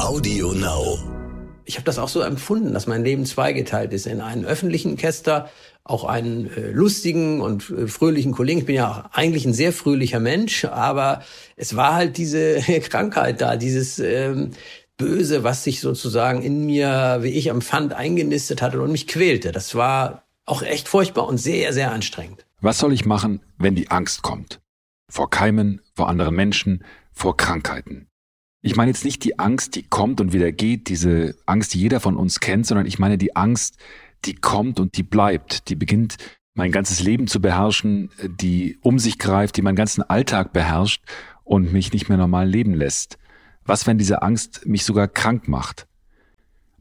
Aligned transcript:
Audio 0.00 0.52
Now. 0.52 0.98
Ich 1.64 1.76
habe 1.76 1.84
das 1.84 1.98
auch 1.98 2.08
so 2.08 2.22
empfunden, 2.22 2.72
dass 2.72 2.86
mein 2.86 3.04
Leben 3.04 3.26
zweigeteilt 3.26 3.92
ist 3.92 4.06
in 4.06 4.20
einen 4.20 4.44
öffentlichen 4.44 4.92
Orchester, 4.92 5.50
auch 5.84 6.04
einen 6.04 6.50
äh, 6.54 6.70
lustigen 6.70 7.40
und 7.40 7.70
äh, 7.70 7.86
fröhlichen 7.88 8.32
Kollegen. 8.32 8.60
Ich 8.60 8.66
bin 8.66 8.76
ja 8.76 8.90
auch 8.90 9.16
eigentlich 9.16 9.44
ein 9.44 9.52
sehr 9.52 9.72
fröhlicher 9.72 10.20
Mensch, 10.20 10.64
aber 10.64 11.22
es 11.56 11.76
war 11.76 11.94
halt 11.94 12.16
diese 12.16 12.56
Krankheit 12.88 13.40
da, 13.40 13.56
dieses 13.56 13.98
ähm, 13.98 14.52
Böse, 14.96 15.44
was 15.44 15.64
sich 15.64 15.80
sozusagen 15.80 16.42
in 16.42 16.66
mir, 16.66 17.18
wie 17.20 17.28
ich 17.28 17.48
empfand, 17.48 17.92
eingenistet 17.92 18.62
hatte 18.62 18.80
und 18.80 18.92
mich 18.92 19.06
quälte. 19.06 19.52
Das 19.52 19.74
war 19.74 20.24
auch 20.46 20.62
echt 20.62 20.88
furchtbar 20.88 21.26
und 21.26 21.38
sehr, 21.38 21.72
sehr 21.72 21.92
anstrengend. 21.92 22.44
Was 22.60 22.78
soll 22.78 22.92
ich 22.92 23.04
machen, 23.04 23.40
wenn 23.58 23.74
die 23.74 23.90
Angst 23.90 24.22
kommt? 24.22 24.60
Vor 25.10 25.30
Keimen, 25.30 25.80
vor 25.94 26.08
anderen 26.08 26.34
Menschen, 26.34 26.84
vor 27.12 27.36
Krankheiten. 27.36 28.08
Ich 28.60 28.74
meine 28.74 28.90
jetzt 28.90 29.04
nicht 29.04 29.22
die 29.22 29.38
Angst, 29.38 29.76
die 29.76 29.84
kommt 29.84 30.20
und 30.20 30.32
wieder 30.32 30.50
geht, 30.50 30.88
diese 30.88 31.36
Angst, 31.46 31.74
die 31.74 31.80
jeder 31.80 32.00
von 32.00 32.16
uns 32.16 32.40
kennt, 32.40 32.66
sondern 32.66 32.86
ich 32.86 32.98
meine 32.98 33.16
die 33.16 33.36
Angst, 33.36 33.76
die 34.24 34.34
kommt 34.34 34.80
und 34.80 34.96
die 34.96 35.04
bleibt, 35.04 35.68
die 35.68 35.76
beginnt 35.76 36.16
mein 36.54 36.72
ganzes 36.72 37.00
Leben 37.00 37.28
zu 37.28 37.40
beherrschen, 37.40 38.10
die 38.40 38.78
um 38.82 38.98
sich 38.98 39.18
greift, 39.18 39.56
die 39.56 39.62
meinen 39.62 39.76
ganzen 39.76 40.02
Alltag 40.02 40.52
beherrscht 40.52 41.04
und 41.44 41.72
mich 41.72 41.92
nicht 41.92 42.08
mehr 42.08 42.18
normal 42.18 42.48
leben 42.48 42.74
lässt. 42.74 43.16
Was, 43.64 43.86
wenn 43.86 43.96
diese 43.96 44.22
Angst 44.22 44.66
mich 44.66 44.84
sogar 44.84 45.06
krank 45.06 45.46
macht? 45.46 45.86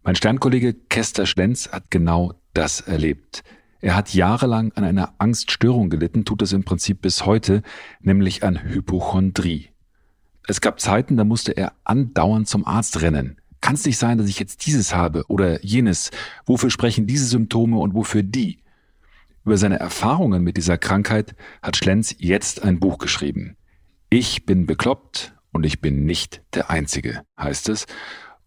Mein 0.03 0.15
Sternkollege 0.15 0.73
Kester 0.73 1.27
Schlenz 1.27 1.69
hat 1.69 1.91
genau 1.91 2.33
das 2.53 2.81
erlebt. 2.81 3.43
Er 3.81 3.95
hat 3.95 4.15
jahrelang 4.15 4.71
an 4.73 4.83
einer 4.83 5.13
Angststörung 5.19 5.91
gelitten, 5.91 6.25
tut 6.25 6.41
es 6.41 6.53
im 6.53 6.63
Prinzip 6.63 7.01
bis 7.01 7.25
heute, 7.25 7.61
nämlich 7.99 8.43
an 8.43 8.63
Hypochondrie. 8.63 9.69
Es 10.47 10.61
gab 10.61 10.79
Zeiten, 10.79 11.17
da 11.17 11.23
musste 11.23 11.51
er 11.51 11.73
andauernd 11.83 12.47
zum 12.47 12.65
Arzt 12.65 13.01
rennen. 13.01 13.37
Kann 13.61 13.75
es 13.75 13.85
nicht 13.85 13.97
sein, 13.97 14.17
dass 14.17 14.27
ich 14.27 14.39
jetzt 14.39 14.65
dieses 14.65 14.95
habe 14.95 15.25
oder 15.27 15.63
jenes? 15.63 16.11
Wofür 16.45 16.69
sprechen 16.69 17.07
diese 17.07 17.25
Symptome 17.25 17.77
und 17.77 17.93
wofür 17.93 18.23
die? 18.23 18.59
Über 19.45 19.57
seine 19.57 19.79
Erfahrungen 19.79 20.43
mit 20.43 20.57
dieser 20.57 20.77
Krankheit 20.77 21.35
hat 21.61 21.77
Schlenz 21.77 22.15
jetzt 22.17 22.63
ein 22.63 22.79
Buch 22.79 22.97
geschrieben. 22.97 23.55
Ich 24.09 24.45
bin 24.45 24.65
bekloppt, 24.65 25.33
und 25.57 25.65
ich 25.65 25.81
bin 25.81 26.05
nicht 26.05 26.43
der 26.53 26.69
Einzige, 26.69 27.23
heißt 27.39 27.69
es. 27.69 27.87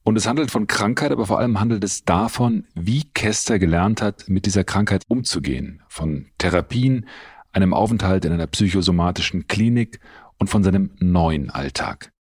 Und 0.04 0.16
es 0.16 0.28
handelt 0.28 0.52
von 0.52 0.68
Krankheit, 0.68 1.10
aber 1.10 1.26
vor 1.26 1.40
allem 1.40 1.58
handelt 1.58 1.82
es 1.82 2.04
davon, 2.04 2.66
wie 2.74 3.02
Kester 3.02 3.58
gelernt 3.58 4.00
hat, 4.00 4.28
mit 4.28 4.46
dieser 4.46 4.62
Krankheit 4.62 5.02
umzugehen. 5.08 5.82
Von 5.88 6.26
Therapien, 6.38 7.06
einem 7.52 7.74
Aufenthalt 7.74 8.24
in 8.24 8.32
einer 8.32 8.46
psychosomatischen 8.46 9.48
Klinik 9.48 9.98
und 10.40 10.48
von 10.48 10.64
seinem 10.64 10.90
neuen 10.98 11.50
Alltag. 11.50 12.12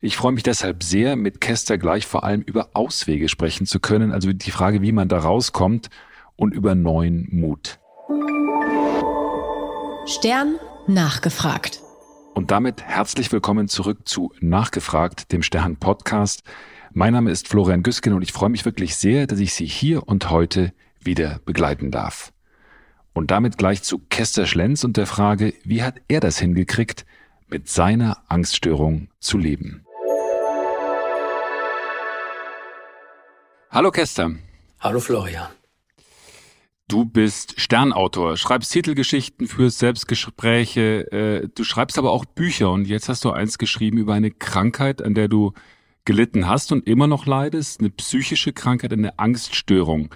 Ich 0.00 0.16
freue 0.16 0.32
mich 0.32 0.42
deshalb 0.42 0.82
sehr, 0.82 1.16
mit 1.16 1.40
Kester 1.40 1.78
gleich 1.78 2.06
vor 2.06 2.22
allem 2.22 2.42
über 2.42 2.70
Auswege 2.74 3.28
sprechen 3.28 3.66
zu 3.66 3.80
können, 3.80 4.12
also 4.12 4.32
die 4.32 4.50
Frage, 4.50 4.82
wie 4.82 4.92
man 4.92 5.08
da 5.08 5.18
rauskommt 5.18 5.88
und 6.36 6.54
über 6.54 6.74
neuen 6.74 7.26
Mut. 7.32 7.80
Stern 10.06 10.56
nachgefragt. 10.86 11.80
Und 12.34 12.50
damit 12.50 12.82
herzlich 12.82 13.32
willkommen 13.32 13.68
zurück 13.68 14.06
zu 14.06 14.32
Nachgefragt, 14.40 15.32
dem 15.32 15.42
Stern 15.42 15.76
Podcast. 15.76 16.42
Mein 16.92 17.14
Name 17.14 17.30
ist 17.30 17.48
Florian 17.48 17.82
Güsken 17.82 18.12
und 18.12 18.22
ich 18.22 18.32
freue 18.32 18.50
mich 18.50 18.66
wirklich 18.66 18.96
sehr, 18.96 19.26
dass 19.26 19.38
ich 19.38 19.54
Sie 19.54 19.66
hier 19.66 20.06
und 20.06 20.28
heute 20.28 20.74
wieder 21.00 21.40
begleiten 21.46 21.90
darf. 21.90 22.32
Und 23.14 23.30
damit 23.30 23.56
gleich 23.56 23.82
zu 23.82 24.00
Kester 24.10 24.44
Schlenz 24.44 24.84
und 24.84 24.98
der 24.98 25.06
Frage, 25.06 25.54
wie 25.64 25.82
hat 25.82 26.02
er 26.08 26.20
das 26.20 26.38
hingekriegt, 26.38 27.06
mit 27.54 27.68
seiner 27.68 28.16
Angststörung 28.26 29.06
zu 29.20 29.38
leben? 29.38 29.84
Hallo 33.70 33.92
Kester. 33.92 34.32
Hallo 34.80 34.98
Florian. 34.98 35.46
Du 36.88 37.04
bist 37.04 37.54
Sternautor, 37.60 38.36
schreibst 38.36 38.72
Titelgeschichten, 38.72 39.46
führst 39.46 39.78
Selbstgespräche, 39.78 41.12
äh, 41.12 41.48
du 41.54 41.62
schreibst 41.62 41.96
aber 41.96 42.10
auch 42.10 42.24
Bücher 42.24 42.72
und 42.72 42.88
jetzt 42.88 43.08
hast 43.08 43.24
du 43.24 43.30
eins 43.30 43.56
geschrieben 43.56 43.98
über 43.98 44.14
eine 44.14 44.32
Krankheit, 44.32 45.00
an 45.00 45.14
der 45.14 45.28
du 45.28 45.52
gelitten 46.04 46.48
hast 46.48 46.72
und 46.72 46.88
immer 46.88 47.06
noch 47.06 47.24
leidest, 47.24 47.78
eine 47.78 47.90
psychische 47.90 48.52
Krankheit, 48.52 48.92
eine 48.92 49.20
Angststörung. 49.20 50.12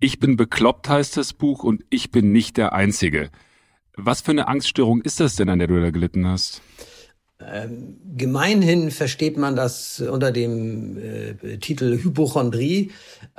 Ich 0.00 0.20
bin 0.20 0.38
bekloppt 0.38 0.88
heißt 0.88 1.18
das 1.18 1.34
Buch 1.34 1.64
und 1.64 1.84
ich 1.90 2.10
bin 2.10 2.32
nicht 2.32 2.56
der 2.56 2.72
Einzige. 2.72 3.30
Was 3.96 4.22
für 4.22 4.30
eine 4.30 4.48
Angststörung 4.48 5.02
ist 5.02 5.20
das 5.20 5.36
denn, 5.36 5.50
an 5.50 5.58
der 5.58 5.68
du 5.68 5.78
da 5.78 5.90
gelitten 5.90 6.26
hast? 6.26 6.62
Ähm, 7.50 7.98
gemeinhin 8.16 8.90
versteht 8.90 9.36
man 9.36 9.56
das 9.56 10.00
unter 10.00 10.32
dem 10.32 10.98
äh, 10.98 11.58
Titel 11.58 11.98
Hypochondrie. 12.02 12.92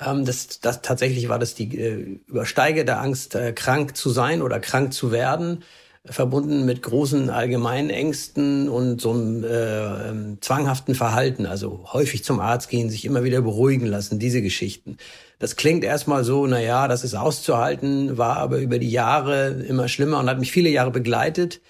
Ähm, 0.03 0.25
das, 0.25 0.59
das 0.59 0.81
tatsächlich 0.81 1.29
war 1.29 1.39
das 1.39 1.55
die 1.55 1.77
äh, 1.77 2.19
übersteigende 2.27 2.97
Angst, 2.97 3.35
äh, 3.35 3.53
krank 3.53 3.95
zu 3.95 4.09
sein 4.09 4.41
oder 4.41 4.59
krank 4.59 4.93
zu 4.93 5.11
werden, 5.11 5.63
verbunden 6.05 6.65
mit 6.65 6.81
großen 6.81 7.29
allgemeinen 7.29 7.89
Ängsten 7.89 8.67
und 8.67 8.99
so 8.99 9.11
einem 9.11 9.43
äh, 9.43 10.09
ähm, 10.09 10.37
zwanghaften 10.41 10.95
Verhalten. 10.95 11.45
Also 11.45 11.85
häufig 11.93 12.23
zum 12.23 12.39
Arzt 12.39 12.69
gehen, 12.69 12.89
sich 12.89 13.05
immer 13.05 13.23
wieder 13.23 13.41
beruhigen 13.41 13.85
lassen, 13.85 14.19
diese 14.19 14.41
Geschichten. 14.41 14.97
Das 15.39 15.55
klingt 15.55 15.83
erstmal 15.83 16.23
so, 16.23 16.45
na 16.47 16.59
ja, 16.59 16.87
das 16.87 17.03
ist 17.03 17.15
auszuhalten, 17.15 18.17
war 18.17 18.37
aber 18.37 18.57
über 18.59 18.79
die 18.79 18.91
Jahre 18.91 19.63
immer 19.67 19.87
schlimmer 19.87 20.19
und 20.19 20.29
hat 20.29 20.39
mich 20.39 20.51
viele 20.51 20.69
Jahre 20.69 20.91
begleitet. 20.91 21.61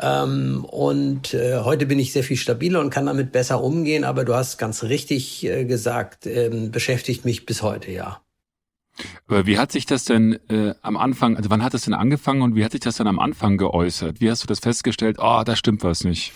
Ähm, 0.00 0.64
und 0.64 1.34
äh, 1.34 1.60
heute 1.60 1.86
bin 1.86 1.98
ich 1.98 2.12
sehr 2.12 2.24
viel 2.24 2.36
stabiler 2.36 2.80
und 2.80 2.90
kann 2.90 3.06
damit 3.06 3.32
besser 3.32 3.62
umgehen. 3.62 4.04
Aber 4.04 4.24
du 4.24 4.34
hast 4.34 4.58
ganz 4.58 4.82
richtig 4.84 5.44
äh, 5.44 5.64
gesagt, 5.64 6.26
ähm, 6.26 6.70
beschäftigt 6.70 7.24
mich 7.24 7.46
bis 7.46 7.62
heute, 7.62 7.90
ja. 7.90 8.20
Aber 9.28 9.46
wie 9.46 9.58
hat 9.58 9.72
sich 9.72 9.86
das 9.86 10.04
denn 10.04 10.38
äh, 10.48 10.74
am 10.82 10.96
Anfang, 10.96 11.36
also 11.36 11.50
wann 11.50 11.62
hat 11.62 11.74
es 11.74 11.82
denn 11.82 11.94
angefangen 11.94 12.42
und 12.42 12.54
wie 12.56 12.64
hat 12.64 12.72
sich 12.72 12.80
das 12.80 12.96
dann 12.96 13.06
am 13.06 13.18
Anfang 13.18 13.56
geäußert? 13.56 14.20
Wie 14.20 14.30
hast 14.30 14.42
du 14.42 14.46
das 14.46 14.60
festgestellt? 14.60 15.16
Oh, 15.20 15.42
da 15.44 15.56
stimmt 15.56 15.84
was 15.84 16.04
nicht. 16.04 16.32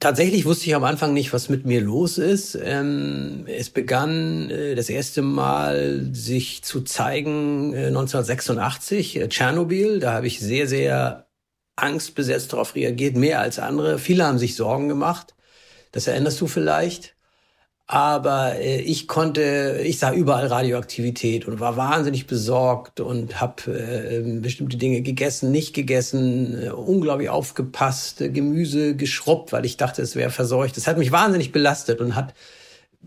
Tatsächlich 0.00 0.44
wusste 0.44 0.66
ich 0.66 0.76
am 0.76 0.84
Anfang 0.84 1.12
nicht, 1.12 1.32
was 1.32 1.48
mit 1.48 1.66
mir 1.66 1.80
los 1.80 2.18
ist. 2.18 2.56
Ähm, 2.62 3.46
es 3.48 3.68
begann 3.68 4.48
äh, 4.48 4.76
das 4.76 4.90
erste 4.90 5.22
Mal 5.22 6.10
sich 6.12 6.62
zu 6.62 6.82
zeigen 6.82 7.74
äh, 7.74 7.86
1986, 7.86 9.16
äh, 9.16 9.28
Tschernobyl. 9.28 9.98
Da 9.98 10.12
habe 10.12 10.28
ich 10.28 10.38
sehr, 10.38 10.68
sehr 10.68 11.27
angstbesetzt 11.78 12.52
darauf 12.52 12.74
reagiert, 12.74 13.16
mehr 13.16 13.40
als 13.40 13.58
andere. 13.58 13.98
Viele 13.98 14.24
haben 14.26 14.38
sich 14.38 14.56
Sorgen 14.56 14.88
gemacht. 14.88 15.34
Das 15.92 16.06
erinnerst 16.06 16.40
du 16.40 16.46
vielleicht. 16.46 17.14
Aber 17.90 18.56
äh, 18.56 18.82
ich 18.82 19.08
konnte, 19.08 19.80
ich 19.82 19.98
sah 19.98 20.12
überall 20.12 20.46
Radioaktivität 20.46 21.48
und 21.48 21.58
war 21.58 21.78
wahnsinnig 21.78 22.26
besorgt 22.26 23.00
und 23.00 23.40
habe 23.40 23.62
äh, 23.72 24.40
bestimmte 24.40 24.76
Dinge 24.76 25.00
gegessen, 25.00 25.50
nicht 25.50 25.74
gegessen, 25.74 26.64
äh, 26.64 26.68
unglaublich 26.68 27.30
aufgepasst, 27.30 28.20
äh, 28.20 28.28
Gemüse 28.28 28.94
geschrubbt, 28.94 29.52
weil 29.52 29.64
ich 29.64 29.78
dachte, 29.78 30.02
es 30.02 30.16
wäre 30.16 30.30
verseucht. 30.30 30.76
Das 30.76 30.86
hat 30.86 30.98
mich 30.98 31.12
wahnsinnig 31.12 31.50
belastet 31.50 32.00
und 32.00 32.14
hat 32.14 32.34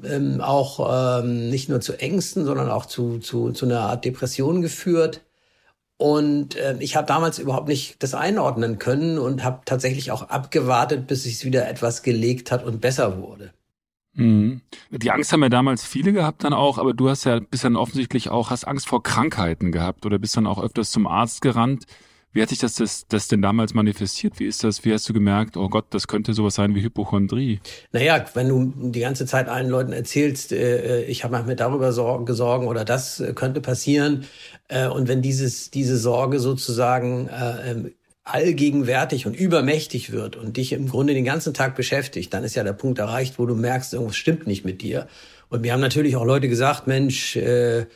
ähm, 0.03 0.41
auch 0.41 1.19
ähm, 1.21 1.51
nicht 1.51 1.69
nur 1.69 1.79
zu 1.79 1.99
Ängsten, 1.99 2.45
sondern 2.45 2.71
auch 2.71 2.87
zu, 2.87 3.19
zu, 3.19 3.51
zu 3.51 3.65
einer 3.65 3.81
Art 3.81 4.03
Depression 4.03 4.63
geführt. 4.63 5.21
Und 6.01 6.55
äh, 6.55 6.77
ich 6.79 6.95
habe 6.95 7.05
damals 7.05 7.37
überhaupt 7.37 7.67
nicht 7.67 8.01
das 8.01 8.15
einordnen 8.15 8.79
können 8.79 9.19
und 9.19 9.43
habe 9.43 9.61
tatsächlich 9.65 10.09
auch 10.09 10.23
abgewartet, 10.23 11.05
bis 11.05 11.27
es 11.27 11.45
wieder 11.45 11.69
etwas 11.69 12.01
gelegt 12.01 12.51
hat 12.51 12.65
und 12.65 12.81
besser 12.81 13.21
wurde. 13.21 13.53
Mhm. 14.13 14.61
Die 14.89 15.11
Angst 15.11 15.31
haben 15.31 15.43
ja 15.43 15.49
damals 15.49 15.85
viele 15.85 16.11
gehabt 16.11 16.43
dann 16.43 16.53
auch, 16.53 16.79
aber 16.79 16.95
du 16.95 17.07
hast 17.07 17.25
ja 17.25 17.39
bist 17.39 17.65
dann 17.65 17.75
offensichtlich 17.75 18.31
auch, 18.31 18.49
hast 18.49 18.63
Angst 18.63 18.87
vor 18.87 19.03
Krankheiten 19.03 19.71
gehabt 19.71 20.03
oder 20.07 20.17
bist 20.17 20.35
dann 20.35 20.47
auch 20.47 20.59
öfters 20.59 20.89
zum 20.89 21.05
Arzt 21.05 21.43
gerannt. 21.43 21.85
Wie 22.33 22.41
hat 22.41 22.49
sich 22.49 22.59
das, 22.59 22.75
das, 22.75 23.05
das 23.09 23.27
denn 23.27 23.41
damals 23.41 23.73
manifestiert? 23.73 24.39
Wie 24.39 24.45
ist 24.45 24.63
das? 24.63 24.85
Wie 24.85 24.93
hast 24.93 25.07
du 25.09 25.13
gemerkt, 25.13 25.57
oh 25.57 25.67
Gott, 25.67 25.85
das 25.89 26.07
könnte 26.07 26.33
sowas 26.33 26.55
sein 26.55 26.73
wie 26.75 26.81
Hypochondrie? 26.81 27.59
Naja, 27.91 28.23
wenn 28.33 28.47
du 28.47 28.73
die 28.89 29.01
ganze 29.01 29.25
Zeit 29.25 29.49
allen 29.49 29.69
Leuten 29.69 29.91
erzählst, 29.91 30.53
äh, 30.53 31.03
ich 31.03 31.25
habe 31.25 31.43
mir 31.43 31.55
darüber 31.55 31.91
Sorgen, 31.91 32.33
Sorgen 32.33 32.67
oder 32.67 32.85
das 32.85 33.19
äh, 33.19 33.33
könnte 33.33 33.59
passieren, 33.59 34.25
äh, 34.69 34.87
und 34.87 35.09
wenn 35.09 35.21
dieses, 35.21 35.71
diese 35.71 35.97
Sorge 35.97 36.39
sozusagen 36.39 37.27
äh, 37.27 37.71
ähm, 37.71 37.91
allgegenwärtig 38.23 39.25
und 39.25 39.33
übermächtig 39.33 40.11
wird 40.11 40.37
und 40.37 40.55
dich 40.55 40.71
im 40.71 40.87
Grunde 40.87 41.13
den 41.13 41.25
ganzen 41.25 41.53
Tag 41.53 41.75
beschäftigt, 41.75 42.33
dann 42.33 42.43
ist 42.45 42.55
ja 42.55 42.63
der 42.63 42.73
Punkt 42.73 42.99
erreicht, 42.99 43.39
wo 43.39 43.45
du 43.45 43.55
merkst, 43.55 43.93
irgendwas 43.93 44.15
stimmt 44.15 44.47
nicht 44.47 44.63
mit 44.63 44.81
dir. 44.81 45.07
Und 45.49 45.61
mir 45.61 45.73
haben 45.73 45.81
natürlich 45.81 46.15
auch 46.15 46.23
Leute 46.23 46.47
gesagt, 46.47 46.87
Mensch, 46.87 47.35
äh, 47.35 47.87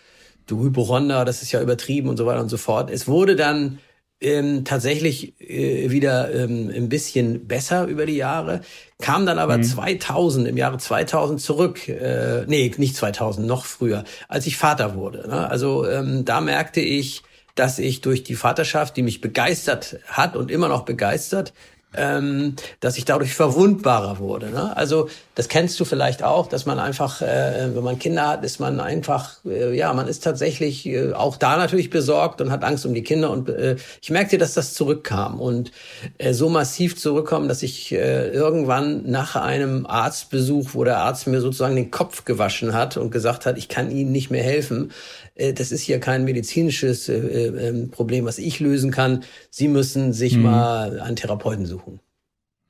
du 0.46 0.64
Hypochonder, 0.64 1.24
das 1.24 1.42
ist 1.42 1.52
ja 1.54 1.62
übertrieben 1.62 2.10
und 2.10 2.18
so 2.18 2.26
weiter 2.26 2.42
und 2.42 2.50
so 2.50 2.58
fort. 2.58 2.90
Es 2.92 3.08
wurde 3.08 3.36
dann 3.36 3.80
ähm, 4.22 4.64
tatsächlich 4.64 5.40
äh, 5.42 5.90
wieder 5.92 6.34
ähm, 6.34 6.72
ein 6.74 6.90
bisschen 6.90 7.48
besser 7.48 7.86
über 7.86 8.06
die 8.06 8.16
Jahre, 8.16 8.62
kam 9.00 9.26
dann 9.26 9.40
aber 9.40 9.58
mhm. 9.58 9.64
2000, 9.64 10.48
im 10.48 10.58
Jahre 10.58 10.78
2000 10.78 11.42
zurück, 11.42 11.88
äh, 11.88 12.46
nee, 12.48 12.72
nicht 12.78 12.96
2000, 12.96 13.46
noch 13.46 13.66
früher, 13.66 14.04
als 14.28 14.48
ich 14.48 14.58
Vater 14.58 14.96
wurde. 14.96 15.28
Ne? 15.28 15.50
Also 15.50 15.88
ähm, 15.88 16.26
da 16.26 16.42
merkte 16.42 16.82
ich, 16.82 17.24
dass 17.56 17.80
ich 17.80 18.02
durch 18.02 18.24
die 18.24 18.36
Vaterschaft, 18.36 18.98
die 18.98 19.02
mich 19.02 19.22
begeistert 19.22 20.00
hat 20.08 20.36
und 20.36 20.52
immer 20.52 20.68
noch 20.68 20.84
begeistert, 20.84 21.54
ähm, 21.98 22.56
dass 22.80 22.98
ich 22.98 23.06
dadurch 23.06 23.34
verwundbarer 23.34 24.20
wurde. 24.20 24.50
Ne? 24.50 24.76
Also 24.76 25.10
das 25.36 25.50
kennst 25.50 25.80
du 25.80 25.86
vielleicht 25.86 26.24
auch, 26.24 26.48
dass 26.48 26.66
man 26.66 26.80
einfach, 26.80 27.22
äh, 27.22 27.70
wenn 27.74 27.84
man 27.84 28.00
Kinder 28.00 28.28
hat, 28.28 28.46
ist 28.46 28.60
man 28.60 28.80
einfach, 28.80 29.38
äh, 29.46 29.76
ja, 29.76 29.94
man 29.94 30.08
ist 30.08 30.24
tatsächlich 30.24 30.86
äh, 30.86 31.14
auch 31.14 31.38
da 31.38 31.58
natürlich 31.58 31.90
besorgt 31.90 32.42
und 32.42 32.52
hat 32.52 32.64
Angst 32.64 32.86
um 32.86 32.94
die 32.94 33.04
Kinder. 33.04 33.32
Und 33.32 33.50
äh, 33.50 33.76
ich 34.02 34.10
merkte, 34.10 34.38
dass 34.38 34.54
das 34.54 34.74
zurückkam 34.74 35.40
und 35.40 35.72
äh, 36.18 36.34
so 36.34 36.50
massiv 36.50 36.98
zurückkommen, 36.98 37.48
dass 37.48 37.64
ich 37.64 37.92
äh, 37.92 38.30
irgendwann 38.30 39.10
nach 39.10 39.36
einem 39.36 39.86
Arztbesuch, 39.86 40.70
wo 40.74 40.84
der 40.84 41.00
Arzt 41.00 41.28
mir 41.28 41.42
sozusagen 41.42 41.76
den 41.76 41.92
Kopf 41.92 42.26
gewaschen 42.26 42.74
hat 42.74 42.98
und 42.98 43.12
gesagt 43.12 43.46
hat, 43.46 43.58
ich 43.58 43.68
kann 43.70 43.92
Ihnen 43.92 44.12
nicht 44.12 44.32
mehr 44.32 44.44
helfen, 44.44 44.92
das 45.36 45.72
ist 45.72 45.82
hier 45.82 46.00
kein 46.00 46.24
medizinisches 46.24 47.10
äh, 47.10 47.18
äh, 47.18 47.88
Problem, 47.88 48.26
was 48.26 48.38
ich 48.38 48.60
lösen 48.60 48.92
kann. 48.92 49.24
Sie 49.50 49.68
müssen 49.68 50.14
sich 50.14 50.38
mhm. 50.38 50.44
mal 50.44 51.00
einen 51.00 51.18
Therapeuten 51.18 51.66
suchen. 51.66 52.00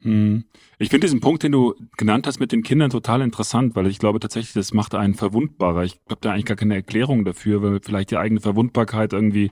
Mhm. 0.01 0.45
Ich 0.77 0.89
finde 0.89 1.07
diesen 1.07 1.19
Punkt, 1.19 1.43
den 1.43 1.51
du 1.51 1.75
genannt 1.97 2.27
hast 2.27 2.39
mit 2.39 2.51
den 2.51 2.63
Kindern, 2.63 2.89
total 2.89 3.21
interessant, 3.21 3.75
weil 3.75 3.87
ich 3.87 3.99
glaube 3.99 4.19
tatsächlich, 4.19 4.53
das 4.53 4.73
macht 4.73 4.93
einen 4.95 5.13
verwundbarer. 5.13 5.83
Ich 5.83 5.99
habe 6.09 6.19
da 6.21 6.31
eigentlich 6.31 6.45
gar 6.45 6.57
keine 6.57 6.75
Erklärung 6.75 7.23
dafür, 7.23 7.61
weil 7.61 7.79
vielleicht 7.81 8.11
die 8.11 8.17
eigene 8.17 8.41
Verwundbarkeit 8.41 9.13
irgendwie 9.13 9.51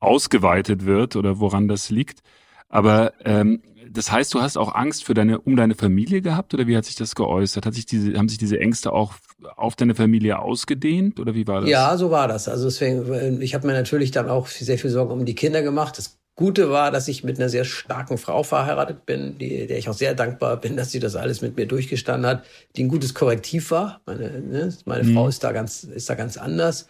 ausgeweitet 0.00 0.84
wird 0.84 1.16
oder 1.16 1.40
woran 1.40 1.68
das 1.68 1.90
liegt. 1.90 2.20
Aber 2.68 3.12
ähm, 3.24 3.62
das 3.90 4.10
heißt, 4.10 4.34
du 4.34 4.42
hast 4.42 4.56
auch 4.56 4.74
Angst 4.74 5.04
für 5.04 5.14
deine, 5.14 5.40
um 5.40 5.56
deine 5.56 5.74
Familie 5.74 6.22
gehabt 6.22 6.54
oder 6.54 6.66
wie 6.66 6.76
hat 6.76 6.84
sich 6.84 6.96
das 6.96 7.14
geäußert? 7.14 7.66
Hat 7.66 7.74
sich 7.74 7.86
diese, 7.86 8.14
haben 8.18 8.28
sich 8.28 8.38
diese 8.38 8.58
Ängste 8.58 8.92
auch 8.92 9.14
auf 9.56 9.76
deine 9.76 9.94
Familie 9.94 10.38
ausgedehnt 10.38 11.20
oder 11.20 11.34
wie 11.34 11.46
war 11.46 11.60
das? 11.60 11.70
Ja, 11.70 11.96
so 11.96 12.10
war 12.10 12.28
das. 12.28 12.48
Also 12.48 12.64
deswegen, 12.64 13.40
ich 13.40 13.54
habe 13.54 13.66
mir 13.66 13.72
natürlich 13.72 14.10
dann 14.10 14.28
auch 14.28 14.46
sehr 14.46 14.78
viel 14.78 14.90
Sorgen 14.90 15.12
um 15.12 15.24
die 15.24 15.34
Kinder 15.34 15.62
gemacht. 15.62 15.98
Das 15.98 16.18
Gute 16.36 16.70
war, 16.70 16.90
dass 16.90 17.08
ich 17.08 17.22
mit 17.22 17.38
einer 17.38 17.48
sehr 17.48 17.64
starken 17.64 18.18
Frau 18.18 18.42
verheiratet 18.42 19.06
bin, 19.06 19.38
die, 19.38 19.66
der 19.66 19.78
ich 19.78 19.88
auch 19.88 19.94
sehr 19.94 20.14
dankbar 20.14 20.56
bin, 20.56 20.76
dass 20.76 20.90
sie 20.90 21.00
das 21.00 21.14
alles 21.14 21.42
mit 21.42 21.56
mir 21.56 21.66
durchgestanden 21.66 22.28
hat, 22.28 22.44
die 22.76 22.84
ein 22.84 22.88
gutes 22.88 23.14
Korrektiv 23.14 23.70
war. 23.70 24.00
Meine, 24.06 24.40
ne, 24.40 24.74
meine 24.84 25.04
mhm. 25.04 25.14
Frau 25.14 25.28
ist 25.28 25.44
da 25.44 25.52
ganz, 25.52 25.84
ist 25.84 26.10
da 26.10 26.14
ganz 26.14 26.36
anders. 26.36 26.88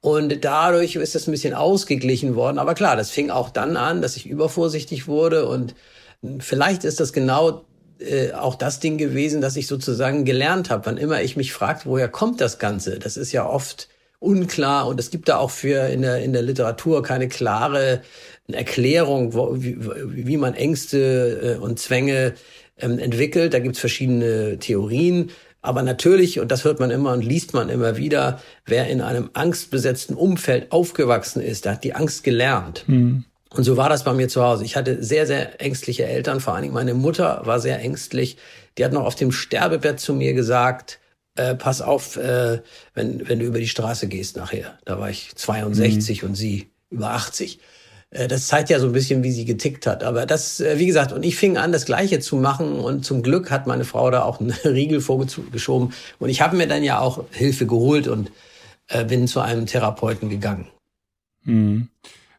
Und 0.00 0.44
dadurch 0.44 0.96
ist 0.96 1.14
das 1.14 1.28
ein 1.28 1.30
bisschen 1.30 1.54
ausgeglichen 1.54 2.34
worden. 2.34 2.58
Aber 2.58 2.74
klar, 2.74 2.96
das 2.96 3.10
fing 3.10 3.30
auch 3.30 3.50
dann 3.50 3.76
an, 3.76 4.02
dass 4.02 4.16
ich 4.16 4.26
übervorsichtig 4.26 5.06
wurde 5.06 5.46
und 5.46 5.74
Vielleicht 6.38 6.84
ist 6.84 7.00
das 7.00 7.12
genau 7.12 7.64
äh, 8.02 8.32
auch 8.32 8.54
das 8.54 8.80
Ding 8.80 8.98
gewesen, 8.98 9.40
dass 9.40 9.56
ich 9.56 9.66
sozusagen 9.66 10.24
gelernt 10.24 10.70
habe. 10.70 10.86
Wann 10.86 10.96
immer 10.96 11.22
ich 11.22 11.36
mich 11.36 11.52
fragt, 11.52 11.86
woher 11.86 12.08
kommt 12.08 12.40
das 12.40 12.58
Ganze? 12.58 12.98
Das 12.98 13.16
ist 13.16 13.32
ja 13.32 13.46
oft 13.46 13.88
unklar 14.18 14.86
und 14.86 15.00
es 15.00 15.10
gibt 15.10 15.28
da 15.28 15.38
auch 15.38 15.50
für 15.50 15.88
in 15.88 16.02
der, 16.02 16.22
in 16.22 16.32
der 16.32 16.42
Literatur 16.42 17.02
keine 17.02 17.28
klare 17.28 18.02
Erklärung, 18.50 19.34
wo, 19.34 19.54
wie, 19.56 19.76
wie 19.78 20.36
man 20.36 20.54
Ängste 20.54 21.56
äh, 21.58 21.62
und 21.62 21.78
Zwänge 21.78 22.34
ähm, 22.78 22.98
entwickelt. 22.98 23.54
Da 23.54 23.58
gibt's 23.58 23.78
verschiedene 23.78 24.58
Theorien. 24.58 25.30
Aber 25.60 25.82
natürlich, 25.82 26.40
und 26.40 26.50
das 26.50 26.64
hört 26.64 26.80
man 26.80 26.90
immer 26.90 27.12
und 27.12 27.24
liest 27.24 27.54
man 27.54 27.68
immer 27.68 27.96
wieder, 27.96 28.40
wer 28.66 28.88
in 28.88 29.00
einem 29.00 29.30
angstbesetzten 29.32 30.16
Umfeld 30.16 30.72
aufgewachsen 30.72 31.40
ist, 31.40 31.64
der 31.64 31.72
hat 31.72 31.84
die 31.84 31.94
Angst 31.94 32.24
gelernt. 32.24 32.84
Mhm. 32.88 33.24
Und 33.54 33.64
so 33.64 33.76
war 33.76 33.88
das 33.88 34.04
bei 34.04 34.14
mir 34.14 34.28
zu 34.28 34.42
Hause. 34.42 34.64
Ich 34.64 34.76
hatte 34.76 35.02
sehr, 35.02 35.26
sehr 35.26 35.60
ängstliche 35.60 36.06
Eltern. 36.06 36.40
Vor 36.40 36.54
allen 36.54 36.62
Dingen 36.62 36.74
meine 36.74 36.94
Mutter 36.94 37.42
war 37.44 37.60
sehr 37.60 37.78
ängstlich. 37.80 38.38
Die 38.78 38.84
hat 38.84 38.92
noch 38.92 39.04
auf 39.04 39.14
dem 39.14 39.32
Sterbebett 39.32 40.00
zu 40.00 40.14
mir 40.14 40.32
gesagt, 40.32 40.98
äh, 41.34 41.54
pass 41.54 41.82
auf, 41.82 42.16
äh, 42.16 42.60
wenn, 42.94 43.28
wenn 43.28 43.38
du 43.38 43.44
über 43.44 43.58
die 43.58 43.68
Straße 43.68 44.08
gehst 44.08 44.36
nachher. 44.36 44.78
Da 44.84 44.98
war 44.98 45.10
ich 45.10 45.34
62 45.34 46.22
mhm. 46.22 46.28
und 46.30 46.34
sie 46.34 46.70
über 46.90 47.10
80. 47.10 47.58
Äh, 48.10 48.28
das 48.28 48.46
zeigt 48.46 48.70
ja 48.70 48.78
so 48.78 48.86
ein 48.86 48.92
bisschen, 48.92 49.22
wie 49.22 49.32
sie 49.32 49.44
getickt 49.44 49.86
hat. 49.86 50.04
Aber 50.04 50.26
das, 50.26 50.60
äh, 50.60 50.78
wie 50.78 50.86
gesagt, 50.86 51.12
und 51.12 51.22
ich 51.22 51.36
fing 51.36 51.56
an, 51.56 51.72
das 51.72 51.84
Gleiche 51.84 52.20
zu 52.20 52.36
machen. 52.36 52.78
Und 52.78 53.04
zum 53.04 53.22
Glück 53.22 53.50
hat 53.50 53.66
meine 53.66 53.84
Frau 53.84 54.10
da 54.10 54.22
auch 54.22 54.40
einen 54.40 54.52
Riegel 54.64 55.00
vorgeschoben. 55.00 55.92
Und 56.18 56.28
ich 56.28 56.40
habe 56.40 56.56
mir 56.56 56.68
dann 56.68 56.82
ja 56.82 57.00
auch 57.00 57.24
Hilfe 57.32 57.66
geholt 57.66 58.08
und 58.08 58.30
äh, 58.88 59.04
bin 59.04 59.26
zu 59.26 59.40
einem 59.40 59.66
Therapeuten 59.66 60.30
gegangen. 60.30 60.68
Mhm. 61.44 61.88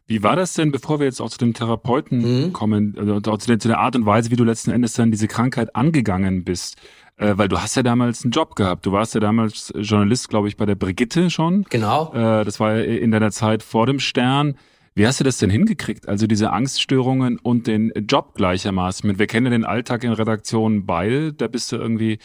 Wie 0.06 0.22
war 0.22 0.36
das 0.36 0.52
denn, 0.52 0.70
bevor 0.70 0.98
wir 0.98 1.06
jetzt 1.06 1.20
auch 1.20 1.30
zu 1.30 1.38
dem 1.38 1.54
Therapeuten 1.54 2.46
mhm. 2.46 2.52
kommen, 2.52 2.94
also 2.98 3.20
zu, 3.20 3.46
der, 3.46 3.58
zu 3.58 3.68
der 3.68 3.78
Art 3.78 3.96
und 3.96 4.04
Weise, 4.04 4.30
wie 4.30 4.36
du 4.36 4.44
letzten 4.44 4.70
Endes 4.70 4.92
dann 4.92 5.10
diese 5.10 5.28
Krankheit 5.28 5.74
angegangen 5.74 6.44
bist? 6.44 6.76
Äh, 7.16 7.34
weil 7.36 7.48
du 7.48 7.60
hast 7.60 7.76
ja 7.76 7.82
damals 7.82 8.24
einen 8.24 8.32
Job 8.32 8.56
gehabt. 8.56 8.84
Du 8.84 8.92
warst 8.92 9.14
ja 9.14 9.20
damals 9.20 9.72
Journalist, 9.76 10.28
glaube 10.28 10.48
ich, 10.48 10.56
bei 10.56 10.66
der 10.66 10.74
Brigitte 10.74 11.30
schon. 11.30 11.64
Genau. 11.70 12.12
Äh, 12.12 12.44
das 12.44 12.60
war 12.60 12.76
ja 12.76 12.82
in 12.82 13.12
deiner 13.12 13.30
Zeit 13.30 13.62
vor 13.62 13.86
dem 13.86 14.00
Stern. 14.00 14.56
Wie 14.94 15.06
hast 15.06 15.20
du 15.20 15.24
das 15.24 15.38
denn 15.38 15.50
hingekriegt? 15.50 16.08
Also 16.08 16.26
diese 16.26 16.52
Angststörungen 16.52 17.38
und 17.38 17.66
den 17.66 17.92
Job 18.08 18.34
gleichermaßen. 18.34 19.18
Wir 19.18 19.26
kennen 19.26 19.46
ja 19.46 19.50
den 19.50 19.64
Alltag 19.64 20.04
in 20.04 20.12
Redaktionen 20.12 20.86
beide. 20.86 21.32
Da 21.32 21.48
bist 21.48 21.72
du 21.72 21.76
irgendwie 21.76 22.18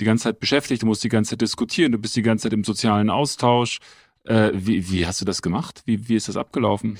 die 0.00 0.04
ganze 0.04 0.24
Zeit 0.24 0.40
beschäftigt, 0.40 0.82
du 0.82 0.86
musst 0.86 1.04
die 1.04 1.08
ganze 1.08 1.30
Zeit 1.30 1.42
diskutieren, 1.42 1.92
du 1.92 1.98
bist 1.98 2.16
die 2.16 2.22
ganze 2.22 2.44
Zeit 2.44 2.52
im 2.52 2.64
sozialen 2.64 3.08
Austausch. 3.10 3.78
Äh, 4.24 4.50
wie, 4.54 4.90
wie 4.90 5.06
hast 5.06 5.20
du 5.20 5.24
das 5.24 5.42
gemacht? 5.42 5.82
Wie, 5.84 6.08
wie 6.08 6.16
ist 6.16 6.28
das 6.28 6.36
abgelaufen? 6.36 6.98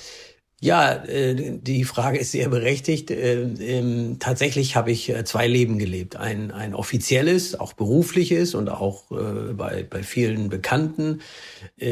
Ja, 0.65 0.93
äh, 0.93 1.59
die 1.59 1.83
Frage 1.83 2.19
ist 2.19 2.31
sehr 2.31 2.49
berechtigt. 2.49 3.11
Äh, 3.11 3.43
ähm, 3.43 4.19
tatsächlich 4.21 4.77
habe 4.77 4.93
ich 4.93 5.09
äh, 5.09 5.25
zwei 5.25 5.49
Leben 5.49 5.77
gelebt. 5.77 6.15
Ein, 6.15 6.53
ein 6.53 6.73
offizielles, 6.77 7.59
auch 7.59 7.73
berufliches 7.73 8.55
und 8.55 8.69
auch 8.69 9.07
bei, 9.11 9.83
bei 9.83 10.05
vielen 10.05 10.49
Bekannten, 10.49 11.21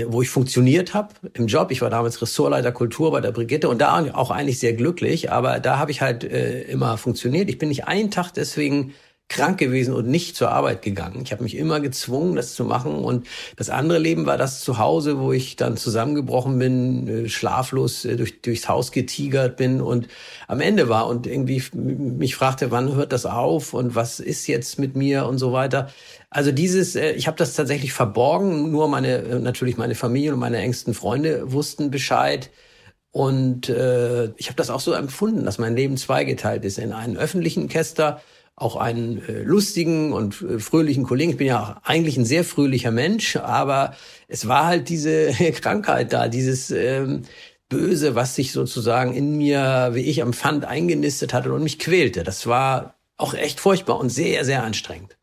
wo 0.07 0.23
ich 0.23 0.29
funktioniert 0.29 0.95
habe 0.95 1.15
im 1.35 1.49
Job. 1.49 1.73
Ich 1.73 1.83
war 1.83 1.91
damals 1.91 2.23
Ressortleiter 2.23 2.71
Kultur 2.71 3.11
bei 3.11 3.21
der 3.21 3.33
Brigitte 3.33 3.69
und 3.69 3.81
da 3.81 4.05
auch 4.15 4.31
eigentlich 4.31 4.61
sehr 4.61 4.73
glücklich. 4.73 5.33
Aber 5.33 5.59
da 5.59 5.79
habe 5.79 5.91
ich 5.91 6.01
halt 6.01 6.23
immer 6.23 6.97
funktioniert. 6.97 7.49
Ich 7.51 7.59
bin 7.59 7.69
nicht 7.71 7.87
einen 7.89 8.11
Tag 8.11 8.31
deswegen 8.33 8.95
krank 9.31 9.59
gewesen 9.59 9.95
und 9.95 10.09
nicht 10.09 10.37
zur 10.37 10.51
Arbeit 10.51 10.83
gegangen. 10.83 11.23
Ich 11.23 11.31
habe 11.31 11.45
mich 11.45 11.57
immer 11.57 11.79
gezwungen, 11.79 12.35
das 12.35 12.55
zu 12.55 12.65
machen. 12.65 12.97
Und 12.97 13.29
das 13.57 13.71
andere 13.71 14.01
Leben 14.01 14.27
war 14.27 14.37
das 14.37 14.61
zu 14.61 14.79
Hause, 14.79 15.21
wo 15.21 15.33
ich 15.33 15.55
dann 15.55 15.77
zusammengebrochen 15.77 16.59
bin, 16.59 17.09
äh, 17.09 17.29
schlaflos 17.29 18.05
äh, 18.05 18.17
durch, 18.17 18.43
durchs 18.43 18.69
Haus 18.69 18.91
getigert 18.91 19.57
bin 19.57 19.81
und 19.81 20.09
am 20.49 20.61
Ende 20.61 20.89
war 20.89 21.07
und 21.07 21.29
irgendwie 21.29 21.63
mich 21.73 22.35
fragte, 22.35 22.73
wann 22.73 22.93
hört 22.93 23.13
das 23.13 23.25
auf 23.25 23.73
und 23.73 23.95
was 23.95 24.19
ist 24.19 24.49
jetzt 24.49 24.81
mit 24.81 24.97
mir 24.97 25.27
und 25.27 25.39
so 25.39 25.53
weiter. 25.53 25.91
Also 26.29 26.51
dieses, 26.51 26.97
äh, 26.97 27.13
ich 27.13 27.29
habe 27.29 27.39
das 27.39 27.55
tatsächlich 27.55 27.93
verborgen. 27.93 28.73
Nur 28.73 28.89
meine, 28.89 29.39
natürlich 29.39 29.77
meine 29.77 29.95
Familie 29.95 30.35
und 30.35 30.41
meine 30.41 30.59
engsten 30.59 30.93
Freunde 30.93 31.53
wussten 31.53 31.93
Bescheid. 31.93 32.51
Und 33.13 33.69
äh, 33.69 34.33
ich 34.37 34.47
habe 34.47 34.57
das 34.57 34.71
auch 34.71 34.81
so 34.81 34.93
empfunden, 34.93 35.45
dass 35.45 35.59
mein 35.59 35.77
Leben 35.77 35.97
zweigeteilt 35.97 36.65
ist 36.65 36.79
in 36.79 36.93
einen 36.93 37.17
öffentlichen 37.17 37.69
Käster 37.69 38.21
auch 38.61 38.77
einen 38.77 39.27
äh, 39.27 39.43
lustigen 39.43 40.13
und 40.13 40.43
äh, 40.43 40.59
fröhlichen 40.59 41.05
Kollegen. 41.05 41.31
Ich 41.31 41.39
bin 41.39 41.47
ja 41.47 41.81
eigentlich 41.83 42.19
ein 42.19 42.27
sehr 42.27 42.45
fröhlicher 42.45 42.91
Mensch, 42.91 43.37
aber 43.37 43.97
es 44.29 44.47
war 44.47 44.67
halt 44.67 44.91
diese 44.91 45.31
Krankheit 45.61 46.13
da, 46.13 46.29
dieses 46.29 46.71
ähm, 46.71 47.23
Böse, 47.71 48.15
was 48.15 48.35
sich 48.35 48.53
sozusagen 48.53 49.15
in 49.15 49.39
mir, 49.39 49.91
wie 49.95 50.01
ich 50.01 50.19
empfand, 50.19 50.67
eingenistet 50.67 51.33
hatte 51.33 51.53
und 51.53 51.63
mich 51.63 51.79
quälte. 51.79 52.23
Das 52.23 52.47
war 52.47 52.97
auch 53.17 53.33
echt 53.33 53.61
furchtbar 53.61 53.99
und 53.99 54.11
sehr, 54.11 54.45
sehr 54.45 54.63
anstrengend. 54.63 55.17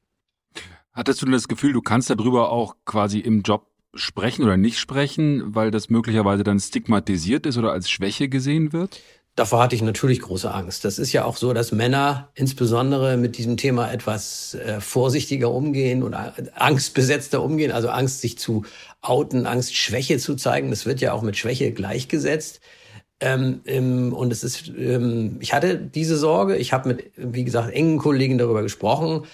Hattest 0.94 1.22
du 1.22 1.28
denn 1.28 1.34
das 1.34 1.48
Gefühl, 1.48 1.74
du 1.74 1.82
kannst 1.82 2.10
darüber 2.10 2.52
auch 2.52 2.76
quasi 2.86 3.20
im 3.20 3.44
Job 3.44 3.68
sprechen 3.94 4.44
oder 4.44 4.58
nicht 4.58 4.80
sprechen, 4.80 5.56
weil 5.56 5.70
das 5.70 5.90
möglicherweise 5.90 6.44
dann 6.44 6.60
stigmatisiert 6.60 7.46
ist 7.46 7.58
oder 7.58 7.72
als 7.72 7.90
Schwäche 7.90 8.30
gesehen 8.30 8.74
wird? 8.74 9.00
Davor 9.38 9.62
hatte 9.62 9.76
ich 9.76 9.84
natürlich 9.84 10.22
große 10.22 10.52
Angst. 10.52 10.84
Das 10.84 10.98
ist 10.98 11.14
ja 11.14 11.24
auch 11.24 11.38
so, 11.38 11.54
dass 11.54 11.72
Männer 11.72 12.30
insbesondere 12.34 13.18
mit 13.18 13.38
diesem 13.38 13.56
Thema 13.56 13.92
etwas 13.92 14.56
äh, 14.56 14.82
vorsichtiger 14.82 15.52
umgehen 15.52 16.02
oder 16.02 16.34
angstbesetzter 16.56 17.44
umgehen, 17.44 17.72
also 17.72 17.90
Angst, 17.90 18.22
sich 18.22 18.40
zu 18.40 18.66
outen, 19.00 19.46
Angst, 19.46 19.76
Schwäche 19.76 20.18
zu 20.18 20.34
zeigen. 20.34 20.72
Das 20.72 20.88
wird 20.88 21.02
ja 21.02 21.14
auch 21.14 21.22
mit 21.22 21.38
Schwäche 21.38 21.72
gleichgesetzt. 21.72 22.62
Ähm, 23.20 23.62
ähm, 23.66 24.12
und 24.12 24.34
es 24.34 24.44
ist, 24.44 24.70
ähm, 24.70 25.38
ich 25.40 25.54
hatte 25.54 25.78
diese 25.78 26.18
Sorge. 26.18 26.56
Ich 26.56 26.74
habe 26.74 26.88
mit, 26.90 27.12
wie 27.16 27.44
gesagt, 27.44 27.72
engen 27.72 28.00
Kollegen 28.00 28.40
darüber 28.40 28.64
gesprochen, 28.64 29.28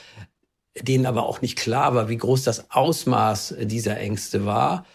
denen 0.82 1.06
aber 1.06 1.26
auch 1.26 1.40
nicht 1.40 1.58
klar 1.58 1.96
war, 1.96 2.10
wie 2.10 2.18
groß 2.18 2.44
das 2.44 2.72
Ausmaß 2.72 3.56
dieser 3.62 3.98
Ängste 4.00 4.46
war. 4.46 4.86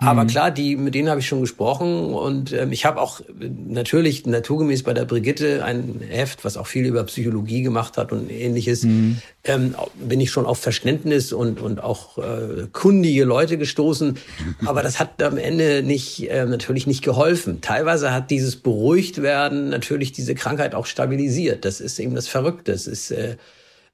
Aber 0.00 0.24
mhm. 0.24 0.28
klar, 0.28 0.50
die, 0.50 0.76
mit 0.76 0.94
denen 0.94 1.10
habe 1.10 1.20
ich 1.20 1.28
schon 1.28 1.42
gesprochen 1.42 2.14
und 2.14 2.52
ähm, 2.52 2.72
ich 2.72 2.86
habe 2.86 3.00
auch 3.00 3.20
natürlich 3.68 4.24
naturgemäß 4.24 4.82
bei 4.82 4.94
der 4.94 5.04
Brigitte 5.04 5.62
ein 5.62 6.00
Heft, 6.08 6.42
was 6.42 6.56
auch 6.56 6.66
viel 6.66 6.86
über 6.86 7.04
Psychologie 7.04 7.62
gemacht 7.62 7.98
hat 7.98 8.10
und 8.10 8.30
ähnliches, 8.30 8.82
mhm. 8.82 9.18
ähm, 9.44 9.74
bin 9.96 10.20
ich 10.20 10.30
schon 10.30 10.46
auf 10.46 10.58
Verständnis 10.58 11.34
und, 11.34 11.60
und 11.60 11.82
auch 11.82 12.16
äh, 12.16 12.66
kundige 12.72 13.24
Leute 13.24 13.58
gestoßen. 13.58 14.16
Aber 14.64 14.82
das 14.82 14.98
hat 14.98 15.22
am 15.22 15.36
Ende 15.36 15.82
nicht, 15.82 16.30
äh, 16.30 16.46
natürlich 16.46 16.86
nicht 16.86 17.04
geholfen. 17.04 17.60
Teilweise 17.60 18.14
hat 18.14 18.30
dieses 18.30 18.56
beruhigt 18.56 19.20
werden 19.20 19.68
natürlich 19.68 20.12
diese 20.12 20.34
Krankheit 20.34 20.74
auch 20.74 20.86
stabilisiert. 20.86 21.66
Das 21.66 21.80
ist 21.80 21.98
eben 21.98 22.14
das 22.14 22.26
Verrückte. 22.26 22.72
Das 22.72 22.86
ist 22.86 23.10
äh, 23.10 23.36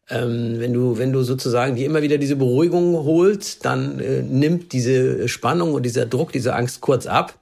ähm, 0.09 0.61
wenn 0.61 0.73
du, 0.73 0.99
wenn 0.99 1.13
du 1.13 1.23
sozusagen 1.23 1.75
dir 1.75 1.87
immer 1.87 2.03
wieder 2.03 2.19
diese 2.19 2.37
Beruhigung 2.37 2.95
holst, 2.95 3.65
dann 3.65 3.99
äh, 3.99 4.23
nimmt 4.23 4.73
diese 4.73 5.29
Spannung 5.29 5.75
und 5.75 5.83
dieser 5.83 6.07
Druck, 6.07 6.33
diese 6.33 6.55
Angst 6.55 6.81
kurz 6.81 7.07
ab, 7.07 7.39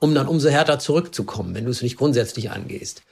um 0.00 0.14
dann 0.14 0.28
umso 0.28 0.48
härter 0.48 0.78
zurückzukommen, 0.78 1.54
wenn 1.54 1.64
du 1.64 1.70
es 1.70 1.82
nicht 1.82 1.96
grundsätzlich 1.96 2.50
angehst. 2.50 3.02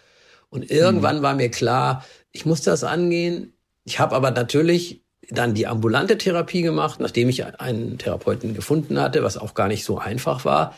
Und 0.51 0.71
irgendwann 0.71 1.19
mhm. 1.19 1.23
war 1.23 1.35
mir 1.35 1.51
klar, 1.51 2.05
ich 2.33 2.45
muss 2.45 2.63
das 2.63 2.85
angehen. 2.85 3.55
Ich 3.85 3.99
habe 3.99 4.15
aber 4.15 4.31
natürlich 4.31 5.03
dann 5.31 5.55
die 5.55 5.67
ambulante 5.67 6.19
Therapie 6.19 6.63
gemacht, 6.63 7.01
nachdem 7.01 7.31
ich 7.31 7.45
einen 7.61 7.97
Therapeuten 7.97 8.55
gefunden 8.55 9.01
hatte, 9.01 9.23
was 9.23 9.39
auch 9.39 9.55
gar 9.55 9.69
nicht 9.69 9.85
so 9.85 9.99
einfach 9.99 10.45
war. 10.45 10.77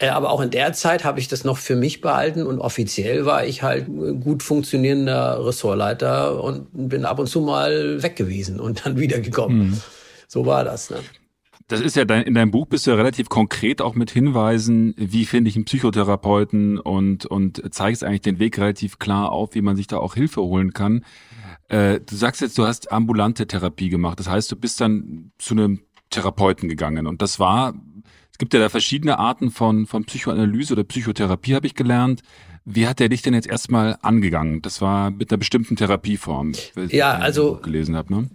Äh, 0.00 0.08
aber 0.08 0.30
auch 0.30 0.40
in 0.40 0.50
der 0.50 0.72
Zeit 0.72 1.04
habe 1.04 1.20
ich 1.20 1.28
das 1.28 1.44
noch 1.44 1.58
für 1.58 1.76
mich 1.76 2.00
behalten 2.00 2.42
und 2.46 2.58
offiziell 2.58 3.26
war 3.26 3.44
ich 3.44 3.62
halt 3.62 3.86
gut 3.86 4.42
funktionierender 4.42 5.44
Ressortleiter 5.46 6.42
und 6.42 6.68
bin 6.72 7.04
ab 7.04 7.18
und 7.18 7.26
zu 7.26 7.42
mal 7.42 8.02
weg 8.02 8.16
gewesen 8.16 8.60
und 8.60 8.86
dann 8.86 8.96
wieder 8.98 9.20
gekommen. 9.20 9.70
Mhm. 9.70 9.80
So 10.26 10.46
war 10.46 10.64
das. 10.64 10.88
Ne? 10.88 10.96
Das 11.68 11.80
ist 11.80 11.96
ja 11.96 12.06
dein, 12.06 12.22
in 12.22 12.34
deinem 12.34 12.50
Buch 12.50 12.66
bist 12.66 12.86
du 12.86 12.92
ja 12.92 12.96
relativ 12.96 13.28
konkret 13.28 13.82
auch 13.82 13.94
mit 13.94 14.10
Hinweisen, 14.10 14.94
wie 14.96 15.26
finde 15.26 15.50
ich 15.50 15.56
einen 15.56 15.66
Psychotherapeuten 15.66 16.78
und, 16.78 17.26
und 17.26 17.62
zeigst 17.72 18.02
eigentlich 18.02 18.22
den 18.22 18.38
Weg 18.38 18.58
relativ 18.58 18.98
klar 18.98 19.30
auf, 19.30 19.54
wie 19.54 19.60
man 19.60 19.76
sich 19.76 19.86
da 19.86 19.98
auch 19.98 20.14
Hilfe 20.14 20.40
holen 20.40 20.72
kann. 20.72 21.04
Äh, 21.68 22.00
du 22.00 22.16
sagst 22.16 22.40
jetzt, 22.40 22.56
du 22.56 22.66
hast 22.66 22.90
ambulante 22.90 23.46
Therapie 23.46 23.90
gemacht. 23.90 24.18
Das 24.18 24.28
heißt, 24.28 24.50
du 24.50 24.56
bist 24.56 24.80
dann 24.80 25.30
zu 25.38 25.54
einem 25.54 25.80
Therapeuten 26.10 26.68
gegangen. 26.68 27.06
Und 27.06 27.22
das 27.22 27.38
war, 27.38 27.74
gibt 28.40 28.54
ja 28.54 28.58
da 28.58 28.68
verschiedene 28.68 29.20
Arten 29.20 29.52
von, 29.52 29.86
von 29.86 30.04
Psychoanalyse 30.04 30.72
oder 30.72 30.82
Psychotherapie, 30.82 31.54
habe 31.54 31.68
ich 31.68 31.76
gelernt. 31.76 32.22
Wie 32.64 32.88
hat 32.88 32.98
der 32.98 33.08
dich 33.08 33.22
denn 33.22 33.34
jetzt 33.34 33.46
erstmal 33.46 33.96
angegangen? 34.02 34.62
Das 34.62 34.80
war 34.80 35.10
mit 35.12 35.30
einer 35.30 35.38
bestimmten 35.38 35.76
Therapieform, 35.76 36.52
ja, 36.88 37.12
also 37.12 37.60
gelesen 37.62 37.96
habe, 37.96 38.12
ne? 38.12 38.30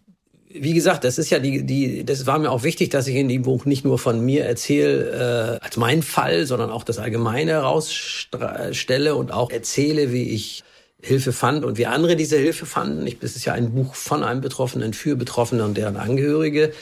wie 0.58 0.74
gesagt, 0.74 1.04
das 1.04 1.18
ist 1.18 1.30
ja 1.30 1.40
die, 1.40 1.66
die, 1.66 2.06
das 2.06 2.26
war 2.28 2.40
mir 2.40 2.50
auch 2.50 2.64
wichtig, 2.64 2.90
dass 2.90 3.08
ich 3.08 3.16
in 3.16 3.28
dem 3.28 3.42
Buch 3.42 3.66
nicht 3.66 3.84
nur 3.84 4.00
von 4.00 4.24
mir 4.24 4.46
erzähle, 4.46 5.60
äh, 5.60 5.66
als 5.66 5.76
mein 5.76 6.02
Fall, 6.02 6.46
sondern 6.46 6.70
auch 6.70 6.84
das 6.84 6.98
Allgemeine 6.98 7.52
herausstelle 7.52 9.16
und 9.16 9.34
auch 9.34 9.52
erzähle, 9.52 10.14
wie 10.14 10.30
ich 10.30 10.64
Hilfe 11.06 11.34
fand 11.34 11.64
und 11.64 11.78
wie 11.78 11.86
andere 11.86 12.16
diese 12.16 12.38
Hilfe 12.38 12.66
fanden. 12.66 13.06
Ich, 13.06 13.20
das 13.20 13.36
ist 13.36 13.46
ja 13.46 13.54
ein 13.54 13.74
Buch 13.74 13.94
von 13.94 14.24
einem 14.24 14.42
Betroffenen 14.42 14.94
für 14.94 15.16
Betroffene 15.16 15.64
und 15.64 15.78
deren 15.78 15.98
Angehörige. 15.98 16.74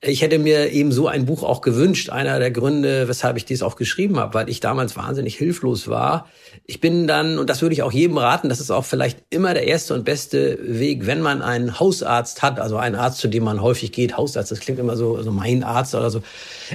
Ich 0.00 0.20
hätte 0.20 0.40
mir 0.40 0.72
eben 0.72 0.90
so 0.90 1.06
ein 1.06 1.26
Buch 1.26 1.44
auch 1.44 1.60
gewünscht. 1.60 2.10
Einer 2.10 2.40
der 2.40 2.50
Gründe, 2.50 3.06
weshalb 3.06 3.36
ich 3.36 3.44
dies 3.44 3.62
auch 3.62 3.76
geschrieben 3.76 4.18
habe, 4.18 4.34
weil 4.34 4.48
ich 4.48 4.58
damals 4.58 4.96
wahnsinnig 4.96 5.36
hilflos 5.36 5.86
war. 5.86 6.28
Ich 6.66 6.80
bin 6.80 7.06
dann, 7.06 7.38
und 7.38 7.48
das 7.48 7.62
würde 7.62 7.72
ich 7.72 7.82
auch 7.82 7.92
jedem 7.92 8.18
raten, 8.18 8.48
das 8.48 8.58
ist 8.58 8.72
auch 8.72 8.84
vielleicht 8.84 9.20
immer 9.30 9.54
der 9.54 9.66
erste 9.66 9.94
und 9.94 10.04
beste 10.04 10.58
Weg, 10.60 11.06
wenn 11.06 11.22
man 11.22 11.40
einen 11.40 11.78
Hausarzt 11.78 12.42
hat, 12.42 12.58
also 12.58 12.76
einen 12.76 12.96
Arzt, 12.96 13.18
zu 13.18 13.28
dem 13.28 13.44
man 13.44 13.62
häufig 13.62 13.92
geht, 13.92 14.16
Hausarzt, 14.16 14.50
das 14.50 14.60
klingt 14.60 14.80
immer 14.80 14.96
so, 14.96 15.16
also 15.16 15.30
mein 15.30 15.62
Arzt 15.62 15.94
oder 15.94 16.10
so. 16.10 16.20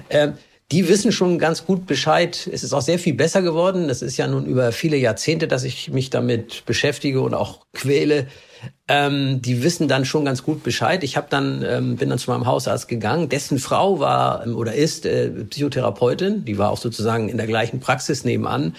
Äh, 0.07 0.29
die 0.73 0.89
wissen 0.89 1.11
schon 1.11 1.37
ganz 1.37 1.67
gut 1.67 1.85
Bescheid. 1.85 2.49
Es 2.51 2.63
ist 2.63 2.73
auch 2.73 2.81
sehr 2.81 2.97
viel 2.97 3.13
besser 3.13 3.43
geworden. 3.43 3.87
Das 3.87 4.01
ist 4.01 4.17
ja 4.17 4.27
nun 4.27 4.47
über 4.47 4.71
viele 4.71 4.97
Jahrzehnte, 4.97 5.47
dass 5.47 5.63
ich 5.63 5.91
mich 5.91 6.09
damit 6.09 6.65
beschäftige 6.65 7.21
und 7.21 7.35
auch 7.35 7.67
quäle. 7.73 8.25
Ähm, 8.87 9.39
die 9.39 9.61
wissen 9.61 9.87
dann 9.87 10.03
schon 10.03 10.25
ganz 10.25 10.41
gut 10.41 10.63
Bescheid. 10.63 11.03
Ich 11.03 11.15
habe 11.15 11.27
dann 11.29 11.63
ähm, 11.63 11.97
bin 11.97 12.09
dann 12.09 12.17
zu 12.17 12.31
meinem 12.31 12.47
Hausarzt 12.47 12.87
gegangen. 12.87 13.29
Dessen 13.29 13.59
Frau 13.59 13.99
war 13.99 14.47
ähm, 14.47 14.57
oder 14.57 14.73
ist 14.73 15.05
äh, 15.05 15.29
Psychotherapeutin. 15.29 16.43
Die 16.43 16.57
war 16.57 16.71
auch 16.71 16.79
sozusagen 16.79 17.29
in 17.29 17.37
der 17.37 17.45
gleichen 17.45 17.79
Praxis 17.79 18.23
nebenan. 18.23 18.75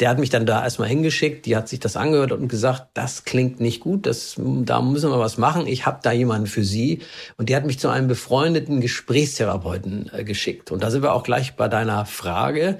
Der 0.00 0.10
hat 0.10 0.18
mich 0.18 0.28
dann 0.28 0.44
da 0.44 0.62
erstmal 0.62 0.88
hingeschickt, 0.88 1.46
die 1.46 1.56
hat 1.56 1.68
sich 1.68 1.80
das 1.80 1.96
angehört 1.96 2.32
und 2.32 2.48
gesagt, 2.48 2.88
das 2.92 3.24
klingt 3.24 3.60
nicht 3.60 3.80
gut, 3.80 4.04
das, 4.04 4.36
da 4.38 4.82
müssen 4.82 5.10
wir 5.10 5.18
was 5.18 5.38
machen, 5.38 5.66
ich 5.66 5.86
habe 5.86 6.00
da 6.02 6.12
jemanden 6.12 6.46
für 6.46 6.64
Sie. 6.64 7.00
Und 7.38 7.48
die 7.48 7.56
hat 7.56 7.64
mich 7.64 7.78
zu 7.78 7.88
einem 7.88 8.06
befreundeten 8.06 8.82
Gesprächstherapeuten 8.82 10.10
äh, 10.12 10.24
geschickt. 10.24 10.70
Und 10.70 10.82
da 10.82 10.90
sind 10.90 11.02
wir 11.02 11.14
auch 11.14 11.22
gleich 11.22 11.54
bei 11.54 11.68
deiner 11.68 12.04
Frage. 12.04 12.76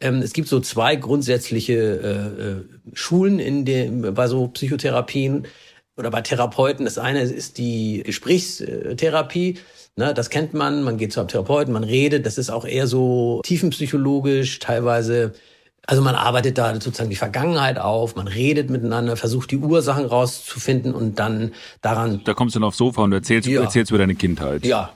Ähm, 0.00 0.22
es 0.22 0.32
gibt 0.32 0.46
so 0.46 0.60
zwei 0.60 0.94
grundsätzliche 0.94 1.74
äh, 1.74 2.42
äh, 2.42 2.94
Schulen 2.94 3.40
in 3.40 3.64
dem, 3.64 4.14
bei 4.14 4.28
so 4.28 4.46
Psychotherapien 4.46 5.48
oder 5.96 6.10
bei 6.10 6.22
Therapeuten. 6.22 6.84
Das 6.84 6.98
eine 6.98 7.22
ist 7.22 7.58
die 7.58 8.02
Gesprächstherapie. 8.04 9.58
Ne, 9.96 10.14
das 10.14 10.30
kennt 10.30 10.54
man, 10.54 10.84
man 10.84 10.98
geht 10.98 11.12
zu 11.12 11.20
einem 11.20 11.28
Therapeuten, 11.28 11.74
man 11.74 11.82
redet, 11.82 12.24
das 12.24 12.38
ist 12.38 12.48
auch 12.48 12.64
eher 12.64 12.86
so 12.86 13.40
tiefenpsychologisch, 13.42 14.60
teilweise 14.60 15.32
also 15.90 16.02
man 16.02 16.14
arbeitet 16.14 16.56
da 16.56 16.72
sozusagen 16.74 17.10
die 17.10 17.16
Vergangenheit 17.16 17.76
auf, 17.76 18.14
man 18.14 18.28
redet 18.28 18.70
miteinander, 18.70 19.16
versucht 19.16 19.50
die 19.50 19.56
Ursachen 19.56 20.04
rauszufinden 20.04 20.94
und 20.94 21.18
dann 21.18 21.52
daran. 21.82 22.20
Da 22.22 22.32
kommst 22.32 22.54
du 22.54 22.60
dann 22.60 22.68
aufs 22.68 22.76
Sofa 22.76 23.02
und 23.02 23.12
erzählst, 23.12 23.48
ja. 23.48 23.60
erzählst 23.60 23.90
über 23.90 23.98
deine 23.98 24.14
Kindheit. 24.14 24.64
Ja. 24.64 24.92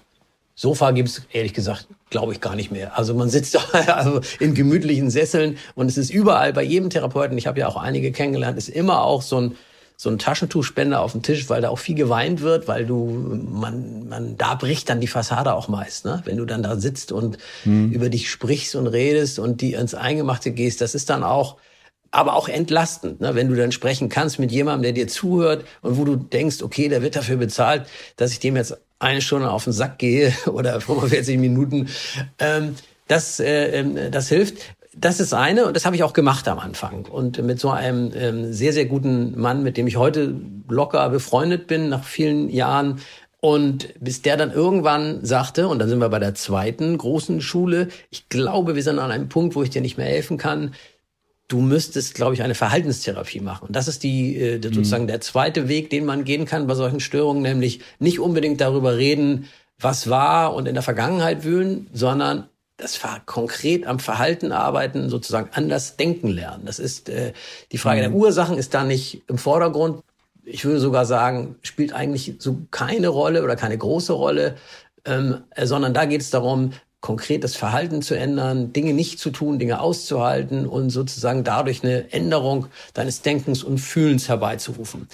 Sofa 0.54 0.92
gibt's 0.92 1.22
ehrlich 1.32 1.52
gesagt, 1.52 1.88
glaube 2.10 2.32
ich, 2.32 2.40
gar 2.40 2.54
nicht 2.54 2.70
mehr. 2.70 2.96
Also 2.96 3.12
man 3.12 3.28
sitzt 3.28 3.56
da 3.56 3.60
also 3.88 4.20
in 4.38 4.54
gemütlichen 4.54 5.10
Sesseln 5.10 5.58
und 5.74 5.88
es 5.88 5.98
ist 5.98 6.10
überall 6.10 6.52
bei 6.52 6.62
jedem 6.62 6.90
Therapeuten, 6.90 7.36
ich 7.36 7.48
habe 7.48 7.58
ja 7.58 7.66
auch 7.66 7.76
einige 7.76 8.12
kennengelernt, 8.12 8.56
ist 8.56 8.68
immer 8.68 9.02
auch 9.02 9.22
so 9.22 9.40
ein 9.40 9.56
so 9.96 10.10
ein 10.10 10.18
Taschentuchspender 10.18 11.00
auf 11.00 11.12
dem 11.12 11.22
Tisch, 11.22 11.48
weil 11.48 11.62
da 11.62 11.68
auch 11.68 11.78
viel 11.78 11.94
geweint 11.94 12.40
wird, 12.40 12.66
weil 12.66 12.84
du, 12.84 13.06
man, 13.50 14.08
man, 14.08 14.36
da 14.36 14.54
bricht 14.54 14.88
dann 14.88 15.00
die 15.00 15.06
Fassade 15.06 15.54
auch 15.54 15.68
meist, 15.68 16.04
ne? 16.04 16.20
Wenn 16.24 16.36
du 16.36 16.44
dann 16.44 16.62
da 16.62 16.76
sitzt 16.76 17.12
und 17.12 17.38
mhm. 17.64 17.92
über 17.92 18.08
dich 18.08 18.30
sprichst 18.30 18.74
und 18.74 18.86
redest 18.86 19.38
und 19.38 19.60
die 19.60 19.74
ins 19.74 19.94
Eingemachte 19.94 20.50
gehst, 20.50 20.80
das 20.80 20.94
ist 20.94 21.10
dann 21.10 21.22
auch, 21.22 21.56
aber 22.10 22.34
auch 22.34 22.48
entlastend, 22.48 23.20
ne? 23.20 23.34
wenn 23.34 23.48
du 23.48 23.56
dann 23.56 23.72
sprechen 23.72 24.08
kannst 24.08 24.38
mit 24.38 24.52
jemandem, 24.52 24.82
der 24.82 24.92
dir 24.92 25.08
zuhört 25.08 25.64
und 25.82 25.96
wo 25.96 26.04
du 26.04 26.16
denkst, 26.16 26.62
okay, 26.62 26.88
der 26.88 27.02
wird 27.02 27.16
dafür 27.16 27.36
bezahlt, 27.36 27.86
dass 28.16 28.30
ich 28.30 28.38
dem 28.40 28.56
jetzt 28.56 28.76
eine 28.98 29.20
Stunde 29.20 29.50
auf 29.50 29.64
den 29.64 29.72
Sack 29.72 29.98
gehe 29.98 30.32
oder 30.46 30.80
45 30.80 31.38
Minuten. 31.38 31.88
Ähm, 32.38 32.76
das, 33.08 33.40
äh, 33.40 33.80
ähm, 33.80 33.98
das 34.10 34.28
hilft 34.28 34.58
das 34.96 35.20
ist 35.20 35.34
eine 35.34 35.66
und 35.66 35.76
das 35.76 35.86
habe 35.86 35.96
ich 35.96 36.02
auch 36.02 36.12
gemacht 36.12 36.48
am 36.48 36.58
Anfang. 36.58 37.06
Und 37.06 37.42
mit 37.42 37.60
so 37.60 37.70
einem 37.70 38.12
ähm, 38.14 38.52
sehr, 38.52 38.72
sehr 38.72 38.86
guten 38.86 39.38
Mann, 39.38 39.62
mit 39.62 39.76
dem 39.76 39.86
ich 39.86 39.96
heute 39.96 40.34
locker 40.68 41.08
befreundet 41.10 41.66
bin, 41.66 41.88
nach 41.88 42.04
vielen 42.04 42.48
Jahren. 42.48 43.00
Und 43.40 43.92
bis 44.00 44.22
der 44.22 44.38
dann 44.38 44.52
irgendwann 44.52 45.22
sagte, 45.24 45.68
und 45.68 45.78
dann 45.78 45.88
sind 45.88 45.98
wir 45.98 46.08
bei 46.08 46.18
der 46.18 46.34
zweiten 46.34 46.96
großen 46.96 47.42
Schule, 47.42 47.88
ich 48.10 48.28
glaube, 48.30 48.74
wir 48.74 48.82
sind 48.82 48.98
an 48.98 49.10
einem 49.10 49.28
Punkt, 49.28 49.54
wo 49.54 49.62
ich 49.62 49.70
dir 49.70 49.82
nicht 49.82 49.98
mehr 49.98 50.06
helfen 50.06 50.38
kann. 50.38 50.74
Du 51.48 51.60
müsstest, 51.60 52.14
glaube 52.14 52.32
ich, 52.32 52.42
eine 52.42 52.54
Verhaltenstherapie 52.54 53.40
machen. 53.40 53.66
Und 53.66 53.76
das 53.76 53.86
ist 53.86 54.02
die 54.02 54.38
äh, 54.38 54.56
mhm. 54.56 54.62
sozusagen 54.62 55.06
der 55.06 55.20
zweite 55.20 55.68
Weg, 55.68 55.90
den 55.90 56.06
man 56.06 56.24
gehen 56.24 56.46
kann 56.46 56.66
bei 56.66 56.74
solchen 56.74 57.00
Störungen, 57.00 57.42
nämlich 57.42 57.80
nicht 57.98 58.18
unbedingt 58.18 58.62
darüber 58.62 58.96
reden, 58.96 59.46
was 59.78 60.08
war 60.08 60.54
und 60.54 60.66
in 60.66 60.74
der 60.74 60.82
Vergangenheit 60.82 61.44
wühlen, 61.44 61.88
sondern 61.92 62.48
das 62.76 63.02
war 63.04 63.20
konkret 63.24 63.86
am 63.86 63.98
Verhalten 63.98 64.52
arbeiten, 64.52 65.08
sozusagen 65.08 65.50
anders 65.52 65.96
denken 65.96 66.28
lernen. 66.28 66.64
Das 66.66 66.78
ist 66.78 67.08
äh, 67.08 67.32
die 67.72 67.78
Frage 67.78 68.00
mhm. 68.00 68.12
der 68.12 68.12
Ursachen 68.14 68.58
ist 68.58 68.74
da 68.74 68.84
nicht 68.84 69.22
im 69.28 69.38
Vordergrund. 69.38 70.02
Ich 70.44 70.64
würde 70.64 70.80
sogar 70.80 71.06
sagen, 71.06 71.56
spielt 71.62 71.92
eigentlich 71.92 72.34
so 72.38 72.58
keine 72.70 73.08
Rolle 73.08 73.44
oder 73.44 73.56
keine 73.56 73.78
große 73.78 74.12
Rolle, 74.12 74.56
ähm, 75.04 75.44
äh, 75.50 75.66
sondern 75.66 75.94
da 75.94 76.04
geht 76.04 76.20
es 76.20 76.30
darum, 76.30 76.72
konkret 77.00 77.44
das 77.44 77.54
Verhalten 77.54 78.00
zu 78.00 78.14
ändern, 78.14 78.72
Dinge 78.72 78.94
nicht 78.94 79.18
zu 79.18 79.30
tun, 79.30 79.58
Dinge 79.58 79.80
auszuhalten 79.80 80.66
und 80.66 80.88
sozusagen 80.88 81.44
dadurch 81.44 81.84
eine 81.84 82.10
Änderung 82.12 82.66
deines 82.94 83.20
Denkens 83.20 83.62
und 83.62 83.78
Fühlens 83.78 84.28
herbeizurufen. 84.28 85.06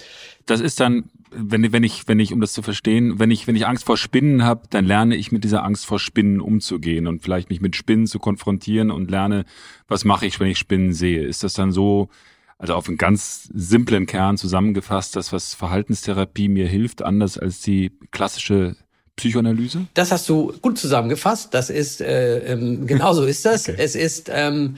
Das 0.45 0.61
ist 0.61 0.79
dann 0.79 1.09
wenn, 1.33 1.71
wenn 1.71 1.83
ich, 1.83 2.07
wenn 2.07 2.19
ich, 2.19 2.33
um 2.33 2.41
das 2.41 2.53
zu 2.53 2.61
verstehen, 2.61 3.19
wenn 3.19 3.31
ich, 3.31 3.47
wenn 3.47 3.55
ich 3.55 3.65
Angst 3.65 3.85
vor 3.85 3.97
Spinnen 3.97 4.43
habe, 4.43 4.63
dann 4.69 4.85
lerne 4.85 5.15
ich 5.15 5.31
mit 5.31 5.43
dieser 5.43 5.63
Angst 5.63 5.85
vor 5.85 5.99
Spinnen 5.99 6.41
umzugehen 6.41 7.07
und 7.07 7.21
vielleicht 7.21 7.49
mich 7.49 7.61
mit 7.61 7.75
Spinnen 7.75 8.07
zu 8.07 8.19
konfrontieren 8.19 8.91
und 8.91 9.09
lerne, 9.09 9.45
was 9.87 10.05
mache 10.05 10.25
ich, 10.25 10.39
wenn 10.39 10.47
ich 10.47 10.57
Spinnen 10.57 10.93
sehe. 10.93 11.23
Ist 11.23 11.43
das 11.43 11.53
dann 11.53 11.71
so, 11.71 12.09
also 12.57 12.75
auf 12.75 12.87
einen 12.87 12.97
ganz 12.97 13.49
simplen 13.53 14.05
Kern 14.05 14.37
zusammengefasst, 14.37 15.15
das, 15.15 15.31
was 15.31 15.53
Verhaltenstherapie 15.53 16.49
mir 16.49 16.67
hilft, 16.67 17.01
anders 17.01 17.37
als 17.37 17.61
die 17.61 17.91
klassische 18.11 18.75
Psychoanalyse? 19.15 19.87
Das 19.93 20.11
hast 20.11 20.27
du 20.29 20.53
gut 20.61 20.77
zusammengefasst. 20.77 21.53
Das 21.53 21.69
ist, 21.69 22.01
äh, 22.01 22.39
ähm, 22.39 22.87
genau 22.87 23.13
so 23.13 23.23
ist 23.23 23.45
das. 23.45 23.69
okay. 23.69 23.77
Es 23.79 23.95
ist, 23.95 24.29
ähm, 24.33 24.77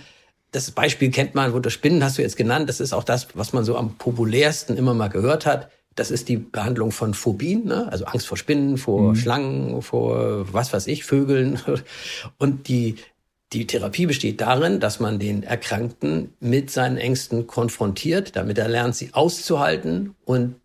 das 0.51 0.69
Beispiel 0.71 1.09
kennt 1.09 1.33
man, 1.33 1.53
wo 1.53 1.59
das 1.59 1.73
Spinnen 1.73 2.03
hast 2.03 2.17
du 2.17 2.21
jetzt 2.21 2.37
genannt. 2.37 2.69
Das 2.69 2.79
ist 2.79 2.93
auch 2.93 3.03
das, 3.03 3.27
was 3.33 3.53
man 3.53 3.63
so 3.63 3.75
am 3.75 3.95
populärsten 3.95 4.77
immer 4.77 4.93
mal 4.93 5.07
gehört 5.07 5.45
hat. 5.45 5.69
Das 5.95 6.11
ist 6.11 6.29
die 6.29 6.37
Behandlung 6.37 6.91
von 6.91 7.13
Phobien, 7.13 7.65
ne? 7.65 7.91
also 7.91 8.05
Angst 8.05 8.27
vor 8.27 8.37
Spinnen, 8.37 8.77
vor 8.77 9.09
mhm. 9.09 9.15
Schlangen, 9.15 9.81
vor 9.81 10.51
was 10.53 10.73
weiß 10.73 10.87
ich, 10.87 11.03
Vögeln. 11.03 11.59
Und 12.37 12.67
die, 12.67 12.95
die 13.53 13.67
Therapie 13.67 14.05
besteht 14.05 14.41
darin, 14.41 14.79
dass 14.79 14.99
man 14.99 15.19
den 15.19 15.43
Erkrankten 15.43 16.33
mit 16.39 16.71
seinen 16.71 16.97
Ängsten 16.97 17.47
konfrontiert, 17.47 18.35
damit 18.35 18.57
er 18.57 18.67
lernt, 18.67 18.95
sie 18.95 19.13
auszuhalten 19.13 20.15
und 20.25 20.55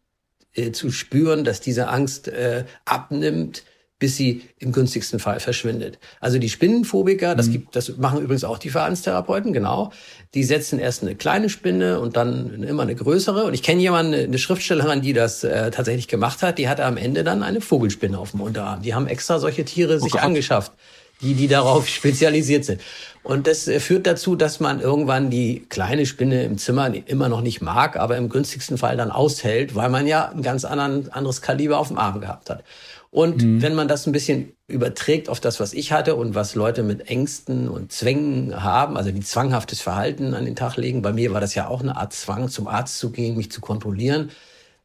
äh, 0.54 0.72
zu 0.72 0.90
spüren, 0.90 1.44
dass 1.44 1.60
diese 1.60 1.88
Angst 1.88 2.28
äh, 2.28 2.64
abnimmt, 2.84 3.64
bis 3.98 4.16
sie 4.16 4.42
im 4.58 4.72
günstigsten 4.72 5.18
Fall 5.18 5.40
verschwindet. 5.40 5.98
Also 6.20 6.38
die 6.38 6.48
Spinnenphobiker, 6.48 7.34
das 7.34 7.48
mhm. 7.48 7.52
gibt, 7.52 7.76
das 7.76 7.96
machen 7.96 8.20
übrigens 8.20 8.44
auch 8.44 8.58
die 8.58 8.70
Verhaltenstherapeuten, 8.70 9.52
genau. 9.52 9.92
Die 10.34 10.44
setzen 10.44 10.78
erst 10.78 11.02
eine 11.02 11.16
kleine 11.16 11.48
Spinne 11.48 11.98
und 11.98 12.16
dann 12.16 12.62
immer 12.62 12.82
eine 12.82 12.94
größere. 12.94 13.44
Und 13.44 13.54
ich 13.54 13.62
kenne 13.62 13.80
jemanden, 13.80 14.14
eine 14.14 14.38
Schriftstellerin, 14.38 15.02
die 15.02 15.14
das 15.14 15.42
äh, 15.42 15.70
tatsächlich 15.70 16.06
gemacht 16.06 16.42
hat. 16.42 16.58
Die 16.58 16.68
hatte 16.68 16.84
am 16.84 16.96
Ende 16.96 17.24
dann 17.24 17.42
eine 17.42 17.60
Vogelspinne 17.60 18.18
auf 18.18 18.32
dem 18.32 18.40
Unterarm. 18.40 18.82
Die 18.82 18.94
haben 18.94 19.08
extra 19.08 19.40
solche 19.40 19.64
Tiere 19.64 19.96
oh 19.96 19.98
sich 19.98 20.12
Gott. 20.12 20.22
angeschafft. 20.22 20.72
die, 21.20 21.34
die 21.34 21.48
darauf 21.48 21.88
spezialisiert 21.88 22.64
sind. 22.64 22.80
Und 23.24 23.46
das 23.46 23.66
äh, 23.66 23.80
führt 23.80 24.06
dazu, 24.06 24.36
dass 24.36 24.60
man 24.60 24.80
irgendwann 24.80 25.30
die 25.30 25.66
kleine 25.68 26.06
Spinne 26.06 26.44
im 26.44 26.56
Zimmer 26.56 26.92
immer 27.06 27.28
noch 27.28 27.40
nicht 27.40 27.60
mag, 27.60 27.96
aber 27.96 28.16
im 28.16 28.28
günstigsten 28.28 28.78
Fall 28.78 28.96
dann 28.96 29.10
aushält, 29.10 29.74
weil 29.74 29.90
man 29.90 30.06
ja 30.06 30.28
ein 30.28 30.42
ganz 30.42 30.64
anderen, 30.64 31.10
anderes 31.10 31.42
Kaliber 31.42 31.78
auf 31.78 31.88
dem 31.88 31.98
Arm 31.98 32.20
gehabt 32.20 32.48
hat. 32.48 32.62
Und 33.10 33.42
mhm. 33.42 33.62
wenn 33.62 33.74
man 33.74 33.88
das 33.88 34.06
ein 34.06 34.12
bisschen 34.12 34.52
überträgt 34.66 35.28
auf 35.28 35.40
das, 35.40 35.60
was 35.60 35.72
ich 35.72 35.92
hatte 35.92 36.14
und 36.14 36.34
was 36.34 36.54
Leute 36.54 36.82
mit 36.82 37.08
Ängsten 37.08 37.68
und 37.68 37.90
Zwängen 37.90 38.62
haben, 38.62 38.96
also 38.96 39.10
die 39.10 39.20
zwanghaftes 39.20 39.80
Verhalten 39.80 40.34
an 40.34 40.44
den 40.44 40.56
Tag 40.56 40.76
legen, 40.76 41.00
bei 41.00 41.12
mir 41.12 41.32
war 41.32 41.40
das 41.40 41.54
ja 41.54 41.68
auch 41.68 41.80
eine 41.80 41.96
Art 41.96 42.12
Zwang, 42.12 42.48
zum 42.48 42.68
Arzt 42.68 42.98
zu 42.98 43.10
gehen, 43.10 43.36
mich 43.36 43.50
zu 43.50 43.62
kontrollieren, 43.62 44.30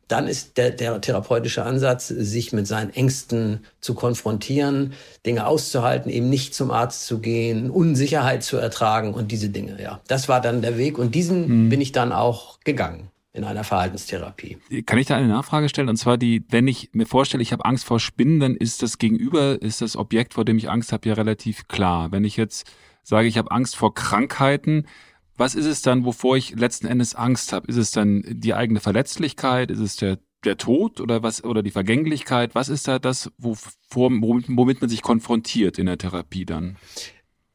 dann 0.08 0.28
ist 0.28 0.58
der, 0.58 0.72
der 0.72 1.02
therapeutische 1.02 1.64
Ansatz, 1.64 2.08
sich 2.08 2.54
mit 2.54 2.68
seinen 2.68 2.92
Ängsten 2.92 3.66
zu 3.82 3.94
konfrontieren, 3.94 4.94
Dinge 5.26 5.48
auszuhalten, 5.48 6.10
eben 6.10 6.30
nicht 6.30 6.54
zum 6.54 6.72
Arzt 6.72 7.06
zu 7.08 7.20
gehen, 7.20 7.70
Unsicherheit 7.70 8.44
zu 8.44 8.58
ertragen 8.58 9.14
und 9.14 9.32
diese 9.32 9.50
Dinge. 9.50 9.82
Ja, 9.82 10.02
das 10.08 10.30
war 10.30 10.40
dann 10.40 10.62
der 10.62 10.78
Weg 10.78 10.98
und 10.98 11.16
diesen 11.16 11.46
hm. 11.46 11.70
bin 11.70 11.82
ich 11.82 11.92
dann 11.92 12.12
auch 12.12 12.60
gegangen 12.62 13.10
in 13.34 13.44
einer 13.44 13.64
Verhaltenstherapie. 13.64 14.58
Kann 14.86 15.00
ich 15.00 15.08
da 15.08 15.18
eine 15.18 15.28
Nachfrage 15.28 15.68
stellen? 15.68 15.90
Und 15.90 15.98
zwar 15.98 16.18
die, 16.18 16.44
wenn 16.50 16.68
ich 16.68 16.92
mir 16.94 17.08
vorstelle, 17.08 17.42
ich 17.42 17.52
habe 17.52 17.66
Angst 17.66 17.84
vor 17.84 18.00
Spinnen, 18.00 18.40
dann 18.40 18.56
ist 18.56 18.84
das 18.84 19.00
Gegenüber, 19.00 19.60
ist 19.60 19.82
das 19.82 19.98
Objekt, 19.98 20.36
vor 20.36 20.46
dem 20.46 20.58
ich 20.58 20.70
Angst 20.70 20.94
habe, 20.94 21.10
ja 21.10 21.16
relativ 21.16 21.68
klar. 21.68 22.12
Wenn 22.12 22.24
ich 22.24 22.38
jetzt 22.38 22.72
sage, 23.02 23.28
ich 23.28 23.40
habe 23.40 23.50
Angst 23.50 23.76
vor 23.76 23.96
Krankheiten, 23.96 24.86
was 25.36 25.56
ist 25.56 25.66
es 25.66 25.82
dann, 25.82 26.06
wovor 26.06 26.38
ich 26.38 26.56
letzten 26.56 26.86
Endes 26.86 27.16
Angst 27.16 27.54
habe? 27.54 27.68
Ist 27.68 27.78
es 27.78 27.90
dann 27.90 28.24
die 28.28 28.54
eigene 28.54 28.80
Verletzlichkeit? 28.80 29.72
Ist 29.72 29.80
es 29.80 29.96
der, 29.96 30.20
der 30.46 30.58
Tod 30.58 31.02
oder 31.02 31.24
was 31.24 31.44
oder 31.44 31.64
die 31.64 31.72
Vergänglichkeit? 31.72 32.54
Was 32.54 32.70
ist 32.70 32.88
da 32.88 33.00
das, 33.00 33.32
wovor, 33.40 34.12
womit, 34.12 34.46
womit 34.50 34.82
man 34.82 34.92
sich 34.92 35.02
konfrontiert 35.02 35.80
in 35.80 35.88
der 35.88 35.98
Therapie 35.98 36.46
dann? 36.46 36.78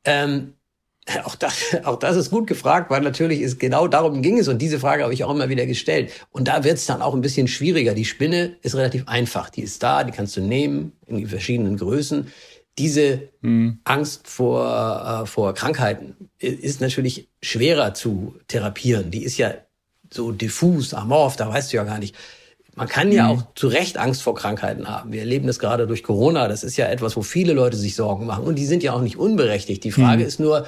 Ähm, 0.04 0.54
auch 1.24 1.34
das, 1.34 1.76
auch 1.84 1.98
das 1.98 2.16
ist 2.16 2.30
gut 2.30 2.46
gefragt, 2.46 2.90
weil 2.90 3.00
natürlich 3.00 3.40
ist 3.40 3.58
genau 3.58 3.88
darum 3.88 4.22
ging 4.22 4.38
es 4.38 4.48
und 4.48 4.60
diese 4.60 4.78
Frage 4.78 5.02
habe 5.02 5.14
ich 5.14 5.24
auch 5.24 5.34
immer 5.34 5.48
wieder 5.48 5.66
gestellt. 5.66 6.12
Und 6.30 6.48
da 6.48 6.64
wird 6.64 6.78
es 6.78 6.86
dann 6.86 7.02
auch 7.02 7.14
ein 7.14 7.20
bisschen 7.20 7.48
schwieriger. 7.48 7.94
Die 7.94 8.04
Spinne 8.04 8.56
ist 8.62 8.74
relativ 8.74 9.08
einfach. 9.08 9.50
Die 9.50 9.62
ist 9.62 9.82
da, 9.82 10.04
die 10.04 10.12
kannst 10.12 10.36
du 10.36 10.40
nehmen 10.40 10.92
in 11.06 11.26
verschiedenen 11.26 11.76
Größen 11.76 12.28
diese 12.78 13.28
mhm. 13.40 13.80
Angst 13.84 14.28
vor, 14.28 15.22
äh, 15.22 15.26
vor 15.26 15.52
Krankheiten 15.54 16.14
ist 16.38 16.80
natürlich 16.80 17.28
schwerer 17.42 17.92
zu 17.94 18.36
therapieren. 18.46 19.10
Die 19.10 19.24
ist 19.24 19.36
ja 19.36 19.54
so 20.10 20.30
diffus, 20.32 20.94
amorph, 20.94 21.36
da 21.36 21.48
weißt 21.48 21.72
du 21.72 21.76
ja 21.76 21.84
gar 21.84 21.98
nicht. 21.98 22.14
Man 22.76 22.86
kann 22.86 23.10
ja 23.10 23.24
mhm. 23.24 23.30
auch 23.30 23.54
zu 23.56 23.66
Recht 23.66 23.98
Angst 23.98 24.22
vor 24.22 24.36
Krankheiten 24.36 24.88
haben. 24.88 25.12
Wir 25.12 25.20
erleben 25.20 25.48
das 25.48 25.58
gerade 25.58 25.88
durch 25.88 26.04
Corona. 26.04 26.46
Das 26.46 26.62
ist 26.62 26.76
ja 26.76 26.86
etwas, 26.86 27.16
wo 27.16 27.22
viele 27.22 27.52
Leute 27.52 27.76
sich 27.76 27.96
Sorgen 27.96 28.24
machen. 28.24 28.44
Und 28.44 28.54
die 28.54 28.66
sind 28.66 28.84
ja 28.84 28.92
auch 28.92 29.00
nicht 29.00 29.16
unberechtigt. 29.16 29.82
Die 29.82 29.90
Frage 29.90 30.22
mhm. 30.22 30.28
ist 30.28 30.38
nur, 30.38 30.64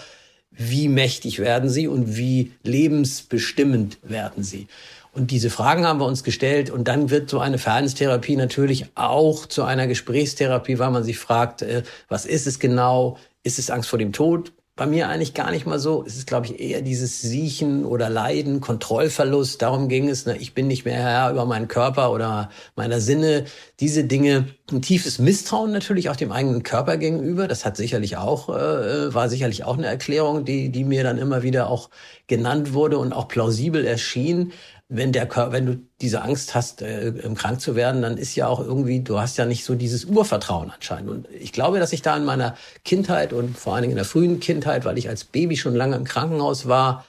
wie 0.50 0.88
mächtig 0.88 1.38
werden 1.38 1.70
sie 1.70 1.88
und 1.88 2.16
wie 2.16 2.52
lebensbestimmend 2.62 3.98
werden 4.02 4.42
sie? 4.42 4.66
Und 5.12 5.30
diese 5.30 5.50
Fragen 5.50 5.86
haben 5.86 5.98
wir 5.98 6.06
uns 6.06 6.22
gestellt. 6.22 6.70
Und 6.70 6.86
dann 6.86 7.10
wird 7.10 7.28
so 7.30 7.40
eine 7.40 7.58
Verhaltenstherapie 7.58 8.36
natürlich 8.36 8.86
auch 8.94 9.46
zu 9.46 9.64
einer 9.64 9.86
Gesprächstherapie, 9.86 10.78
weil 10.78 10.90
man 10.90 11.02
sich 11.02 11.18
fragt, 11.18 11.62
äh, 11.62 11.82
was 12.08 12.26
ist 12.26 12.46
es 12.46 12.58
genau? 12.58 13.18
Ist 13.42 13.58
es 13.58 13.70
Angst 13.70 13.88
vor 13.88 13.98
dem 13.98 14.12
Tod? 14.12 14.52
Bei 14.76 14.86
mir 14.86 15.08
eigentlich 15.08 15.34
gar 15.34 15.50
nicht 15.50 15.66
mal 15.66 15.78
so. 15.78 16.04
Es 16.06 16.16
ist, 16.16 16.26
glaube 16.26 16.46
ich, 16.46 16.58
eher 16.58 16.80
dieses 16.80 17.20
Siechen 17.20 17.84
oder 17.84 18.08
Leiden, 18.08 18.60
Kontrollverlust. 18.60 19.60
Darum 19.60 19.88
ging 19.88 20.08
es. 20.08 20.24
Ne? 20.24 20.38
Ich 20.38 20.54
bin 20.54 20.68
nicht 20.68 20.86
mehr 20.86 20.94
Herr 20.94 21.30
über 21.30 21.44
meinen 21.44 21.68
Körper 21.68 22.12
oder 22.12 22.48
meiner 22.76 23.00
Sinne. 23.00 23.44
Diese 23.78 24.04
Dinge. 24.04 24.46
Ein 24.72 24.80
tiefes 24.80 25.18
Misstrauen 25.18 25.72
natürlich 25.72 26.08
auch 26.08 26.16
dem 26.16 26.32
eigenen 26.32 26.62
Körper 26.62 26.96
gegenüber. 26.96 27.46
Das 27.46 27.66
hat 27.66 27.76
sicherlich 27.76 28.16
auch, 28.16 28.48
äh, 28.48 29.12
war 29.12 29.28
sicherlich 29.28 29.64
auch 29.64 29.76
eine 29.76 29.86
Erklärung, 29.86 30.44
die, 30.44 30.70
die 30.70 30.84
mir 30.84 31.02
dann 31.02 31.18
immer 31.18 31.42
wieder 31.42 31.68
auch 31.68 31.90
genannt 32.26 32.72
wurde 32.72 32.96
und 32.98 33.12
auch 33.12 33.28
plausibel 33.28 33.84
erschien 33.84 34.52
wenn 34.92 35.12
der 35.12 35.26
Körper, 35.26 35.52
wenn 35.52 35.66
du 35.66 35.80
diese 36.00 36.20
Angst 36.22 36.56
hast, 36.56 36.82
äh, 36.82 37.12
krank 37.36 37.60
zu 37.60 37.76
werden, 37.76 38.02
dann 38.02 38.18
ist 38.18 38.34
ja 38.34 38.48
auch 38.48 38.58
irgendwie, 38.58 39.00
du 39.00 39.20
hast 39.20 39.38
ja 39.38 39.46
nicht 39.46 39.64
so 39.64 39.76
dieses 39.76 40.04
Urvertrauen 40.04 40.70
anscheinend. 40.70 41.10
Und 41.10 41.28
ich 41.32 41.52
glaube, 41.52 41.78
dass 41.78 41.92
ich 41.92 42.02
da 42.02 42.16
in 42.16 42.24
meiner 42.24 42.56
Kindheit 42.84 43.32
und 43.32 43.56
vor 43.56 43.74
allen 43.74 43.82
Dingen 43.82 43.92
in 43.92 43.96
der 43.96 44.04
frühen 44.04 44.40
Kindheit, 44.40 44.84
weil 44.84 44.98
ich 44.98 45.08
als 45.08 45.24
Baby 45.24 45.56
schon 45.56 45.76
lange 45.76 45.94
im 45.94 46.04
Krankenhaus 46.04 46.66
war, 46.66 47.06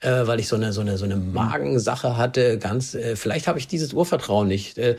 äh, 0.00 0.26
weil 0.26 0.38
ich 0.38 0.46
so 0.46 0.54
eine 0.54 0.72
so 0.72 0.80
eine 0.80 0.96
so 0.96 1.04
eine 1.04 1.16
Magensache 1.16 2.16
hatte, 2.16 2.58
ganz, 2.58 2.94
äh, 2.94 3.16
vielleicht 3.16 3.48
habe 3.48 3.58
ich 3.58 3.66
dieses 3.66 3.92
Urvertrauen 3.92 4.46
nicht. 4.46 4.78
Äh, 4.78 4.96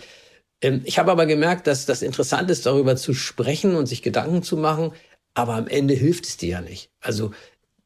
ähm, 0.61 0.81
ich 0.83 0.99
habe 0.99 1.11
aber 1.11 1.25
gemerkt, 1.27 1.67
dass 1.67 1.85
das 1.85 2.01
interessant 2.01 2.51
ist, 2.51 2.65
darüber 2.65 2.97
zu 2.97 3.13
sprechen 3.13 3.75
und 3.75 3.85
sich 3.85 4.01
Gedanken 4.01 4.43
zu 4.43 4.57
machen, 4.57 4.91
aber 5.35 5.55
am 5.55 5.67
Ende 5.67 5.93
hilft 5.93 6.25
es 6.25 6.37
dir 6.37 6.49
ja 6.49 6.61
nicht. 6.61 6.89
Also 6.99 7.31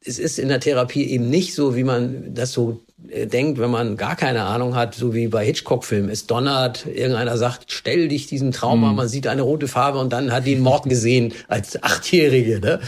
es 0.03 0.17
ist 0.17 0.39
in 0.39 0.49
der 0.49 0.59
Therapie 0.59 1.05
eben 1.05 1.29
nicht 1.29 1.53
so, 1.53 1.75
wie 1.75 1.83
man 1.83 2.33
das 2.33 2.51
so 2.53 2.83
denkt, 3.01 3.59
wenn 3.59 3.71
man 3.71 3.97
gar 3.97 4.15
keine 4.15 4.43
Ahnung 4.43 4.75
hat, 4.75 4.93
so 4.93 5.13
wie 5.13 5.27
bei 5.27 5.45
Hitchcock-Filmen. 5.45 6.09
Es 6.09 6.27
donnert, 6.27 6.85
irgendeiner 6.85 7.37
sagt, 7.37 7.71
stell 7.71 8.07
dich 8.07 8.27
diesem 8.27 8.51
Trauma, 8.51 8.89
mhm. 8.89 8.95
man 8.95 9.07
sieht 9.07 9.27
eine 9.27 9.41
rote 9.41 9.67
Farbe 9.67 9.99
und 9.99 10.13
dann 10.13 10.31
hat 10.31 10.45
die 10.45 10.53
einen 10.53 10.63
Mord 10.63 10.87
gesehen 10.87 11.33
als 11.47 11.81
Achtjährige. 11.81 12.59
Ne? 12.59 12.79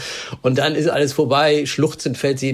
Und 0.42 0.58
dann 0.58 0.74
ist 0.74 0.88
alles 0.88 1.12
vorbei, 1.12 1.66
schluchzend 1.66 2.18
fällt 2.18 2.38
sie 2.38 2.52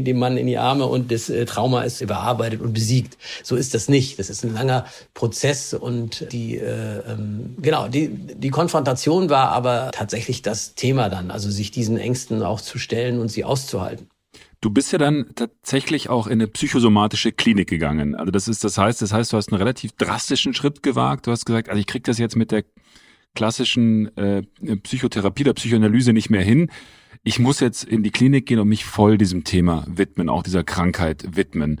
dem 0.00 0.18
Mann 0.18 0.36
in 0.36 0.46
die 0.46 0.58
Arme 0.58 0.86
und 0.86 1.10
das 1.10 1.30
äh, 1.30 1.46
Trauma 1.46 1.82
ist 1.82 2.00
überarbeitet 2.00 2.60
und 2.60 2.72
besiegt. 2.72 3.16
So 3.42 3.56
ist 3.56 3.74
das 3.74 3.88
nicht. 3.88 4.18
Das 4.18 4.28
ist 4.28 4.44
ein 4.44 4.52
langer 4.52 4.84
Prozess 5.14 5.74
und 5.74 6.32
die, 6.32 6.58
äh, 6.58 6.98
ähm, 7.08 7.56
genau, 7.60 7.88
die, 7.88 8.08
die 8.08 8.50
Konfrontation 8.50 9.30
war 9.30 9.50
aber 9.50 9.90
tatsächlich 9.92 10.42
das 10.42 10.74
Thema 10.74 11.08
dann, 11.08 11.30
also 11.30 11.50
sich 11.50 11.70
diesen 11.70 11.96
Ängsten 11.96 12.42
auch 12.42 12.60
zu 12.60 12.78
stellen 12.78 13.20
und 13.20 13.28
sie 13.28 13.44
auszuhalten. 13.44 14.08
Du 14.60 14.70
bist 14.70 14.90
ja 14.92 14.98
dann 14.98 15.26
tatsächlich 15.34 16.08
auch 16.08 16.26
in 16.26 16.34
eine 16.34 16.46
psychosomatische 16.46 17.32
Klinik 17.32 17.68
gegangen. 17.68 18.14
Also 18.14 18.30
das 18.30 18.48
ist, 18.48 18.64
das 18.64 18.78
heißt, 18.78 19.02
das 19.02 19.12
heißt, 19.12 19.32
du 19.32 19.36
hast 19.36 19.52
einen 19.52 19.58
relativ 19.58 19.92
drastischen 19.92 20.54
Schritt 20.54 20.82
gewagt. 20.82 21.26
Du 21.26 21.30
hast 21.30 21.44
gesagt, 21.44 21.68
also 21.68 21.78
ich 21.78 21.86
krieg 21.86 22.04
das 22.04 22.18
jetzt 22.18 22.36
mit 22.36 22.52
der 22.52 22.64
klassischen 23.34 24.16
äh, 24.16 24.42
Psychotherapie 24.82 25.44
der 25.44 25.52
Psychoanalyse 25.52 26.12
nicht 26.12 26.30
mehr 26.30 26.42
hin. 26.42 26.70
Ich 27.22 27.38
muss 27.38 27.60
jetzt 27.60 27.84
in 27.84 28.02
die 28.02 28.10
Klinik 28.10 28.46
gehen 28.46 28.58
und 28.58 28.68
mich 28.68 28.84
voll 28.84 29.18
diesem 29.18 29.44
Thema 29.44 29.84
widmen, 29.88 30.28
auch 30.28 30.42
dieser 30.42 30.64
Krankheit 30.64 31.36
widmen. 31.36 31.80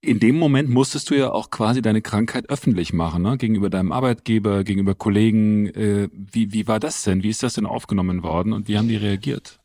In 0.00 0.18
dem 0.18 0.36
Moment 0.36 0.68
musstest 0.68 1.10
du 1.10 1.14
ja 1.14 1.30
auch 1.30 1.50
quasi 1.50 1.80
deine 1.80 2.02
Krankheit 2.02 2.50
öffentlich 2.50 2.92
machen, 2.92 3.22
ne? 3.22 3.38
gegenüber 3.38 3.70
deinem 3.70 3.92
Arbeitgeber, 3.92 4.64
gegenüber 4.64 4.94
Kollegen. 4.96 5.66
Äh, 5.68 6.08
wie, 6.12 6.52
wie 6.52 6.66
war 6.66 6.80
das 6.80 7.02
denn? 7.04 7.22
Wie 7.22 7.30
ist 7.30 7.42
das 7.42 7.54
denn 7.54 7.66
aufgenommen 7.66 8.22
worden 8.22 8.52
und 8.52 8.68
wie 8.68 8.76
haben 8.76 8.88
die 8.88 8.96
reagiert? 8.96 9.61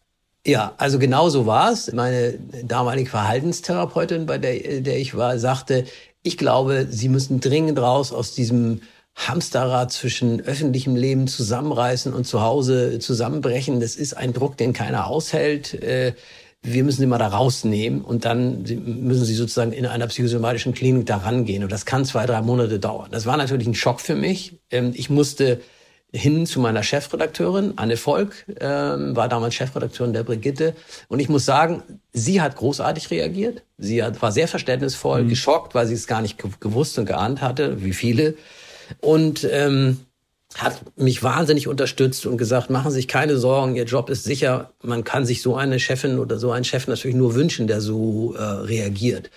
Ja, 0.48 0.74
also 0.78 0.98
genau 0.98 1.28
so 1.28 1.46
war 1.46 1.74
es. 1.74 1.92
Meine 1.92 2.36
damalige 2.64 3.10
Verhaltenstherapeutin, 3.10 4.26
bei 4.26 4.38
der, 4.38 4.80
der 4.80 4.98
ich 4.98 5.14
war, 5.14 5.38
sagte, 5.40 5.84
ich 6.24 6.38
glaube, 6.38 6.88
Sie 6.90 7.10
müssen 7.10 7.42
dringend 7.42 7.78
raus 7.80 8.14
aus 8.14 8.34
diesem 8.34 8.80
Hamsterrad 9.14 9.92
zwischen 9.92 10.40
öffentlichem 10.40 10.96
Leben 10.96 11.28
zusammenreißen 11.28 12.14
und 12.14 12.26
zu 12.26 12.42
Hause 12.42 13.00
zusammenbrechen. 13.00 13.82
Das 13.82 13.98
ist 13.98 14.14
ein 14.16 14.32
Druck, 14.32 14.56
den 14.56 14.72
keiner 14.72 15.08
aushält. 15.08 15.74
Äh, 15.74 16.14
wir 16.64 16.86
müssen 16.86 17.02
sie 17.02 17.08
mal 17.08 17.18
da 17.18 17.28
rausnehmen 17.28 18.00
und 18.02 18.24
dann 18.24 18.64
müssen 18.64 19.26
sie 19.26 19.36
sozusagen 19.36 19.74
in 19.74 19.86
einer 19.86 20.08
psychosomatischen 20.08 20.74
Klinik 20.74 21.08
da 21.08 21.18
rangehen. 21.18 21.64
Und 21.64 21.74
das 21.74 21.86
kann 21.86 22.06
zwei, 22.06 22.26
drei 22.26 22.42
Monate 22.42 22.80
dauern. 22.80 23.10
Das 23.12 23.26
war 23.26 23.36
natürlich 23.36 23.68
ein 23.68 23.76
Schock 23.76 24.00
für 24.00 24.16
mich. 24.16 24.60
Ähm, 24.72 24.94
ich 24.96 25.10
musste 25.10 25.60
hin 26.14 26.46
zu 26.46 26.60
meiner 26.60 26.84
Chefredakteurin, 26.84 27.74
Anne 27.76 27.98
Volk, 27.98 28.46
ähm, 28.60 29.16
war 29.16 29.28
damals 29.28 29.56
Chefredakteurin 29.56 30.14
der 30.14 30.24
Brigitte. 30.24 30.74
Und 31.10 31.20
ich 31.20 31.30
muss 31.30 31.46
sagen, 31.46 31.84
sie 32.14 32.42
hat 32.42 32.56
großartig 32.56 33.12
reagiert. 33.12 33.64
Sie 33.78 34.02
hat, 34.02 34.22
war 34.22 34.32
sehr 34.32 34.48
verständnisvoll, 34.48 35.24
mhm. 35.24 35.30
geschockt, 35.30 35.76
weil 35.76 35.86
sie 35.86 35.96
es 35.96 36.08
gar 36.08 36.22
nicht 36.22 36.38
gewusst 36.60 36.98
und 36.98 37.06
geahnt 37.06 37.42
hatte, 37.42 37.84
wie 37.84 37.94
viele. 37.94 38.36
Und 39.02 39.48
ähm, 39.52 40.00
hat 40.56 40.82
mich 40.96 41.24
wahnsinnig 41.24 41.68
unterstützt 41.68 42.26
und 42.26 42.38
gesagt, 42.38 42.70
machen 42.70 42.90
Sie 42.90 42.98
sich 42.98 43.08
keine 43.08 43.38
Sorgen, 43.38 43.76
Ihr 43.76 43.84
Job 43.84 44.10
ist 44.10 44.24
sicher. 44.24 44.72
Man 44.82 45.04
kann 45.04 45.26
sich 45.26 45.42
so 45.42 45.56
eine 45.56 45.80
Chefin 45.80 46.20
oder 46.20 46.40
so 46.40 46.52
einen 46.52 46.64
Chef 46.64 46.88
natürlich 46.88 47.18
nur 47.18 47.36
wünschen, 47.36 47.68
der 47.68 47.82
so 47.82 48.34
äh, 48.34 48.42
reagiert. 48.42 49.30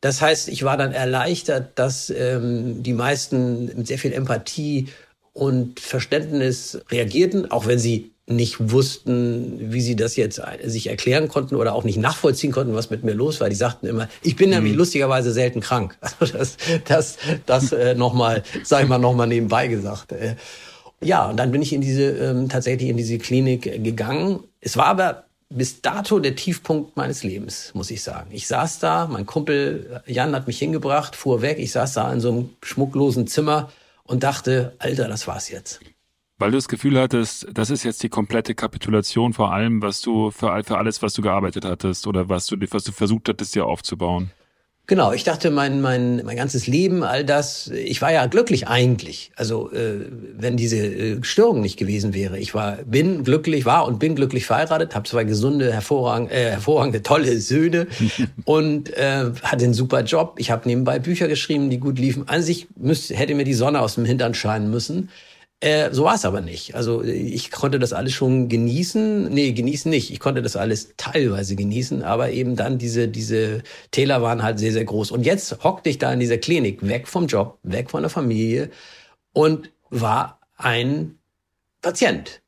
Das 0.00 0.20
heißt, 0.20 0.48
ich 0.48 0.64
war 0.64 0.76
dann 0.76 0.92
erleichtert, 0.92 1.78
dass 1.78 2.10
ähm, 2.10 2.82
die 2.82 2.92
meisten 2.92 3.66
mit 3.76 3.86
sehr 3.86 3.98
viel 3.98 4.12
Empathie 4.12 4.88
und 5.34 5.80
Verständnis 5.80 6.80
reagierten, 6.90 7.50
auch 7.50 7.66
wenn 7.66 7.78
sie 7.78 8.12
nicht 8.26 8.70
wussten, 8.72 9.70
wie 9.70 9.82
sie 9.82 9.96
das 9.96 10.16
jetzt 10.16 10.40
sich 10.64 10.86
erklären 10.86 11.28
konnten 11.28 11.56
oder 11.56 11.74
auch 11.74 11.84
nicht 11.84 11.98
nachvollziehen 11.98 12.52
konnten, 12.52 12.74
was 12.74 12.88
mit 12.88 13.04
mir 13.04 13.12
los 13.12 13.40
war. 13.40 13.50
Die 13.50 13.56
sagten 13.56 13.86
immer, 13.86 14.08
ich 14.22 14.36
bin 14.36 14.48
nämlich 14.48 14.72
mhm. 14.72 14.78
lustigerweise 14.78 15.30
selten 15.32 15.60
krank. 15.60 15.98
Also 16.20 16.38
das, 16.38 16.56
das, 16.86 17.18
das 17.44 17.72
äh, 17.72 17.94
nochmal, 17.94 18.42
sag 18.62 18.84
ich 18.84 18.88
mal, 18.88 18.98
nochmal 18.98 19.26
nebenbei 19.26 19.66
gesagt. 19.66 20.12
Äh, 20.12 20.36
ja, 21.02 21.28
und 21.28 21.36
dann 21.36 21.52
bin 21.52 21.60
ich 21.60 21.74
in 21.74 21.82
diese 21.82 22.04
ähm, 22.12 22.48
tatsächlich 22.48 22.88
in 22.88 22.96
diese 22.96 23.18
Klinik 23.18 23.66
äh, 23.66 23.78
gegangen. 23.78 24.40
Es 24.62 24.78
war 24.78 24.86
aber 24.86 25.24
bis 25.50 25.82
dato 25.82 26.18
der 26.18 26.34
Tiefpunkt 26.34 26.96
meines 26.96 27.24
Lebens, 27.24 27.72
muss 27.74 27.90
ich 27.90 28.02
sagen. 28.02 28.30
Ich 28.30 28.46
saß 28.46 28.78
da, 28.78 29.06
mein 29.06 29.26
Kumpel 29.26 30.00
Jan 30.06 30.34
hat 30.34 30.46
mich 30.46 30.58
hingebracht, 30.58 31.14
fuhr 31.14 31.42
weg. 31.42 31.58
Ich 31.58 31.72
saß 31.72 31.92
da 31.92 32.10
in 32.10 32.20
so 32.20 32.30
einem 32.30 32.50
schmucklosen 32.62 33.26
Zimmer 33.26 33.70
und 34.04 34.22
dachte, 34.22 34.76
Alter, 34.78 35.08
das 35.08 35.26
war's 35.26 35.50
jetzt. 35.50 35.80
Weil 36.36 36.50
du 36.50 36.56
das 36.56 36.68
Gefühl 36.68 36.98
hattest, 37.00 37.46
das 37.52 37.70
ist 37.70 37.84
jetzt 37.84 38.02
die 38.02 38.08
komplette 38.08 38.54
Kapitulation 38.54 39.32
vor 39.32 39.52
allem, 39.52 39.82
was 39.82 40.00
du 40.00 40.30
für, 40.30 40.62
für 40.64 40.78
alles, 40.78 41.00
was 41.00 41.14
du 41.14 41.22
gearbeitet 41.22 41.64
hattest 41.64 42.06
oder 42.06 42.28
was 42.28 42.46
du, 42.46 42.56
was 42.70 42.84
du 42.84 42.92
versucht 42.92 43.28
hattest, 43.28 43.54
dir 43.54 43.66
aufzubauen. 43.66 44.30
Genau, 44.86 45.12
ich 45.12 45.24
dachte, 45.24 45.50
mein, 45.50 45.80
mein, 45.80 46.22
mein 46.26 46.36
ganzes 46.36 46.66
Leben, 46.66 47.04
all 47.04 47.24
das, 47.24 47.68
ich 47.68 48.02
war 48.02 48.12
ja 48.12 48.26
glücklich 48.26 48.68
eigentlich. 48.68 49.32
Also 49.34 49.72
äh, 49.72 50.10
wenn 50.36 50.58
diese 50.58 50.76
äh, 50.76 51.24
Störung 51.24 51.62
nicht 51.62 51.78
gewesen 51.78 52.12
wäre. 52.12 52.38
Ich 52.38 52.54
war, 52.54 52.76
bin 52.84 53.24
glücklich, 53.24 53.64
war 53.64 53.86
und 53.86 53.98
bin 53.98 54.14
glücklich 54.14 54.44
verheiratet, 54.44 54.94
habe 54.94 55.08
zwei 55.08 55.24
gesunde, 55.24 55.72
hervorragende, 55.72 56.34
äh, 56.34 56.50
hervorragende, 56.50 57.02
tolle 57.02 57.38
Söhne 57.40 57.86
und 58.44 58.92
äh, 58.92 59.30
hatte 59.42 59.64
einen 59.64 59.72
super 59.72 60.02
Job. 60.02 60.34
Ich 60.36 60.50
habe 60.50 60.68
nebenbei 60.68 60.98
Bücher 60.98 61.28
geschrieben, 61.28 61.70
die 61.70 61.78
gut 61.78 61.98
liefen. 61.98 62.28
An 62.28 62.42
sich 62.42 62.66
müsste, 62.76 63.14
hätte 63.16 63.34
mir 63.34 63.44
die 63.44 63.54
Sonne 63.54 63.80
aus 63.80 63.94
dem 63.94 64.04
Hintern 64.04 64.34
scheinen 64.34 64.70
müssen. 64.70 65.08
Äh, 65.64 65.94
so 65.94 66.04
war 66.04 66.14
es 66.14 66.26
aber 66.26 66.42
nicht. 66.42 66.74
Also 66.74 67.02
ich 67.02 67.50
konnte 67.50 67.78
das 67.78 67.94
alles 67.94 68.12
schon 68.12 68.50
genießen. 68.50 69.30
Nee, 69.30 69.52
genießen 69.52 69.90
nicht. 69.90 70.10
Ich 70.12 70.20
konnte 70.20 70.42
das 70.42 70.56
alles 70.56 70.92
teilweise 70.98 71.56
genießen, 71.56 72.02
aber 72.02 72.32
eben 72.32 72.54
dann 72.54 72.76
diese, 72.76 73.08
diese 73.08 73.62
Täler 73.90 74.20
waren 74.20 74.42
halt 74.42 74.58
sehr, 74.58 74.72
sehr 74.72 74.84
groß. 74.84 75.10
Und 75.10 75.24
jetzt 75.24 75.64
hockte 75.64 75.88
ich 75.88 75.96
da 75.96 76.12
in 76.12 76.20
dieser 76.20 76.36
Klinik, 76.36 76.86
weg 76.86 77.08
vom 77.08 77.28
Job, 77.28 77.58
weg 77.62 77.90
von 77.90 78.02
der 78.02 78.10
Familie 78.10 78.68
und 79.32 79.70
war 79.88 80.38
ein 80.58 81.18
Patient. 81.80 82.42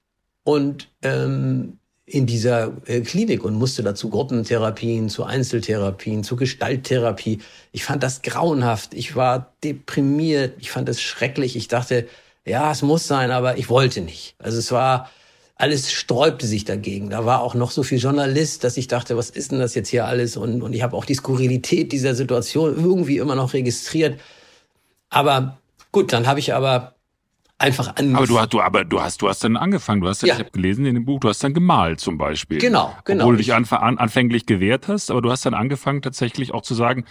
Und 0.45 0.91
ähm, 1.01 1.79
in 2.05 2.27
dieser 2.27 2.77
äh, 2.85 3.01
Klinik 3.01 3.45
und 3.45 3.55
musste 3.55 3.83
dazu 3.83 4.11
Gruppentherapien, 4.11 5.09
zu 5.09 5.25
Einzeltherapien, 5.25 6.23
zu 6.23 6.37
Gestalttherapie. 6.37 7.39
Ich 7.73 7.83
fand 7.83 8.03
das 8.03 8.21
grauenhaft. 8.21 8.93
Ich 8.93 9.17
war 9.17 9.55
deprimiert. 9.65 10.57
Ich 10.59 10.71
fand 10.71 10.87
das 10.87 11.01
schrecklich. 11.01 11.57
Ich 11.57 11.69
dachte, 11.69 12.07
ja, 12.47 12.71
es 12.71 12.83
muss 12.83 13.07
sein, 13.07 13.31
aber 13.31 13.59
ich 13.59 13.69
wollte 13.69 14.01
nicht. 14.01 14.37
Also 14.39 14.59
es 14.59 14.71
war, 14.71 15.11
alles 15.57 15.91
sträubte 15.91 16.47
sich 16.47 16.65
dagegen. 16.65 17.11
Da 17.11 17.27
war 17.27 17.41
auch 17.41 17.55
noch 17.55 17.71
so 17.71 17.83
viel 17.83 17.99
Journalist, 17.99 18.63
dass 18.63 18.77
ich 18.77 18.87
dachte, 18.87 19.17
was 19.17 19.31
ist 19.31 19.53
denn 19.53 19.59
das 19.59 19.75
jetzt 19.75 19.89
hier 19.89 20.07
alles? 20.07 20.37
Und, 20.37 20.63
und 20.63 20.73
ich 20.73 20.83
habe 20.83 20.97
auch 20.97 21.05
die 21.05 21.15
Skurrilität 21.15 21.93
dieser 21.93 22.15
Situation 22.15 22.77
irgendwie 22.77 23.19
immer 23.19 23.35
noch 23.35 23.53
registriert. 23.53 24.21
Aber 25.11 25.59
gut, 25.91 26.13
dann 26.13 26.27
habe 26.27 26.39
ich 26.39 26.55
aber 26.55 26.95
einfach 27.59 27.89
angefangen. 27.97 28.17
Aber 28.17 28.27
du 28.27 28.39
hast, 28.39 28.53
du, 28.53 28.61
aber 28.61 28.85
du 28.85 29.01
hast, 29.01 29.23
du 29.23 29.29
hast 29.29 29.43
dann 29.43 29.57
angefangen. 29.57 30.01
Du 30.03 30.09
hast, 30.09 30.23
ja. 30.23 30.35
ich 30.35 30.41
habe 30.41 30.51
gelesen 30.51 30.87
in 30.87 30.95
dem 30.95 31.05
Buch, 31.05 31.19
du 31.19 31.29
hast 31.29 31.43
dann 31.43 31.55
gemalt 31.55 31.99
zum 31.99 32.17
Beispiel. 32.17 32.59
Genau, 32.59 32.95
genau. 33.05 33.25
Obwohl 33.25 33.37
du 33.37 33.43
dich 33.43 33.55
an, 33.55 33.65
anfänglich 33.65 34.47
gewehrt 34.47 34.87
hast, 34.89 35.11
aber 35.11 35.23
du 35.23 35.31
hast 35.31 35.47
dann 35.47 35.55
angefangen 35.55 36.03
tatsächlich 36.03 36.55
auch 36.55 36.63
zu 36.63 36.75
sagen, 36.75 37.05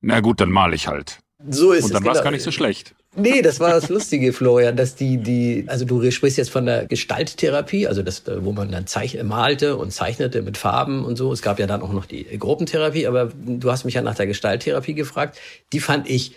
na 0.00 0.20
gut, 0.20 0.40
dann 0.40 0.50
male 0.50 0.74
ich 0.74 0.88
halt. 0.88 1.18
So 1.46 1.72
ist 1.72 1.84
Und 1.84 1.94
dann 1.94 2.02
es. 2.02 2.06
war 2.06 2.12
es 2.12 2.18
genau. 2.18 2.24
gar 2.24 2.30
nicht 2.30 2.42
so 2.42 2.52
schlecht. 2.52 2.94
Nee, 3.18 3.42
das 3.42 3.60
war 3.60 3.70
das 3.70 3.88
Lustige, 3.88 4.32
Florian, 4.32 4.76
dass 4.76 4.94
die, 4.94 5.18
die, 5.18 5.64
also 5.66 5.84
du 5.84 6.10
sprichst 6.10 6.38
jetzt 6.38 6.50
von 6.50 6.66
der 6.66 6.86
Gestalttherapie, 6.86 7.86
also 7.86 8.02
das, 8.02 8.22
wo 8.26 8.52
man 8.52 8.70
dann 8.70 8.86
zeich, 8.86 9.20
malte 9.22 9.76
und 9.76 9.92
zeichnete 9.92 10.42
mit 10.42 10.56
Farben 10.56 11.04
und 11.04 11.16
so. 11.16 11.32
Es 11.32 11.42
gab 11.42 11.58
ja 11.58 11.66
dann 11.66 11.82
auch 11.82 11.92
noch 11.92 12.06
die 12.06 12.24
Gruppentherapie, 12.38 13.06
aber 13.06 13.30
du 13.34 13.70
hast 13.70 13.84
mich 13.84 13.94
ja 13.94 14.02
nach 14.02 14.14
der 14.14 14.26
Gestalttherapie 14.26 14.94
gefragt. 14.94 15.38
Die 15.72 15.80
fand 15.80 16.08
ich 16.08 16.36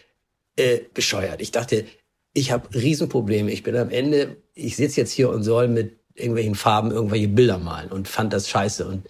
äh, 0.56 0.80
bescheuert. 0.94 1.41
Ich 1.41 1.52
dachte, 1.52 1.86
ich 2.34 2.52
habe 2.52 2.67
Riesenprobleme. 2.74 3.52
Ich 3.52 3.63
bin 3.63 3.76
am 3.76 3.89
Ende, 3.89 4.38
ich 4.54 4.76
sitze 4.76 5.02
jetzt 5.02 5.12
hier 5.12 5.30
und 5.30 5.44
soll 5.44 5.67
mit 5.67 5.98
irgendwelchen 6.15 6.56
Farben 6.56 6.91
irgendwelche 6.91 7.28
Bilder 7.28 7.58
malen 7.58 7.91
und 7.91 8.08
fand 8.08 8.34
das 8.34 8.50
scheiße. 8.50 8.86
Und 8.88 9.06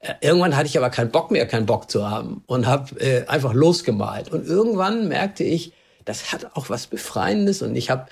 äh, 0.00 0.14
irgendwann 0.20 0.56
hatte 0.56 0.66
ich 0.66 0.78
aber 0.78 0.90
keinen 0.90 1.10
Bock 1.10 1.30
mehr, 1.30 1.46
keinen 1.46 1.66
Bock 1.66 1.90
zu 1.90 2.08
haben 2.08 2.42
und 2.46 2.66
habe 2.66 3.00
äh, 3.00 3.26
einfach 3.26 3.52
losgemalt. 3.52 4.32
Und 4.32 4.46
irgendwann 4.46 5.08
merkte 5.08 5.44
ich, 5.44 5.72
das 6.06 6.32
hat 6.32 6.56
auch 6.56 6.70
was 6.70 6.86
Befreiendes 6.86 7.60
und 7.60 7.76
ich 7.76 7.90
habe 7.90 8.06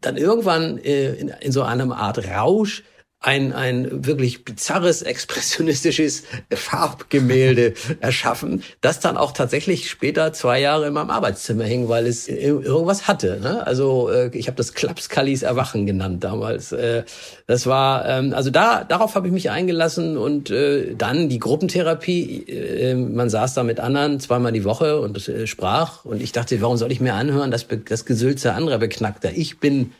dann 0.00 0.16
irgendwann 0.16 0.78
äh, 0.78 1.14
in, 1.14 1.28
in 1.28 1.50
so 1.52 1.62
einer 1.62 1.96
Art 1.96 2.26
Rausch 2.28 2.84
ein, 3.22 3.52
ein 3.52 4.06
wirklich 4.06 4.46
bizarres, 4.46 5.02
expressionistisches 5.02 6.22
Farbgemälde 6.50 7.74
erschaffen, 8.00 8.62
das 8.80 8.98
dann 8.98 9.18
auch 9.18 9.32
tatsächlich 9.32 9.90
später 9.90 10.32
zwei 10.32 10.58
Jahre 10.58 10.86
in 10.86 10.94
meinem 10.94 11.10
Arbeitszimmer 11.10 11.64
hing, 11.64 11.90
weil 11.90 12.06
es 12.06 12.28
irgendwas 12.28 13.08
hatte. 13.08 13.38
Ne? 13.42 13.66
Also 13.66 14.08
äh, 14.08 14.30
ich 14.32 14.46
habe 14.46 14.56
das 14.56 14.72
Klapskallis 14.72 15.42
Erwachen 15.42 15.84
genannt 15.84 16.24
damals. 16.24 16.72
Äh, 16.72 17.02
das 17.46 17.66
war, 17.66 18.08
ähm, 18.08 18.32
also 18.32 18.48
da 18.48 18.84
darauf 18.84 19.14
habe 19.14 19.26
ich 19.26 19.34
mich 19.34 19.50
eingelassen 19.50 20.16
und 20.16 20.48
äh, 20.48 20.94
dann 20.94 21.28
die 21.28 21.38
Gruppentherapie. 21.38 22.96
Man 22.96 23.28
saß 23.28 23.52
da 23.52 23.62
mit 23.62 23.80
anderen 23.80 24.18
zweimal 24.20 24.52
die 24.52 24.64
Woche 24.64 24.98
und 24.98 25.30
sprach 25.44 26.06
und 26.06 26.22
ich 26.22 26.32
dachte, 26.32 26.60
warum 26.62 26.78
soll 26.78 26.90
ich 26.90 27.00
mir 27.00 27.14
anhören, 27.14 27.50
dass 27.50 27.66
das 27.86 28.06
Gesülze 28.06 28.54
anderer 28.54 28.78
Beknackter? 28.78 29.30
Ich 29.34 29.58
bin, 29.58 29.92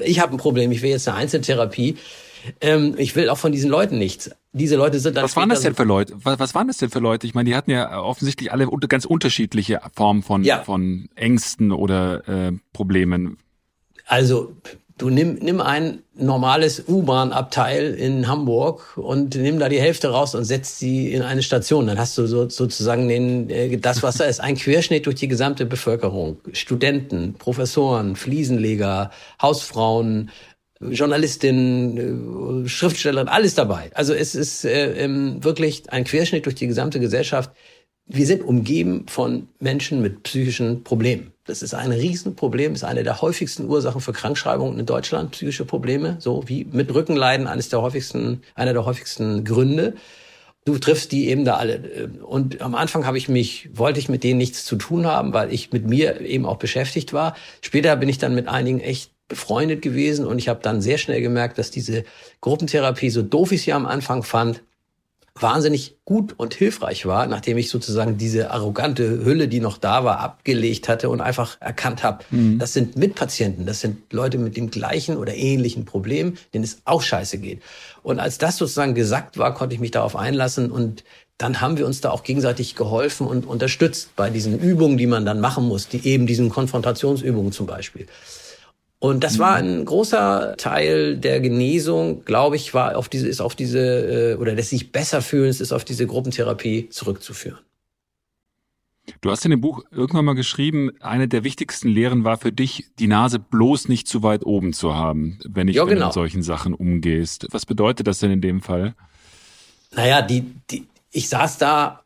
ich 0.00 0.20
habe 0.20 0.34
ein 0.34 0.38
Problem, 0.38 0.70
ich 0.70 0.82
will 0.82 0.90
jetzt 0.90 1.08
eine 1.08 1.16
Einzeltherapie. 1.16 1.96
Ähm, 2.60 2.94
ich 2.98 3.16
will 3.16 3.28
auch 3.28 3.38
von 3.38 3.52
diesen 3.52 3.70
Leuten 3.70 3.98
nichts. 3.98 4.30
Diese 4.52 4.76
Leute 4.76 4.98
sind 5.00 5.16
dann. 5.16 5.24
Was 5.24 5.36
waren 5.36 5.48
das 5.48 5.60
denn 5.60 5.74
für 5.74 5.84
Leute? 5.84 6.14
Was, 6.22 6.38
was 6.38 6.54
waren 6.54 6.66
das 6.68 6.78
denn 6.78 6.90
für 6.90 6.98
Leute? 6.98 7.26
Ich 7.26 7.34
meine, 7.34 7.48
die 7.48 7.56
hatten 7.56 7.70
ja 7.70 8.00
offensichtlich 8.00 8.52
alle 8.52 8.66
ganz 8.88 9.04
unterschiedliche 9.04 9.80
Formen 9.94 10.22
von, 10.22 10.44
ja. 10.44 10.62
von 10.62 11.08
Ängsten 11.14 11.72
oder 11.72 12.28
äh, 12.28 12.52
Problemen. 12.72 13.38
Also 14.06 14.54
du 14.98 15.10
nimm, 15.10 15.34
nimm 15.34 15.60
ein 15.60 16.02
normales 16.14 16.84
U-Bahn-Abteil 16.88 17.92
in 17.94 18.28
Hamburg 18.28 18.96
und 18.96 19.34
nimm 19.34 19.58
da 19.58 19.68
die 19.68 19.80
Hälfte 19.80 20.08
raus 20.08 20.34
und 20.34 20.44
setz 20.44 20.78
sie 20.78 21.12
in 21.12 21.22
eine 21.22 21.42
Station. 21.42 21.86
Dann 21.86 21.98
hast 21.98 22.16
du 22.16 22.26
so, 22.26 22.48
sozusagen 22.48 23.08
den, 23.08 23.50
äh, 23.50 23.76
das, 23.76 24.02
was 24.02 24.16
da 24.16 24.24
ist, 24.24 24.40
ein 24.40 24.56
Querschnitt 24.56 25.06
durch 25.06 25.16
die 25.16 25.28
gesamte 25.28 25.66
Bevölkerung. 25.66 26.38
Studenten, 26.52 27.34
Professoren, 27.34 28.16
Fliesenleger, 28.16 29.10
Hausfrauen, 29.40 30.30
Journalistin, 30.80 32.64
äh, 32.64 32.68
Schriftstellerin, 32.68 33.28
alles 33.28 33.54
dabei. 33.54 33.90
Also 33.94 34.12
es 34.12 34.34
ist 34.34 34.64
äh, 34.64 34.92
ähm, 35.04 35.42
wirklich 35.42 35.90
ein 35.90 36.04
Querschnitt 36.04 36.44
durch 36.46 36.54
die 36.54 36.66
gesamte 36.66 37.00
Gesellschaft. 37.00 37.50
Wir 38.06 38.26
sind 38.26 38.42
umgeben 38.42 39.06
von 39.08 39.48
Menschen 39.58 40.00
mit 40.00 40.22
psychischen 40.22 40.84
Problemen. 40.84 41.32
Das 41.44 41.62
ist 41.62 41.74
ein 41.74 41.92
Riesenproblem, 41.92 42.74
ist 42.74 42.84
eine 42.84 43.04
der 43.04 43.20
häufigsten 43.20 43.68
Ursachen 43.68 44.00
für 44.00 44.12
Krankschreibungen 44.12 44.78
in 44.78 44.86
Deutschland, 44.86 45.30
psychische 45.30 45.64
Probleme, 45.64 46.16
so 46.20 46.44
wie 46.46 46.64
mit 46.64 46.92
Rückenleiden 46.92 47.46
eines 47.46 47.68
der 47.68 47.82
häufigsten, 47.82 48.42
einer 48.54 48.72
der 48.72 48.84
häufigsten 48.84 49.44
Gründe. 49.44 49.94
Du 50.64 50.78
triffst 50.78 51.12
die 51.12 51.28
eben 51.28 51.44
da 51.44 51.56
alle. 51.56 52.10
Und 52.24 52.60
am 52.60 52.74
Anfang 52.74 53.06
habe 53.06 53.18
ich 53.18 53.28
mich, 53.28 53.70
wollte 53.72 54.00
ich 54.00 54.08
mit 54.08 54.24
denen 54.24 54.38
nichts 54.38 54.64
zu 54.64 54.74
tun 54.74 55.06
haben, 55.06 55.32
weil 55.32 55.52
ich 55.52 55.72
mit 55.72 55.86
mir 55.86 56.20
eben 56.20 56.44
auch 56.44 56.56
beschäftigt 56.56 57.12
war. 57.12 57.36
Später 57.60 57.94
bin 57.96 58.08
ich 58.08 58.18
dann 58.18 58.34
mit 58.34 58.48
einigen 58.48 58.80
echt 58.80 59.12
befreundet 59.28 59.82
gewesen 59.82 60.26
und 60.26 60.38
ich 60.38 60.48
habe 60.48 60.60
dann 60.62 60.80
sehr 60.80 60.98
schnell 60.98 61.20
gemerkt, 61.20 61.58
dass 61.58 61.70
diese 61.70 62.04
Gruppentherapie, 62.40 63.10
so 63.10 63.22
doof 63.22 63.52
ich 63.52 63.62
sie 63.62 63.72
am 63.72 63.86
Anfang 63.86 64.22
fand, 64.22 64.62
wahnsinnig 65.42 65.96
gut 66.04 66.34
und 66.36 66.54
hilfreich 66.54 67.06
war, 67.06 67.26
nachdem 67.26 67.58
ich 67.58 67.68
sozusagen 67.68 68.16
diese 68.16 68.50
arrogante 68.50 69.24
Hülle, 69.24 69.48
die 69.48 69.60
noch 69.60 69.78
da 69.78 70.04
war, 70.04 70.20
abgelegt 70.20 70.88
hatte 70.88 71.08
und 71.08 71.20
einfach 71.20 71.58
erkannt 71.60 72.02
habe, 72.02 72.24
mhm. 72.30 72.58
das 72.58 72.72
sind 72.72 72.96
Mitpatienten, 72.96 73.66
das 73.66 73.80
sind 73.80 74.12
Leute 74.12 74.38
mit 74.38 74.56
dem 74.56 74.70
gleichen 74.70 75.16
oder 75.16 75.34
ähnlichen 75.34 75.84
Problem, 75.84 76.36
denen 76.54 76.64
es 76.64 76.78
auch 76.84 77.02
scheiße 77.02 77.38
geht. 77.38 77.60
Und 78.02 78.20
als 78.20 78.38
das 78.38 78.56
sozusagen 78.56 78.94
gesagt 78.94 79.36
war, 79.36 79.52
konnte 79.54 79.74
ich 79.74 79.80
mich 79.80 79.90
darauf 79.90 80.16
einlassen 80.16 80.70
und 80.70 81.04
dann 81.38 81.60
haben 81.60 81.76
wir 81.76 81.84
uns 81.84 82.00
da 82.00 82.10
auch 82.10 82.22
gegenseitig 82.22 82.76
geholfen 82.76 83.26
und 83.26 83.46
unterstützt 83.46 84.16
bei 84.16 84.30
diesen 84.30 84.58
Übungen, 84.58 84.96
die 84.96 85.06
man 85.06 85.26
dann 85.26 85.40
machen 85.40 85.68
muss, 85.68 85.86
die 85.86 86.06
eben 86.06 86.26
diesen 86.26 86.48
Konfrontationsübungen 86.48 87.52
zum 87.52 87.66
Beispiel. 87.66 88.06
Und 88.98 89.24
das 89.24 89.38
war 89.38 89.56
ein 89.56 89.84
großer 89.84 90.54
Teil 90.56 91.18
der 91.18 91.40
Genesung, 91.40 92.24
glaube 92.24 92.56
ich, 92.56 92.72
war 92.72 92.96
auf 92.96 93.08
diese, 93.08 93.28
ist 93.28 93.42
auf 93.42 93.54
diese, 93.54 94.32
äh, 94.32 94.34
oder 94.36 94.54
des 94.54 94.70
sich 94.70 94.90
besser 94.90 95.20
fühlens 95.20 95.60
ist 95.60 95.72
auf 95.72 95.84
diese 95.84 96.06
Gruppentherapie 96.06 96.88
zurückzuführen. 96.88 97.58
Du 99.20 99.30
hast 99.30 99.44
in 99.44 99.50
dem 99.50 99.60
Buch 99.60 99.84
irgendwann 99.90 100.24
mal 100.24 100.34
geschrieben, 100.34 100.90
eine 101.00 101.28
der 101.28 101.44
wichtigsten 101.44 101.88
Lehren 101.88 102.24
war 102.24 102.38
für 102.38 102.52
dich, 102.52 102.86
die 102.98 103.06
Nase 103.06 103.38
bloß 103.38 103.88
nicht 103.88 104.08
zu 104.08 104.22
weit 104.22 104.44
oben 104.44 104.72
zu 104.72 104.94
haben, 104.94 105.38
wenn 105.44 105.68
ich 105.68 105.76
ja, 105.76 105.84
genau. 105.84 106.06
mit 106.06 106.14
solchen 106.14 106.42
Sachen 106.42 106.74
umgehst. 106.74 107.46
Was 107.50 107.66
bedeutet 107.66 108.06
das 108.06 108.18
denn 108.18 108.30
in 108.30 108.40
dem 108.40 108.62
Fall? 108.62 108.94
Naja, 109.94 110.22
die, 110.22 110.44
die, 110.70 110.86
ich 111.12 111.28
saß 111.28 111.58
da, 111.58 112.02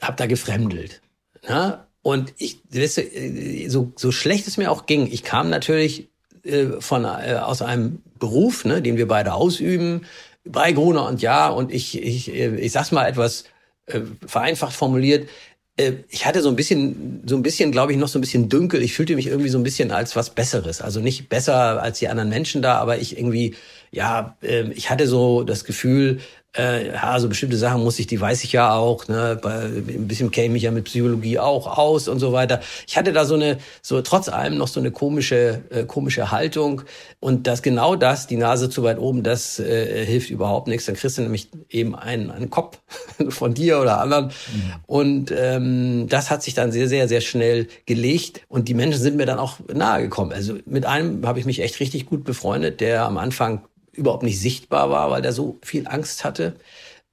hab 0.00 0.16
da 0.16 0.26
gefremdelt. 0.26 1.00
Ne? 1.48 1.86
Und 2.02 2.34
ich, 2.36 2.60
weißt 2.70 2.98
du, 2.98 3.02
äh, 3.02 3.68
so, 3.68 3.92
so 3.96 4.12
schlecht 4.12 4.46
es 4.46 4.56
mir 4.58 4.70
auch 4.70 4.86
ging, 4.86 5.08
ich 5.10 5.22
kam 5.22 5.48
natürlich 5.48 6.11
äh, 6.44 6.80
von, 6.80 7.04
äh, 7.04 7.38
aus 7.42 7.62
einem 7.62 8.02
Beruf, 8.18 8.64
ne, 8.64 8.82
den 8.82 8.96
wir 8.96 9.08
beide 9.08 9.34
ausüben, 9.34 10.02
bei 10.44 10.72
Gruner 10.72 11.06
und 11.06 11.22
Ja. 11.22 11.48
Und 11.48 11.72
ich, 11.72 12.00
ich, 12.00 12.32
äh, 12.32 12.56
ich 12.56 12.72
sag's 12.72 12.92
mal 12.92 13.06
etwas 13.06 13.44
äh, 13.86 14.00
vereinfacht 14.26 14.74
formuliert. 14.74 15.28
Äh, 15.76 15.92
ich 16.08 16.26
hatte 16.26 16.42
so 16.42 16.48
ein 16.48 16.56
bisschen, 16.56 17.22
so 17.26 17.36
ein 17.36 17.42
bisschen, 17.42 17.72
glaube 17.72 17.92
ich, 17.92 17.98
noch 17.98 18.08
so 18.08 18.18
ein 18.18 18.22
bisschen 18.22 18.48
dünkel. 18.48 18.82
Ich 18.82 18.94
fühlte 18.94 19.16
mich 19.16 19.26
irgendwie 19.26 19.50
so 19.50 19.58
ein 19.58 19.64
bisschen 19.64 19.90
als 19.90 20.16
was 20.16 20.30
Besseres. 20.30 20.82
Also 20.82 21.00
nicht 21.00 21.28
besser 21.28 21.82
als 21.82 21.98
die 21.98 22.08
anderen 22.08 22.28
Menschen 22.28 22.62
da, 22.62 22.76
aber 22.76 22.98
ich 22.98 23.16
irgendwie, 23.18 23.54
ja, 23.90 24.36
äh, 24.42 24.70
ich 24.72 24.90
hatte 24.90 25.06
so 25.06 25.44
das 25.44 25.64
Gefühl, 25.64 26.20
äh, 26.56 26.88
ja, 26.88 27.18
so 27.18 27.28
bestimmte 27.28 27.56
Sachen 27.56 27.82
muss 27.82 27.98
ich, 27.98 28.06
die 28.06 28.20
weiß 28.20 28.44
ich 28.44 28.52
ja 28.52 28.74
auch, 28.74 29.08
ne, 29.08 29.38
bei, 29.40 29.64
ein 29.64 30.06
bisschen 30.06 30.30
käme 30.30 30.56
ich 30.56 30.64
ja 30.64 30.70
mit 30.70 30.84
Psychologie 30.84 31.38
auch 31.38 31.78
aus 31.78 32.08
und 32.08 32.18
so 32.18 32.32
weiter. 32.32 32.60
Ich 32.86 32.98
hatte 32.98 33.12
da 33.12 33.24
so 33.24 33.34
eine, 33.34 33.58
so 33.80 34.02
trotz 34.02 34.28
allem 34.28 34.58
noch 34.58 34.68
so 34.68 34.78
eine 34.78 34.90
komische, 34.90 35.62
äh, 35.70 35.84
komische 35.84 36.30
Haltung 36.30 36.82
und 37.20 37.46
das 37.46 37.62
genau 37.62 37.96
das, 37.96 38.26
die 38.26 38.36
Nase 38.36 38.68
zu 38.68 38.82
weit 38.82 38.98
oben, 38.98 39.22
das 39.22 39.58
äh, 39.60 40.04
hilft 40.04 40.30
überhaupt 40.30 40.68
nichts. 40.68 40.86
Dann 40.86 40.94
kriegst 40.94 41.16
du 41.16 41.22
nämlich 41.22 41.48
eben 41.70 41.94
einen, 41.94 42.30
einen 42.30 42.50
Kopf 42.50 42.78
von 43.30 43.54
dir 43.54 43.80
oder 43.80 44.00
anderen 44.00 44.26
mhm. 44.26 44.72
und 44.86 45.34
ähm, 45.34 46.06
das 46.08 46.30
hat 46.30 46.42
sich 46.42 46.52
dann 46.52 46.70
sehr, 46.70 46.88
sehr, 46.88 47.08
sehr 47.08 47.22
schnell 47.22 47.66
gelegt 47.86 48.42
und 48.48 48.68
die 48.68 48.74
Menschen 48.74 49.00
sind 49.00 49.16
mir 49.16 49.26
dann 49.26 49.38
auch 49.38 49.56
nahe 49.72 50.02
gekommen. 50.02 50.32
Also 50.32 50.58
mit 50.66 50.84
einem 50.84 51.26
habe 51.26 51.38
ich 51.38 51.46
mich 51.46 51.60
echt 51.60 51.80
richtig 51.80 52.06
gut 52.06 52.24
befreundet, 52.24 52.80
der 52.80 53.06
am 53.06 53.16
Anfang 53.16 53.62
überhaupt 53.92 54.22
nicht 54.22 54.40
sichtbar 54.40 54.90
war, 54.90 55.10
weil 55.10 55.22
der 55.22 55.32
so 55.32 55.58
viel 55.62 55.86
Angst 55.86 56.24
hatte. 56.24 56.54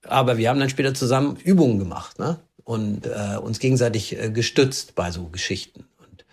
Aber 0.04 0.38
wir 0.38 0.50
haben 0.50 0.60
dann 0.60 0.70
später 0.70 0.94
zusammen 0.94 1.36
Übungen 1.36 1.78
gemacht 1.78 2.20
ne? 2.20 2.39
und 2.63 3.06
äh, 3.06 3.38
uns 3.38 3.60
gegenseitig 3.60 4.18
äh, 4.18 4.32
gestützt 4.32 4.96
bei 4.96 5.12
so 5.12 5.26
Geschichten. 5.26 5.86
Und 6.00 6.26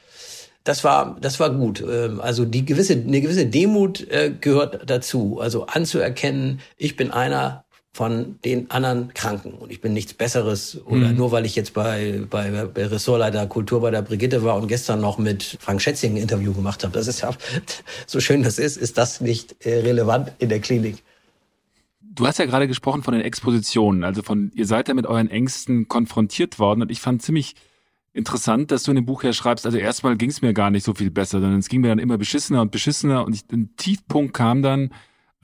das 0.64 0.84
war, 0.84 1.16
das 1.20 1.40
war 1.40 1.50
gut. 1.50 1.82
Ähm, 1.82 2.20
also 2.20 2.44
die 2.44 2.64
gewisse, 2.64 2.94
eine 2.94 3.20
gewisse 3.20 3.46
Demut 3.46 4.08
äh, 4.08 4.32
gehört 4.40 4.88
dazu. 4.88 5.40
Also 5.40 5.66
anzuerkennen, 5.66 6.60
ich 6.76 6.96
bin 6.96 7.10
einer 7.10 7.65
von 7.96 8.38
den 8.44 8.70
anderen 8.70 9.14
Kranken 9.14 9.54
und 9.54 9.72
ich 9.72 9.80
bin 9.80 9.94
nichts 9.94 10.12
Besseres 10.12 10.78
oder 10.84 11.08
mhm. 11.08 11.16
nur 11.16 11.32
weil 11.32 11.46
ich 11.46 11.56
jetzt 11.56 11.72
bei, 11.72 12.20
bei, 12.28 12.66
bei 12.66 12.86
Ressortleiter 12.88 13.46
Kultur 13.46 13.80
bei 13.80 13.90
der 13.90 14.02
Brigitte 14.02 14.44
war 14.44 14.56
und 14.56 14.68
gestern 14.68 15.00
noch 15.00 15.16
mit 15.16 15.56
Frank 15.60 15.80
Schätzing 15.80 16.12
ein 16.12 16.18
Interview 16.18 16.52
gemacht 16.52 16.84
habe. 16.84 16.92
Das 16.92 17.06
ist 17.06 17.22
ja, 17.22 17.30
so 18.06 18.20
schön 18.20 18.42
das 18.42 18.58
ist, 18.58 18.76
ist 18.76 18.98
das 18.98 19.22
nicht 19.22 19.64
äh, 19.64 19.78
relevant 19.78 20.30
in 20.38 20.50
der 20.50 20.60
Klinik. 20.60 21.02
Du 22.02 22.26
hast 22.26 22.38
ja 22.38 22.44
gerade 22.44 22.68
gesprochen 22.68 23.02
von 23.02 23.14
den 23.14 23.22
Expositionen, 23.22 24.04
also 24.04 24.22
von, 24.22 24.52
ihr 24.54 24.66
seid 24.66 24.88
ja 24.88 24.94
mit 24.94 25.06
euren 25.06 25.30
Ängsten 25.30 25.88
konfrontiert 25.88 26.58
worden 26.58 26.82
und 26.82 26.90
ich 26.90 27.00
fand 27.00 27.22
ziemlich 27.22 27.54
interessant, 28.12 28.72
dass 28.72 28.82
du 28.82 28.90
in 28.90 28.96
dem 28.96 29.06
Buch 29.06 29.22
ja 29.22 29.32
schreibst, 29.32 29.64
also 29.64 29.78
erstmal 29.78 30.18
ging 30.18 30.28
es 30.28 30.42
mir 30.42 30.52
gar 30.52 30.70
nicht 30.70 30.84
so 30.84 30.92
viel 30.92 31.10
besser, 31.10 31.40
sondern 31.40 31.60
es 31.60 31.70
ging 31.70 31.80
mir 31.80 31.88
dann 31.88 31.98
immer 31.98 32.18
beschissener 32.18 32.60
und 32.60 32.72
beschissener 32.72 33.24
und 33.24 33.34
ich, 33.34 33.50
ein 33.50 33.74
Tiefpunkt 33.76 34.34
kam 34.34 34.60
dann, 34.60 34.90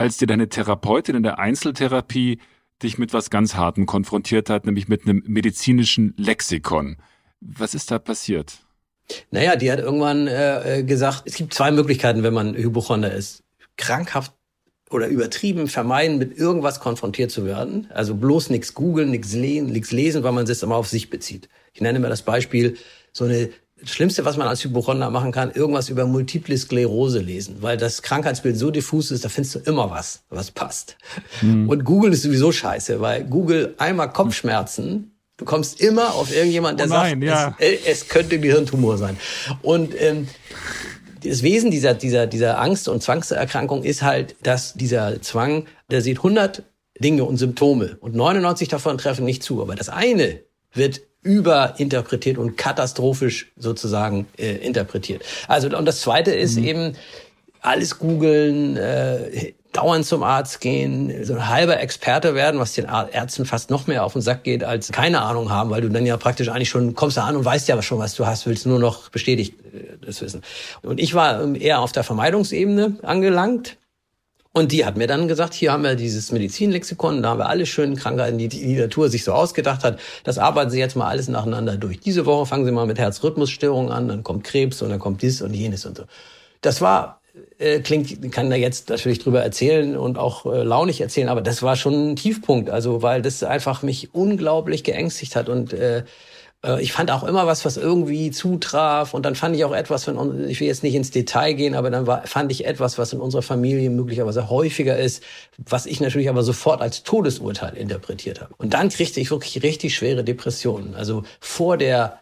als 0.03 0.17
dir 0.17 0.27
deine 0.27 0.49
Therapeutin 0.49 1.15
in 1.15 1.23
der 1.23 1.39
Einzeltherapie 1.39 2.41
dich 2.83 2.99
mit 2.99 3.13
was 3.13 3.31
ganz 3.31 3.55
Hartem 3.55 3.87
konfrontiert 3.87 4.51
hat, 4.51 4.67
nämlich 4.67 4.89
mit 4.89 5.05
einem 5.05 5.23
medizinischen 5.27 6.15
Lexikon. 6.17 6.97
Was 7.41 7.75
ist 7.75 7.91
da 7.93 8.01
passiert? 8.01 8.59
Naja, 9.31 9.55
die 9.55 9.71
hat 9.71 9.79
irgendwann 9.79 10.27
äh, 10.27 10.81
äh, 10.81 10.83
gesagt, 10.83 11.23
es 11.27 11.37
gibt 11.37 11.55
zwei 11.55 11.71
Möglichkeiten, 11.71 12.25
wenn 12.25 12.35
man 12.35 12.55
Hypochonder 12.55 13.13
ist. 13.13 13.45
Krankhaft 13.77 14.33
oder 14.91 15.07
übertrieben 15.07 15.69
vermeiden, 15.69 16.19
mit 16.19 16.37
irgendwas 16.37 16.81
konfrontiert 16.81 17.31
zu 17.31 17.45
werden. 17.45 17.89
Also 17.95 18.17
bloß 18.17 18.51
nichts 18.51 18.75
googeln, 18.75 19.11
nichts 19.11 19.33
lesen, 19.33 20.23
weil 20.25 20.33
man 20.33 20.47
es 20.47 20.63
immer 20.63 20.77
auf 20.77 20.89
sich 20.89 21.11
bezieht. 21.11 21.49
Ich 21.73 21.81
nenne 21.81 22.01
mir 22.01 22.09
das 22.09 22.23
Beispiel, 22.23 22.77
so 23.13 23.25
eine 23.25 23.51
Schlimmste, 23.85 24.25
was 24.25 24.37
man 24.37 24.47
als 24.47 24.63
Hypochonder 24.65 25.11
machen 25.11 25.33
kann, 25.33 25.51
irgendwas 25.51 25.89
über 25.89 26.07
Multiple 26.07 26.57
Sklerose 26.57 27.19
lesen, 27.19 27.57
weil 27.61 27.77
das 27.77 28.03
Krankheitsbild 28.03 28.57
so 28.57 28.71
diffus 28.71 29.11
ist, 29.11 29.25
da 29.25 29.29
findest 29.29 29.55
du 29.57 29.59
immer 29.61 29.91
was, 29.91 30.23
was 30.31 30.51
passt. 30.51 30.97
Mhm. 31.41 31.69
Und 31.69 31.85
Google 31.85 32.13
ist 32.13 32.23
sowieso 32.23 32.53
scheiße, 32.53 33.01
weil 33.01 33.25
Google 33.25 33.75
einmal 33.79 34.13
Kopfschmerzen, 34.13 35.13
du 35.37 35.45
kommst 35.45 35.81
immer 35.81 36.15
auf 36.15 36.35
irgendjemand, 36.35 36.79
der 36.79 36.87
oh 36.87 36.91
nein, 36.91 37.21
sagt, 37.21 37.25
ja. 37.25 37.57
es, 37.59 37.67
äh, 37.67 37.79
es, 37.91 38.09
könnte 38.09 38.39
Gehirntumor 38.39 38.99
sein. 38.99 39.17
Und 39.63 40.01
ähm, 40.01 40.29
das 41.25 41.43
Wesen 41.43 41.71
dieser, 41.71 41.95
dieser, 41.95 42.27
dieser 42.27 42.61
Angst- 42.61 42.89
und 42.89 43.03
Zwangserkrankung 43.03 43.83
ist 43.83 44.03
halt, 44.03 44.37
dass 44.43 44.75
dieser 44.75 45.21
Zwang, 45.23 45.67
der 45.91 46.03
sieht 46.03 46.19
100 46.19 46.63
Dinge 46.99 47.25
und 47.25 47.37
Symptome 47.37 47.97
und 48.01 48.15
99 48.15 48.69
davon 48.69 48.99
treffen 48.99 49.25
nicht 49.25 49.43
zu. 49.43 49.61
Aber 49.63 49.75
das 49.75 49.89
eine 49.89 50.41
wird 50.73 51.01
überinterpretiert 51.23 52.39
und 52.39 52.57
katastrophisch 52.57 53.53
sozusagen 53.57 54.27
äh, 54.39 54.57
interpretiert. 54.57 55.23
Also 55.49 55.75
und 55.77 55.85
das 55.85 56.01
Zweite 56.01 56.33
ist 56.33 56.59
mhm. 56.59 56.65
eben 56.65 56.97
alles 57.61 57.99
googeln, 57.99 58.77
äh, 58.77 59.53
dauernd 59.73 60.05
zum 60.05 60.23
Arzt 60.23 60.61
gehen, 60.61 61.25
so 61.25 61.35
ein 61.35 61.49
halber 61.49 61.81
Experte 61.81 62.35
werden, 62.35 62.61
was 62.61 62.75
den 62.75 62.87
Ärzten 62.87 63.47
fast 63.47 63.71
noch 63.71 63.87
mehr 63.87 64.05
auf 64.05 64.13
den 64.13 64.21
Sack 64.21 64.45
geht, 64.45 64.65
als 64.65 64.93
keine 64.93 65.23
Ahnung 65.23 65.51
haben, 65.51 65.71
weil 65.71 65.81
du 65.81 65.89
dann 65.89 66.05
ja 66.05 66.17
praktisch 66.19 66.49
eigentlich 66.49 66.69
schon 66.69 66.95
kommst 66.95 67.17
da 67.17 67.25
an 67.25 67.37
und 67.37 67.45
weißt 67.45 67.69
ja 67.69 67.81
schon, 67.81 67.99
was 67.99 68.15
du 68.15 68.27
hast, 68.27 68.47
willst 68.47 68.67
nur 68.67 68.79
noch 68.79 69.09
bestätigt 69.09 69.55
äh, 69.73 69.97
das 70.05 70.21
wissen. 70.21 70.43
Und 70.83 71.01
ich 71.01 71.15
war 71.15 71.43
ähm, 71.43 71.55
eher 71.55 71.81
auf 71.81 71.93
der 71.93 72.05
Vermeidungsebene 72.05 72.97
angelangt 73.03 73.77
und 74.53 74.73
die 74.73 74.85
hat 74.85 74.97
mir 74.97 75.07
dann 75.07 75.29
gesagt, 75.29 75.55
hier 75.55 75.73
haben 75.73 75.83
wir 75.83 75.95
dieses 75.95 76.31
Medizinlexikon, 76.31 77.23
da 77.23 77.31
haben 77.31 77.39
wir 77.39 77.49
alle 77.49 77.65
schönen 77.65 77.97
Krankheiten, 77.97 78.37
die 78.37 78.49
die 78.49 78.75
Natur 78.75 79.09
sich 79.09 79.25
so 79.25 79.33
ausgedacht 79.33 79.83
hat. 79.83 79.99
Das 80.25 80.39
arbeiten 80.39 80.71
Sie 80.71 80.79
jetzt 80.79 80.95
mal 80.95 81.09
alles 81.09 81.29
nacheinander 81.29 81.77
durch. 81.77 82.01
Diese 82.01 82.27
Woche 82.27 82.47
fangen 82.47 82.67
Sie 82.67 82.73
mal 82.73 82.87
mit 82.87 82.99
Herzrhythmusstörungen 82.99 83.91
an, 83.91 84.09
dann 84.09 84.23
kommt 84.23 84.45
Krebs 84.45 84.83
und 84.83 84.91
dann 84.91 84.99
kommt 84.99 85.23
dies 85.23 85.41
und 85.41 85.55
jenes 85.55 85.87
und 85.87 85.97
so. 85.97 86.05
Das 86.61 86.83
war 86.83 87.23
äh, 87.59 87.81
klingt, 87.81 88.31
kann 88.33 88.51
da 88.51 88.57
jetzt 88.57 88.91
natürlich 88.91 89.21
drüber 89.21 89.43
erzählen 89.43 89.97
und 89.97 90.19
auch 90.19 90.45
äh, 90.45 90.63
launig 90.63 91.01
erzählen, 91.01 91.31
aber 91.31 91.41
das 91.41 91.63
war 91.63 91.77
schon 91.77 92.11
ein 92.11 92.17
Tiefpunkt, 92.17 92.69
also 92.69 93.01
weil 93.01 93.23
das 93.23 93.43
einfach 93.43 93.83
mich 93.83 94.15
unglaublich 94.15 94.85
geängstigt 94.85 95.35
hat 95.35 95.49
und 95.49 95.73
äh, 95.73 96.05
ich 96.81 96.93
fand 96.93 97.11
auch 97.11 97.25
immer 97.25 97.47
was, 97.47 97.65
was 97.65 97.77
irgendwie 97.77 98.31
zutraf. 98.31 99.15
Und 99.15 99.27
dann 99.27 99.35
fand 99.35 99.57
ich 99.57 99.65
auch 99.65 99.75
etwas, 99.75 100.07
wenn, 100.07 100.49
ich 100.49 100.61
will 100.61 100.69
jetzt 100.69 100.85
nicht 100.85 100.95
ins 100.95 101.11
Detail 101.11 101.55
gehen, 101.55 101.75
aber 101.75 101.91
dann 101.91 102.07
war, 102.07 102.27
fand 102.27 102.53
ich 102.53 102.65
etwas, 102.67 102.99
was 102.99 103.13
in 103.13 103.21
unserer 103.21 103.43
Familie 103.43 103.91
möglicherweise 103.91 104.49
häufiger 104.49 104.97
ist, 104.97 105.25
was 105.59 105.87
ich 105.87 106.01
natürlich 106.01 106.29
aber 106.29 106.45
sofort 106.45 106.81
als 106.81 107.03
Todesurteil 107.03 107.77
interpretiert 107.77 108.41
habe. 108.41 108.55
Und 108.59 108.75
dann 108.75 108.91
kriegte 108.91 109.19
ich 109.19 109.31
wirklich 109.33 109.63
richtig 109.65 109.95
schwere 109.97 110.23
Depressionen. 110.23 110.95
Also 110.95 111.25
vor 111.41 111.77
der 111.77 112.21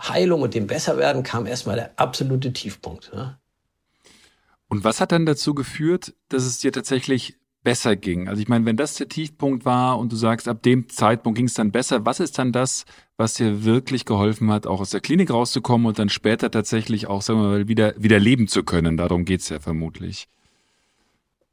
Heilung 0.00 0.40
und 0.40 0.54
dem 0.54 0.66
Besserwerden 0.66 1.22
kam 1.22 1.46
erstmal 1.46 1.76
der 1.76 1.90
absolute 1.96 2.52
Tiefpunkt. 2.52 3.12
Ne? 3.12 3.38
Und 4.68 4.84
was 4.84 5.02
hat 5.02 5.12
dann 5.12 5.26
dazu 5.26 5.54
geführt, 5.54 6.14
dass 6.30 6.44
es 6.44 6.58
dir 6.58 6.72
tatsächlich 6.72 7.36
besser 7.62 7.96
ging? 7.96 8.28
Also 8.28 8.40
ich 8.42 8.48
meine, 8.48 8.64
wenn 8.66 8.76
das 8.76 8.94
der 8.94 9.08
Tiefpunkt 9.08 9.64
war 9.64 9.98
und 9.98 10.12
du 10.12 10.16
sagst, 10.16 10.48
ab 10.48 10.62
dem 10.62 10.88
Zeitpunkt 10.88 11.36
ging 11.36 11.46
es 11.46 11.54
dann 11.54 11.70
besser, 11.70 12.04
was 12.04 12.20
ist 12.20 12.38
dann 12.38 12.52
das, 12.52 12.84
was 13.16 13.34
dir 13.34 13.64
wirklich 13.64 14.04
geholfen 14.04 14.50
hat, 14.50 14.66
auch 14.66 14.80
aus 14.80 14.90
der 14.90 15.00
Klinik 15.00 15.30
rauszukommen 15.30 15.86
und 15.86 15.98
dann 15.98 16.08
später 16.08 16.50
tatsächlich 16.50 17.06
auch, 17.06 17.22
sagen 17.22 17.40
wir 17.40 17.48
mal, 17.48 17.68
wieder, 17.68 17.94
wieder 17.96 18.18
leben 18.18 18.48
zu 18.48 18.62
können? 18.64 18.96
Darum 18.96 19.24
geht's 19.24 19.48
ja 19.48 19.60
vermutlich. 19.60 20.28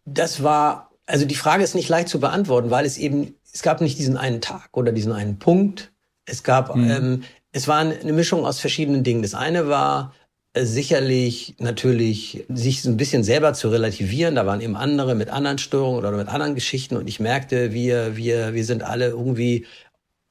Das 0.06 0.42
war, 0.42 0.92
also 1.06 1.26
die 1.26 1.36
Frage 1.36 1.64
ist 1.64 1.76
nicht 1.76 1.90
leicht 1.90 2.10
zu 2.10 2.20
beantworten, 2.20 2.72
weil 2.72 2.86
es 2.86 2.98
eben, 2.98 3.36
es 3.54 3.62
gab 3.62 3.82
nicht 3.82 4.00
diesen 4.00 4.18
einen 4.18 4.42
Tag 4.42 4.70
oder 4.74 4.92
diesen 4.92 5.12
einen 5.12 5.38
Punkt. 5.38 5.92
Es 6.26 6.44
gab, 6.44 6.76
mhm. 6.76 6.90
ähm, 6.90 7.24
es 7.52 7.68
war 7.68 7.80
eine 7.80 8.14
Mischung 8.14 8.46
aus 8.46 8.60
verschiedenen 8.60 9.04
Dingen. 9.04 9.22
Das 9.22 9.34
eine 9.34 9.68
war, 9.68 10.14
sicherlich 10.56 11.56
natürlich 11.60 12.46
sich 12.50 12.82
so 12.82 12.90
ein 12.90 12.98
bisschen 12.98 13.24
selber 13.24 13.54
zu 13.54 13.70
relativieren. 13.70 14.36
Da 14.36 14.46
waren 14.46 14.62
eben 14.62 14.76
andere 14.76 15.16
mit 15.16 15.30
anderen 15.30 15.58
Störungen 15.60 16.00
oder 16.00 16.12
mit 16.12 16.28
anderen 16.28 16.56
Geschichten 16.56 16.98
und 16.98 17.08
ich 17.08 17.20
merkte, 17.20 17.74
wir, 17.74 18.18
wir, 18.18 18.54
wir 18.54 18.66
sind 18.66 18.84
alle 18.84 19.10
irgendwie 19.10 19.66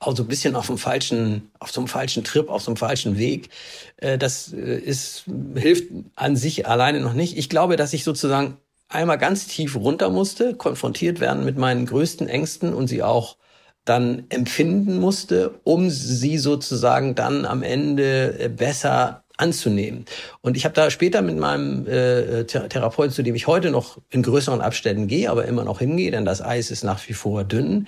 auch 0.00 0.16
so 0.16 0.22
ein 0.22 0.28
bisschen 0.28 0.54
auf 0.54 0.66
dem 0.68 0.78
falschen, 0.78 1.50
auf 1.58 1.70
so 1.72 1.80
einem 1.80 1.88
falschen 1.88 2.24
Trip, 2.24 2.48
auf 2.48 2.62
so 2.62 2.70
einem 2.70 2.76
falschen 2.76 3.18
Weg. 3.18 3.50
Äh, 3.96 4.18
das 4.18 4.52
äh, 4.52 4.78
ist, 4.78 5.24
hilft 5.56 5.92
an 6.14 6.36
sich 6.36 6.66
alleine 6.66 7.00
noch 7.00 7.14
nicht. 7.14 7.36
Ich 7.36 7.48
glaube, 7.48 7.76
dass 7.76 7.92
ich 7.92 8.04
sozusagen 8.04 8.58
einmal 8.88 9.18
ganz 9.18 9.46
tief 9.48 9.76
runter 9.76 10.10
musste, 10.10 10.54
konfrontiert 10.54 11.20
werden 11.20 11.44
mit 11.44 11.58
meinen 11.58 11.86
größten 11.86 12.28
Ängsten 12.28 12.74
und 12.74 12.86
sie 12.88 13.02
auch 13.02 13.36
dann 13.84 14.24
empfinden 14.28 14.98
musste, 14.98 15.60
um 15.64 15.90
sie 15.90 16.38
sozusagen 16.38 17.14
dann 17.14 17.44
am 17.44 17.62
Ende 17.62 18.50
besser 18.56 19.24
anzunehmen. 19.38 20.04
Und 20.40 20.56
ich 20.56 20.64
habe 20.64 20.74
da 20.74 20.90
später 20.90 21.22
mit 21.22 21.38
meinem 21.38 21.86
äh, 21.86 22.44
Therapeuten, 22.44 23.12
zu 23.12 23.22
dem 23.22 23.34
ich 23.34 23.46
heute 23.46 23.70
noch 23.70 23.98
in 24.10 24.22
größeren 24.22 24.60
Abständen 24.60 25.06
gehe, 25.06 25.30
aber 25.30 25.46
immer 25.46 25.64
noch 25.64 25.78
hingehe, 25.78 26.10
denn 26.10 26.24
das 26.24 26.42
Eis 26.42 26.70
ist 26.70 26.84
nach 26.84 27.08
wie 27.08 27.14
vor 27.14 27.44
dünn, 27.44 27.86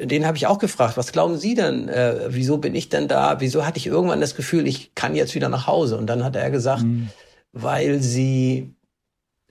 den 0.00 0.26
habe 0.26 0.36
ich 0.36 0.46
auch 0.46 0.58
gefragt, 0.58 0.96
was 0.96 1.12
glauben 1.12 1.38
Sie 1.38 1.54
denn, 1.54 1.88
äh, 1.88 2.26
wieso 2.28 2.58
bin 2.58 2.74
ich 2.74 2.88
denn 2.88 3.08
da? 3.08 3.40
Wieso 3.40 3.66
hatte 3.66 3.78
ich 3.78 3.86
irgendwann 3.86 4.20
das 4.20 4.36
Gefühl, 4.36 4.66
ich 4.66 4.94
kann 4.94 5.16
jetzt 5.16 5.34
wieder 5.34 5.48
nach 5.48 5.66
Hause? 5.66 5.96
Und 5.96 6.06
dann 6.06 6.24
hat 6.24 6.36
er 6.36 6.50
gesagt, 6.50 6.82
mhm. 6.82 7.08
weil 7.52 8.00
Sie 8.00 8.74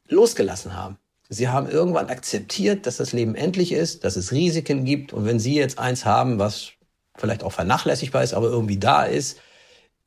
losgelassen 0.08 0.76
haben. 0.76 0.98
Sie 1.28 1.50
haben 1.50 1.70
irgendwann 1.70 2.08
akzeptiert, 2.08 2.86
dass 2.86 2.96
das 2.98 3.12
Leben 3.12 3.36
endlich 3.36 3.74
ist, 3.74 4.06
dass 4.06 4.16
es 4.16 4.32
Risiken 4.32 4.86
gibt. 4.86 5.12
Und 5.12 5.26
wenn 5.26 5.40
Sie 5.40 5.56
jetzt 5.56 5.78
eins 5.78 6.06
haben, 6.06 6.40
was 6.40 6.72
vielleicht 7.18 7.44
auch 7.44 7.52
vernachlässigbar 7.52 8.24
ist, 8.24 8.34
aber 8.34 8.48
irgendwie 8.48 8.78
da 8.78 9.04
ist, 9.04 9.38
äh, 9.38 9.42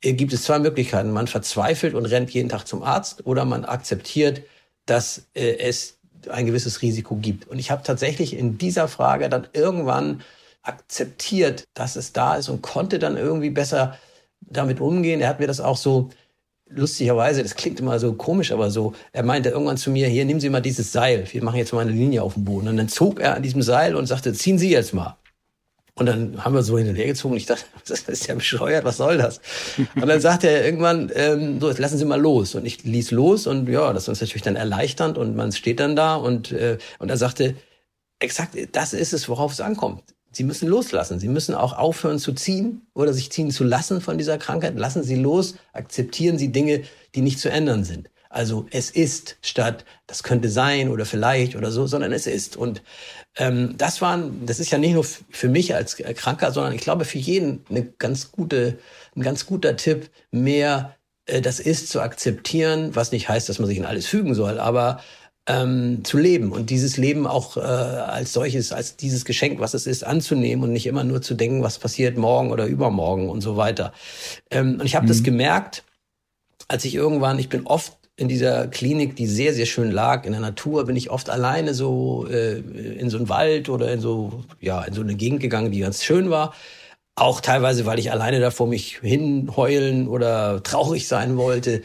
gibt 0.01 0.33
es 0.33 0.43
zwei 0.43 0.59
Möglichkeiten. 0.59 1.11
Man 1.11 1.27
verzweifelt 1.27 1.93
und 1.93 2.05
rennt 2.05 2.31
jeden 2.31 2.49
Tag 2.49 2.67
zum 2.67 2.83
Arzt 2.83 3.25
oder 3.25 3.45
man 3.45 3.65
akzeptiert, 3.65 4.41
dass 4.85 5.27
äh, 5.33 5.57
es 5.57 5.97
ein 6.29 6.45
gewisses 6.45 6.81
Risiko 6.81 7.15
gibt. 7.15 7.47
Und 7.47 7.59
ich 7.59 7.71
habe 7.71 7.83
tatsächlich 7.83 8.35
in 8.35 8.57
dieser 8.57 8.87
Frage 8.87 9.29
dann 9.29 9.47
irgendwann 9.53 10.21
akzeptiert, 10.63 11.65
dass 11.73 11.95
es 11.95 12.13
da 12.13 12.35
ist 12.35 12.49
und 12.49 12.61
konnte 12.61 12.99
dann 12.99 13.17
irgendwie 13.17 13.49
besser 13.49 13.97
damit 14.41 14.79
umgehen. 14.79 15.21
Er 15.21 15.29
hat 15.29 15.39
mir 15.39 15.47
das 15.47 15.59
auch 15.59 15.77
so 15.77 16.09
lustigerweise, 16.69 17.43
das 17.43 17.55
klingt 17.55 17.79
immer 17.79 17.99
so 17.99 18.13
komisch, 18.13 18.51
aber 18.51 18.71
so, 18.71 18.93
er 19.11 19.23
meinte 19.23 19.49
irgendwann 19.49 19.77
zu 19.77 19.91
mir, 19.91 20.07
hier, 20.07 20.25
nehmen 20.25 20.39
Sie 20.39 20.49
mal 20.49 20.61
dieses 20.61 20.91
Seil, 20.91 21.25
wir 21.31 21.43
machen 21.43 21.57
jetzt 21.57 21.73
mal 21.73 21.81
eine 21.81 21.91
Linie 21.91 22.23
auf 22.23 22.35
dem 22.35 22.45
Boden. 22.45 22.67
Und 22.67 22.77
dann 22.77 22.89
zog 22.89 23.19
er 23.19 23.35
an 23.35 23.43
diesem 23.43 23.61
Seil 23.61 23.95
und 23.95 24.05
sagte, 24.05 24.33
ziehen 24.33 24.57
Sie 24.57 24.69
jetzt 24.69 24.93
mal. 24.93 25.17
Und 26.01 26.07
dann 26.07 26.43
haben 26.43 26.55
wir 26.55 26.63
so 26.63 26.79
hin 26.79 26.89
und 26.89 26.95
her 26.95 27.05
gezogen. 27.05 27.37
Ich 27.37 27.45
dachte, 27.45 27.63
das 27.87 28.01
ist 28.01 28.25
ja 28.25 28.33
bescheuert, 28.33 28.83
was 28.85 28.97
soll 28.97 29.19
das? 29.19 29.39
Und 29.95 30.07
dann 30.07 30.19
sagte 30.19 30.49
er 30.49 30.65
irgendwann, 30.65 31.11
ähm, 31.13 31.61
so, 31.61 31.69
jetzt 31.69 31.77
lassen 31.77 31.99
Sie 31.99 32.05
mal 32.05 32.19
los. 32.19 32.55
Und 32.55 32.65
ich 32.65 32.83
ließ 32.83 33.11
los 33.11 33.45
und 33.45 33.69
ja, 33.69 33.93
das 33.93 34.07
ist 34.07 34.19
natürlich 34.19 34.41
dann 34.41 34.55
erleichternd 34.55 35.19
und 35.19 35.35
man 35.35 35.51
steht 35.51 35.79
dann 35.79 35.95
da 35.95 36.15
und, 36.15 36.51
äh, 36.53 36.79
und 36.97 37.09
er 37.09 37.17
sagte, 37.17 37.53
exakt, 38.17 38.57
das 38.71 38.93
ist 38.93 39.13
es, 39.13 39.29
worauf 39.29 39.51
es 39.51 39.61
ankommt. 39.61 40.01
Sie 40.31 40.43
müssen 40.43 40.67
loslassen. 40.67 41.19
Sie 41.19 41.27
müssen 41.27 41.53
auch 41.53 41.77
aufhören 41.77 42.17
zu 42.17 42.33
ziehen 42.33 42.81
oder 42.95 43.13
sich 43.13 43.31
ziehen 43.31 43.51
zu 43.51 43.63
lassen 43.63 44.01
von 44.01 44.17
dieser 44.17 44.39
Krankheit. 44.39 44.75
Lassen 44.79 45.03
Sie 45.03 45.17
los, 45.17 45.53
akzeptieren 45.71 46.39
Sie 46.39 46.51
Dinge, 46.51 46.81
die 47.13 47.21
nicht 47.21 47.39
zu 47.39 47.51
ändern 47.51 47.83
sind. 47.83 48.09
Also 48.31 48.65
es 48.71 48.89
ist 48.89 49.37
statt 49.41 49.85
das 50.11 50.23
könnte 50.23 50.49
sein 50.49 50.89
oder 50.89 51.05
vielleicht 51.05 51.55
oder 51.55 51.71
so, 51.71 51.87
sondern 51.87 52.11
es 52.11 52.27
ist. 52.27 52.57
Und 52.57 52.81
ähm, 53.37 53.75
das 53.77 54.01
waren, 54.01 54.45
das 54.45 54.59
ist 54.59 54.71
ja 54.71 54.77
nicht 54.77 54.93
nur 54.93 55.05
für 55.05 55.47
mich 55.47 55.73
als 55.73 55.95
Kranker, 55.95 56.51
sondern 56.51 56.73
ich 56.73 56.81
glaube 56.81 57.05
für 57.05 57.17
jeden 57.17 57.65
eine 57.69 57.85
ganz 57.85 58.31
gute, 58.31 58.77
ein 59.15 59.21
ganz 59.21 59.45
guter 59.45 59.77
Tipp, 59.77 60.09
mehr 60.31 60.95
äh, 61.25 61.41
das 61.41 61.59
ist 61.59 61.89
zu 61.89 62.01
akzeptieren, 62.01 62.93
was 62.93 63.13
nicht 63.13 63.29
heißt, 63.29 63.47
dass 63.47 63.59
man 63.59 63.67
sich 63.67 63.77
in 63.77 63.85
alles 63.85 64.05
fügen 64.05 64.35
soll, 64.35 64.59
aber 64.59 65.01
ähm, 65.47 66.03
zu 66.03 66.17
leben 66.17 66.51
und 66.51 66.69
dieses 66.69 66.97
Leben 66.97 67.25
auch 67.25 67.57
äh, 67.57 67.61
als 67.61 68.33
solches, 68.33 68.71
als 68.73 68.97
dieses 68.97 69.25
Geschenk, 69.25 69.59
was 69.59 69.73
es 69.73 69.87
ist, 69.87 70.05
anzunehmen 70.05 70.65
und 70.65 70.73
nicht 70.73 70.85
immer 70.85 71.03
nur 71.03 71.21
zu 71.21 71.33
denken, 71.33 71.63
was 71.63 71.79
passiert 71.79 72.17
morgen 72.17 72.51
oder 72.51 72.65
übermorgen 72.65 73.29
und 73.29 73.41
so 73.41 73.57
weiter. 73.57 73.93
Ähm, 74.51 74.79
und 74.79 74.85
ich 74.85 74.95
habe 74.95 75.05
mhm. 75.05 75.09
das 75.09 75.23
gemerkt, 75.23 75.83
als 76.67 76.85
ich 76.85 76.95
irgendwann, 76.95 77.39
ich 77.39 77.49
bin 77.49 77.65
oft 77.65 77.97
in 78.17 78.27
dieser 78.27 78.67
Klinik, 78.67 79.15
die 79.15 79.27
sehr, 79.27 79.53
sehr 79.53 79.65
schön 79.65 79.91
lag, 79.91 80.25
in 80.25 80.31
der 80.33 80.41
Natur, 80.41 80.85
bin 80.85 80.95
ich 80.95 81.09
oft 81.09 81.29
alleine 81.29 81.73
so 81.73 82.27
äh, 82.29 82.59
in 82.59 83.09
so 83.09 83.17
einen 83.17 83.29
Wald 83.29 83.69
oder 83.69 83.91
in 83.91 83.99
so, 84.01 84.43
ja, 84.59 84.83
in 84.83 84.93
so 84.93 85.01
eine 85.01 85.15
Gegend 85.15 85.41
gegangen, 85.41 85.71
die 85.71 85.79
ganz 85.79 86.03
schön 86.03 86.29
war. 86.29 86.53
Auch 87.15 87.41
teilweise, 87.41 87.85
weil 87.85 87.99
ich 87.99 88.11
alleine 88.11 88.39
da 88.39 88.51
vor 88.51 88.67
mich 88.67 88.99
hinheulen 88.99 90.07
oder 90.07 90.63
traurig 90.63 91.07
sein 91.07 91.37
wollte 91.37 91.81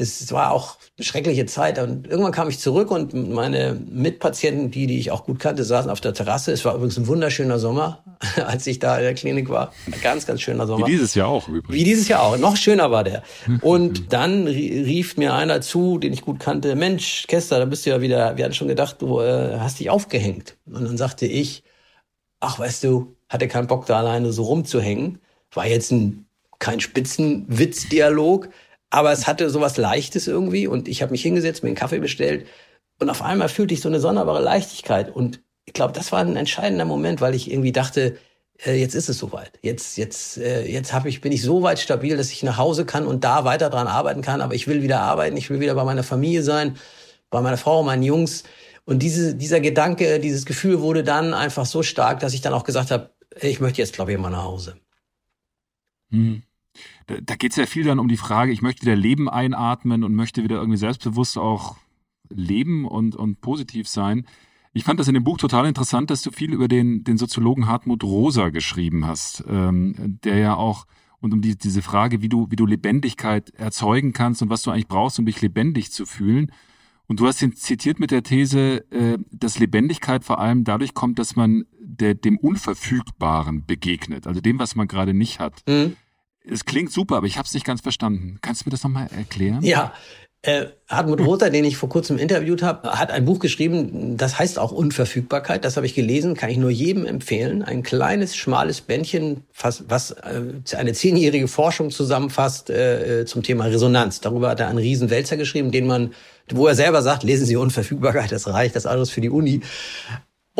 es 0.00 0.32
war 0.32 0.52
auch 0.52 0.78
eine 0.96 1.04
schreckliche 1.04 1.46
Zeit. 1.46 1.78
Und 1.78 2.06
irgendwann 2.06 2.32
kam 2.32 2.48
ich 2.48 2.58
zurück 2.58 2.90
und 2.90 3.12
meine 3.12 3.74
Mitpatienten, 3.74 4.70
die, 4.70 4.86
die 4.86 4.98
ich 4.98 5.10
auch 5.10 5.24
gut 5.24 5.38
kannte, 5.38 5.62
saßen 5.62 5.90
auf 5.90 6.00
der 6.00 6.14
Terrasse. 6.14 6.52
Es 6.52 6.64
war 6.64 6.74
übrigens 6.74 6.96
ein 6.96 7.06
wunderschöner 7.06 7.58
Sommer, 7.58 8.02
als 8.46 8.66
ich 8.66 8.78
da 8.78 8.96
in 8.96 9.02
der 9.02 9.14
Klinik 9.14 9.50
war. 9.50 9.72
Ein 9.86 10.00
ganz, 10.02 10.26
ganz 10.26 10.40
schöner 10.40 10.66
Sommer. 10.66 10.86
Wie 10.86 10.92
dieses 10.92 11.14
Jahr 11.14 11.28
auch 11.28 11.48
übrigens. 11.48 11.72
Wie 11.72 11.84
dieses 11.84 12.08
Jahr 12.08 12.22
auch. 12.22 12.38
Noch 12.38 12.56
schöner 12.56 12.90
war 12.90 13.04
der. 13.04 13.22
Und 13.60 14.12
dann 14.12 14.46
rief 14.46 15.16
mir 15.16 15.34
einer 15.34 15.60
zu, 15.60 15.98
den 15.98 16.12
ich 16.12 16.22
gut 16.22 16.40
kannte, 16.40 16.74
Mensch, 16.74 17.26
Kester, 17.28 17.58
da 17.58 17.66
bist 17.66 17.84
du 17.84 17.90
ja 17.90 18.00
wieder, 18.00 18.36
wir 18.36 18.44
hatten 18.44 18.54
schon 18.54 18.68
gedacht, 18.68 18.96
du 19.00 19.20
äh, 19.20 19.58
hast 19.58 19.80
dich 19.80 19.90
aufgehängt. 19.90 20.56
Und 20.66 20.84
dann 20.84 20.96
sagte 20.96 21.26
ich, 21.26 21.62
ach, 22.40 22.58
weißt 22.58 22.84
du, 22.84 23.16
hatte 23.28 23.48
keinen 23.48 23.66
Bock 23.66 23.86
da 23.86 23.98
alleine 23.98 24.32
so 24.32 24.44
rumzuhängen. 24.44 25.18
War 25.52 25.66
jetzt 25.66 25.92
ein, 25.92 26.26
kein 26.58 26.80
Spitzenwitzdialog, 26.80 28.48
aber 28.90 29.12
es 29.12 29.26
hatte 29.26 29.48
sowas 29.50 29.76
Leichtes 29.76 30.26
irgendwie 30.26 30.66
und 30.66 30.88
ich 30.88 31.02
habe 31.02 31.12
mich 31.12 31.22
hingesetzt, 31.22 31.62
mir 31.62 31.68
einen 31.68 31.76
Kaffee 31.76 32.00
bestellt 32.00 32.46
und 33.00 33.08
auf 33.08 33.22
einmal 33.22 33.48
fühlte 33.48 33.74
ich 33.74 33.80
so 33.80 33.88
eine 33.88 33.98
sonderbare 33.98 34.42
Leichtigkeit. 34.42 35.14
Und 35.14 35.40
ich 35.64 35.72
glaube, 35.72 35.94
das 35.94 36.12
war 36.12 36.20
ein 36.20 36.36
entscheidender 36.36 36.84
Moment, 36.84 37.20
weil 37.20 37.34
ich 37.34 37.50
irgendwie 37.50 37.72
dachte, 37.72 38.18
äh, 38.64 38.74
jetzt 38.74 38.94
ist 38.94 39.08
es 39.08 39.18
soweit. 39.18 39.58
Jetzt, 39.62 39.96
jetzt, 39.96 40.36
äh, 40.36 40.66
jetzt 40.66 40.92
hab 40.92 41.06
ich, 41.06 41.22
bin 41.22 41.32
ich 41.32 41.42
so 41.42 41.62
weit 41.62 41.78
stabil, 41.78 42.16
dass 42.16 42.30
ich 42.30 42.42
nach 42.42 42.58
Hause 42.58 42.84
kann 42.84 43.06
und 43.06 43.24
da 43.24 43.44
weiter 43.44 43.70
dran 43.70 43.86
arbeiten 43.86 44.20
kann. 44.20 44.42
Aber 44.42 44.54
ich 44.54 44.68
will 44.68 44.82
wieder 44.82 45.00
arbeiten, 45.00 45.36
ich 45.38 45.48
will 45.48 45.60
wieder 45.60 45.74
bei 45.74 45.84
meiner 45.84 46.02
Familie 46.02 46.42
sein, 46.42 46.76
bei 47.30 47.40
meiner 47.40 47.56
Frau, 47.56 47.82
meinen 47.82 48.02
Jungs. 48.02 48.44
Und 48.84 49.02
diese, 49.02 49.34
dieser 49.34 49.60
Gedanke, 49.60 50.20
dieses 50.20 50.44
Gefühl 50.44 50.80
wurde 50.80 51.02
dann 51.02 51.32
einfach 51.32 51.64
so 51.64 51.82
stark, 51.82 52.20
dass 52.20 52.34
ich 52.34 52.42
dann 52.42 52.52
auch 52.52 52.64
gesagt 52.64 52.90
habe, 52.90 53.10
ich 53.40 53.60
möchte 53.60 53.80
jetzt, 53.80 53.94
glaube 53.94 54.12
ich, 54.12 54.18
mal 54.18 54.30
nach 54.30 54.44
Hause. 54.44 54.76
Hm 56.10 56.42
da, 57.06 57.16
da 57.22 57.34
geht 57.36 57.52
es 57.52 57.56
ja 57.56 57.66
viel 57.66 57.84
dann 57.84 57.98
um 57.98 58.08
die 58.08 58.16
Frage, 58.16 58.52
ich 58.52 58.62
möchte 58.62 58.82
wieder 58.82 58.96
Leben 58.96 59.28
einatmen 59.28 60.04
und 60.04 60.14
möchte 60.14 60.42
wieder 60.42 60.56
irgendwie 60.56 60.78
selbstbewusst 60.78 61.38
auch 61.38 61.76
leben 62.28 62.86
und, 62.86 63.16
und 63.16 63.40
positiv 63.40 63.88
sein. 63.88 64.26
Ich 64.72 64.84
fand 64.84 65.00
das 65.00 65.08
in 65.08 65.14
dem 65.14 65.24
Buch 65.24 65.38
total 65.38 65.66
interessant, 65.66 66.10
dass 66.10 66.22
du 66.22 66.30
viel 66.30 66.52
über 66.52 66.68
den, 66.68 67.02
den 67.02 67.18
Soziologen 67.18 67.66
Hartmut 67.66 68.04
Rosa 68.04 68.50
geschrieben 68.50 69.06
hast, 69.06 69.44
ähm, 69.48 70.18
der 70.22 70.38
ja 70.38 70.54
auch 70.54 70.86
und 71.20 71.34
um 71.34 71.42
die, 71.42 71.56
diese 71.56 71.82
Frage, 71.82 72.22
wie 72.22 72.28
du, 72.28 72.50
wie 72.50 72.56
du 72.56 72.66
Lebendigkeit 72.66 73.50
erzeugen 73.50 74.12
kannst 74.12 74.42
und 74.42 74.50
was 74.50 74.62
du 74.62 74.70
eigentlich 74.70 74.88
brauchst, 74.88 75.18
um 75.18 75.26
dich 75.26 75.40
lebendig 75.42 75.92
zu 75.92 76.06
fühlen. 76.06 76.50
Und 77.06 77.20
du 77.20 77.26
hast 77.26 77.42
ihn 77.42 77.54
zitiert 77.54 78.00
mit 78.00 78.10
der 78.10 78.22
These, 78.22 78.90
äh, 78.90 79.18
dass 79.30 79.58
Lebendigkeit 79.58 80.24
vor 80.24 80.38
allem 80.38 80.64
dadurch 80.64 80.94
kommt, 80.94 81.18
dass 81.18 81.36
man 81.36 81.64
der, 81.78 82.14
dem 82.14 82.38
Unverfügbaren 82.38 83.66
begegnet, 83.66 84.26
also 84.26 84.40
dem, 84.40 84.58
was 84.58 84.76
man 84.76 84.88
gerade 84.88 85.12
nicht 85.12 85.40
hat. 85.40 85.62
Mhm. 85.68 85.96
Es 86.48 86.64
klingt 86.64 86.92
super, 86.92 87.16
aber 87.16 87.26
ich 87.26 87.36
habe 87.36 87.46
es 87.46 87.54
nicht 87.54 87.66
ganz 87.66 87.80
verstanden. 87.80 88.38
Kannst 88.42 88.62
du 88.62 88.68
mir 88.68 88.72
das 88.72 88.82
nochmal 88.82 89.08
erklären? 89.16 89.62
Ja, 89.62 89.92
äh, 90.42 90.66
Hartmut 90.88 91.20
Rother, 91.20 91.50
den 91.50 91.66
ich 91.66 91.76
vor 91.76 91.90
kurzem 91.90 92.16
interviewt 92.16 92.62
habe, 92.62 92.98
hat 92.98 93.10
ein 93.10 93.26
Buch 93.26 93.40
geschrieben, 93.40 94.16
das 94.16 94.38
heißt 94.38 94.58
auch 94.58 94.72
Unverfügbarkeit. 94.72 95.66
Das 95.66 95.76
habe 95.76 95.84
ich 95.84 95.94
gelesen, 95.94 96.34
kann 96.34 96.48
ich 96.48 96.56
nur 96.56 96.70
jedem 96.70 97.04
empfehlen. 97.04 97.62
Ein 97.62 97.82
kleines, 97.82 98.34
schmales 98.34 98.80
Bändchen, 98.80 99.44
was, 99.54 100.12
äh, 100.12 100.76
eine 100.76 100.94
zehnjährige 100.94 101.46
Forschung 101.46 101.90
zusammenfasst 101.90 102.70
äh, 102.70 103.26
zum 103.26 103.42
Thema 103.42 103.66
Resonanz. 103.66 104.20
Darüber 104.20 104.48
hat 104.48 104.60
er 104.60 104.68
einen 104.68 104.78
riesen 104.78 105.10
Wälzer 105.10 105.36
geschrieben, 105.36 105.72
den 105.72 105.86
man, 105.86 106.14
wo 106.50 106.66
er 106.66 106.74
selber 106.74 107.02
sagt, 107.02 107.22
lesen 107.22 107.44
Sie 107.44 107.56
Unverfügbarkeit, 107.56 108.32
das 108.32 108.48
reicht, 108.48 108.76
das 108.76 108.86
alles 108.86 109.10
für 109.10 109.20
die 109.20 109.30
Uni. 109.30 109.60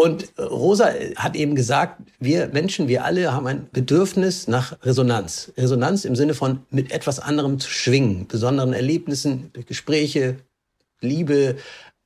Und 0.00 0.32
Rosa 0.38 0.94
hat 1.16 1.36
eben 1.36 1.54
gesagt, 1.54 2.00
wir 2.18 2.48
Menschen, 2.48 2.88
wir 2.88 3.04
alle 3.04 3.34
haben 3.34 3.46
ein 3.46 3.68
Bedürfnis 3.70 4.48
nach 4.48 4.82
Resonanz. 4.82 5.52
Resonanz 5.58 6.06
im 6.06 6.16
Sinne 6.16 6.32
von 6.32 6.60
mit 6.70 6.90
etwas 6.90 7.18
anderem 7.20 7.58
zu 7.58 7.68
schwingen, 7.68 8.26
besonderen 8.26 8.72
Erlebnissen, 8.72 9.52
Gespräche, 9.66 10.36
Liebe, 11.02 11.56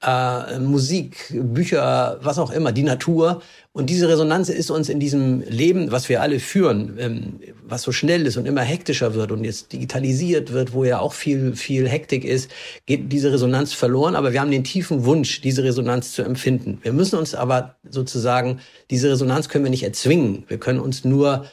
äh, 0.04 0.58
Musik, 0.58 1.32
Bücher, 1.32 2.18
was 2.22 2.38
auch 2.38 2.50
immer, 2.50 2.72
die 2.72 2.82
Natur. 2.82 3.42
Und 3.72 3.90
diese 3.90 4.08
Resonanz 4.08 4.48
ist 4.48 4.70
uns 4.70 4.88
in 4.88 5.00
diesem 5.00 5.40
Leben, 5.42 5.90
was 5.90 6.08
wir 6.08 6.22
alle 6.22 6.38
führen, 6.40 6.96
ähm, 6.98 7.40
was 7.66 7.82
so 7.82 7.92
schnell 7.92 8.26
ist 8.26 8.36
und 8.36 8.46
immer 8.46 8.60
hektischer 8.60 9.14
wird 9.14 9.32
und 9.32 9.44
jetzt 9.44 9.72
digitalisiert 9.72 10.52
wird, 10.52 10.72
wo 10.72 10.84
ja 10.84 10.98
auch 10.98 11.12
viel, 11.12 11.56
viel 11.56 11.88
Hektik 11.88 12.24
ist, 12.24 12.50
geht 12.86 13.10
diese 13.10 13.32
Resonanz 13.32 13.72
verloren. 13.72 14.14
Aber 14.14 14.32
wir 14.32 14.40
haben 14.40 14.50
den 14.50 14.64
tiefen 14.64 15.04
Wunsch, 15.04 15.40
diese 15.40 15.64
Resonanz 15.64 16.12
zu 16.12 16.22
empfinden. 16.22 16.78
Wir 16.82 16.92
müssen 16.92 17.18
uns 17.18 17.34
aber 17.34 17.76
sozusagen, 17.88 18.60
diese 18.90 19.10
Resonanz 19.10 19.48
können 19.48 19.64
wir 19.64 19.70
nicht 19.70 19.84
erzwingen. 19.84 20.44
Wir 20.48 20.58
können 20.58 20.80
uns 20.80 21.04
nur 21.04 21.46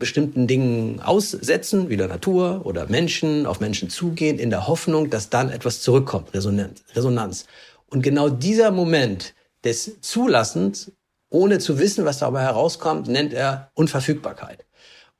bestimmten 0.00 0.46
Dingen 0.46 1.00
aussetzen, 1.00 1.90
wie 1.90 1.96
der 1.96 2.08
Natur 2.08 2.62
oder 2.64 2.86
Menschen, 2.88 3.46
auf 3.46 3.60
Menschen 3.60 3.90
zugehen, 3.90 4.38
in 4.38 4.50
der 4.50 4.66
Hoffnung, 4.66 5.10
dass 5.10 5.28
dann 5.28 5.50
etwas 5.50 5.82
zurückkommt, 5.82 6.32
Resonanz. 6.32 7.46
Und 7.90 8.02
genau 8.02 8.28
dieser 8.28 8.70
Moment 8.70 9.34
des 9.64 10.00
Zulassens, 10.00 10.92
ohne 11.28 11.58
zu 11.58 11.78
wissen, 11.78 12.04
was 12.04 12.18
dabei 12.18 12.42
herauskommt, 12.42 13.08
nennt 13.08 13.32
er 13.32 13.70
Unverfügbarkeit. 13.74 14.64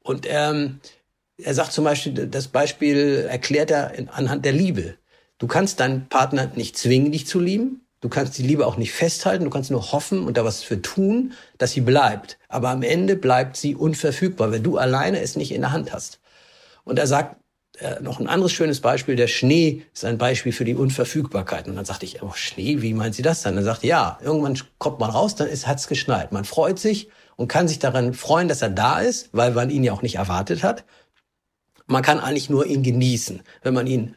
Und 0.02 0.26
ähm, 0.28 0.80
er 1.36 1.54
sagt 1.54 1.72
zum 1.72 1.84
Beispiel, 1.84 2.26
das 2.26 2.48
Beispiel 2.48 3.26
erklärt 3.28 3.70
er 3.70 3.92
anhand 4.12 4.44
der 4.44 4.52
Liebe. 4.52 4.96
Du 5.38 5.46
kannst 5.46 5.80
deinen 5.80 6.08
Partner 6.08 6.50
nicht 6.54 6.76
zwingen, 6.76 7.12
dich 7.12 7.26
zu 7.26 7.40
lieben. 7.40 7.86
Du 8.00 8.08
kannst 8.08 8.38
die 8.38 8.42
Liebe 8.42 8.66
auch 8.66 8.76
nicht 8.76 8.92
festhalten. 8.92 9.44
Du 9.44 9.50
kannst 9.50 9.70
nur 9.70 9.92
hoffen 9.92 10.24
und 10.26 10.36
da 10.36 10.44
was 10.44 10.62
für 10.62 10.80
tun, 10.80 11.32
dass 11.58 11.72
sie 11.72 11.80
bleibt. 11.80 12.38
Aber 12.48 12.70
am 12.70 12.82
Ende 12.82 13.16
bleibt 13.16 13.56
sie 13.56 13.74
unverfügbar, 13.74 14.52
wenn 14.52 14.62
du 14.62 14.78
alleine 14.78 15.20
es 15.20 15.36
nicht 15.36 15.52
in 15.52 15.62
der 15.62 15.72
Hand 15.72 15.92
hast. 15.92 16.20
Und 16.84 16.98
er 16.98 17.06
sagt, 17.06 17.36
äh, 17.80 18.00
noch 18.00 18.20
ein 18.20 18.28
anderes 18.28 18.52
schönes 18.52 18.80
Beispiel, 18.80 19.16
der 19.16 19.26
Schnee 19.26 19.82
ist 19.94 20.04
ein 20.04 20.18
Beispiel 20.18 20.52
für 20.52 20.64
die 20.64 20.74
Unverfügbarkeit. 20.74 21.66
Und 21.66 21.76
dann 21.76 21.84
sagte 21.84 22.04
ich, 22.04 22.22
oh, 22.22 22.32
Schnee, 22.34 22.82
wie 22.82 22.92
meint 22.92 23.14
sie 23.14 23.22
das 23.22 23.42
dann? 23.42 23.56
Dann 23.56 23.64
sagte 23.64 23.86
ja, 23.86 24.18
irgendwann 24.22 24.60
kommt 24.78 25.00
man 25.00 25.10
raus, 25.10 25.34
dann 25.34 25.48
hat 25.48 25.78
es 25.78 25.88
geschneit. 25.88 26.32
Man 26.32 26.44
freut 26.44 26.78
sich 26.78 27.08
und 27.36 27.48
kann 27.48 27.68
sich 27.68 27.78
daran 27.78 28.12
freuen, 28.12 28.48
dass 28.48 28.62
er 28.62 28.70
da 28.70 29.00
ist, 29.00 29.30
weil 29.32 29.52
man 29.52 29.70
ihn 29.70 29.82
ja 29.82 29.92
auch 29.92 30.02
nicht 30.02 30.16
erwartet 30.16 30.62
hat. 30.62 30.84
Man 31.86 32.02
kann 32.02 32.20
eigentlich 32.20 32.50
nur 32.50 32.66
ihn 32.66 32.82
genießen. 32.82 33.42
Wenn 33.62 33.74
man 33.74 33.86
ihn 33.86 34.14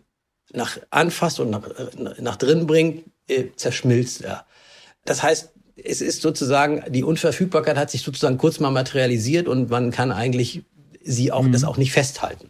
nach 0.51 0.77
anfasst 0.89 1.39
und 1.39 1.49
nach, 1.49 1.63
äh, 1.65 2.21
nach 2.21 2.35
drin 2.35 2.67
bringt, 2.67 3.05
äh, 3.27 3.45
zerschmilzt 3.55 4.21
er. 4.21 4.45
Das 5.05 5.23
heißt, 5.23 5.53
es 5.75 6.01
ist 6.01 6.21
sozusagen, 6.21 6.83
die 6.89 7.03
Unverfügbarkeit 7.03 7.77
hat 7.77 7.89
sich 7.89 8.01
sozusagen 8.01 8.37
kurz 8.37 8.59
mal 8.59 8.71
materialisiert 8.71 9.47
und 9.47 9.69
man 9.69 9.91
kann 9.91 10.11
eigentlich 10.11 10.63
sie 11.01 11.31
auch, 11.31 11.43
mhm. 11.43 11.51
das 11.51 11.63
auch 11.63 11.77
nicht 11.77 11.91
festhalten. 11.91 12.49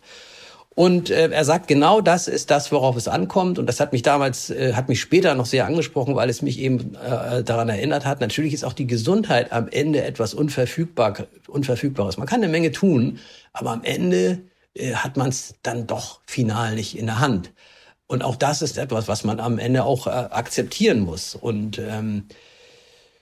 Und 0.75 1.11
äh, 1.11 1.29
er 1.29 1.45
sagt, 1.45 1.67
genau 1.67 2.01
das 2.01 2.27
ist 2.27 2.49
das, 2.49 2.71
worauf 2.71 2.95
es 2.95 3.07
ankommt. 3.07 3.59
Und 3.59 3.67
das 3.67 3.79
hat 3.79 3.93
mich 3.93 4.01
damals, 4.01 4.49
äh, 4.49 4.73
hat 4.73 4.89
mich 4.89 4.99
später 4.99 5.35
noch 5.35 5.45
sehr 5.45 5.67
angesprochen, 5.67 6.15
weil 6.15 6.29
es 6.29 6.41
mich 6.41 6.59
eben 6.59 6.95
äh, 6.95 7.43
daran 7.43 7.69
erinnert 7.69 8.05
hat. 8.05 8.21
Natürlich 8.21 8.53
ist 8.53 8.63
auch 8.63 8.73
die 8.73 8.87
Gesundheit 8.87 9.51
am 9.51 9.67
Ende 9.67 10.03
etwas 10.03 10.33
Unverfügbar, 10.33 11.27
Unverfügbares. 11.47 12.17
Man 12.17 12.27
kann 12.27 12.41
eine 12.41 12.51
Menge 12.51 12.71
tun, 12.71 13.19
aber 13.53 13.71
am 13.71 13.83
Ende 13.83 14.39
äh, 14.73 14.95
hat 14.95 15.15
man 15.15 15.29
es 15.29 15.55
dann 15.61 15.85
doch 15.85 16.21
final 16.25 16.73
nicht 16.75 16.97
in 16.97 17.05
der 17.05 17.19
Hand. 17.19 17.51
Und 18.07 18.23
auch 18.23 18.35
das 18.35 18.61
ist 18.61 18.77
etwas, 18.77 19.07
was 19.07 19.23
man 19.23 19.39
am 19.39 19.59
Ende 19.59 19.83
auch 19.83 20.07
äh, 20.07 20.09
akzeptieren 20.09 21.01
muss. 21.01 21.35
Und 21.35 21.77
ähm, 21.77 22.25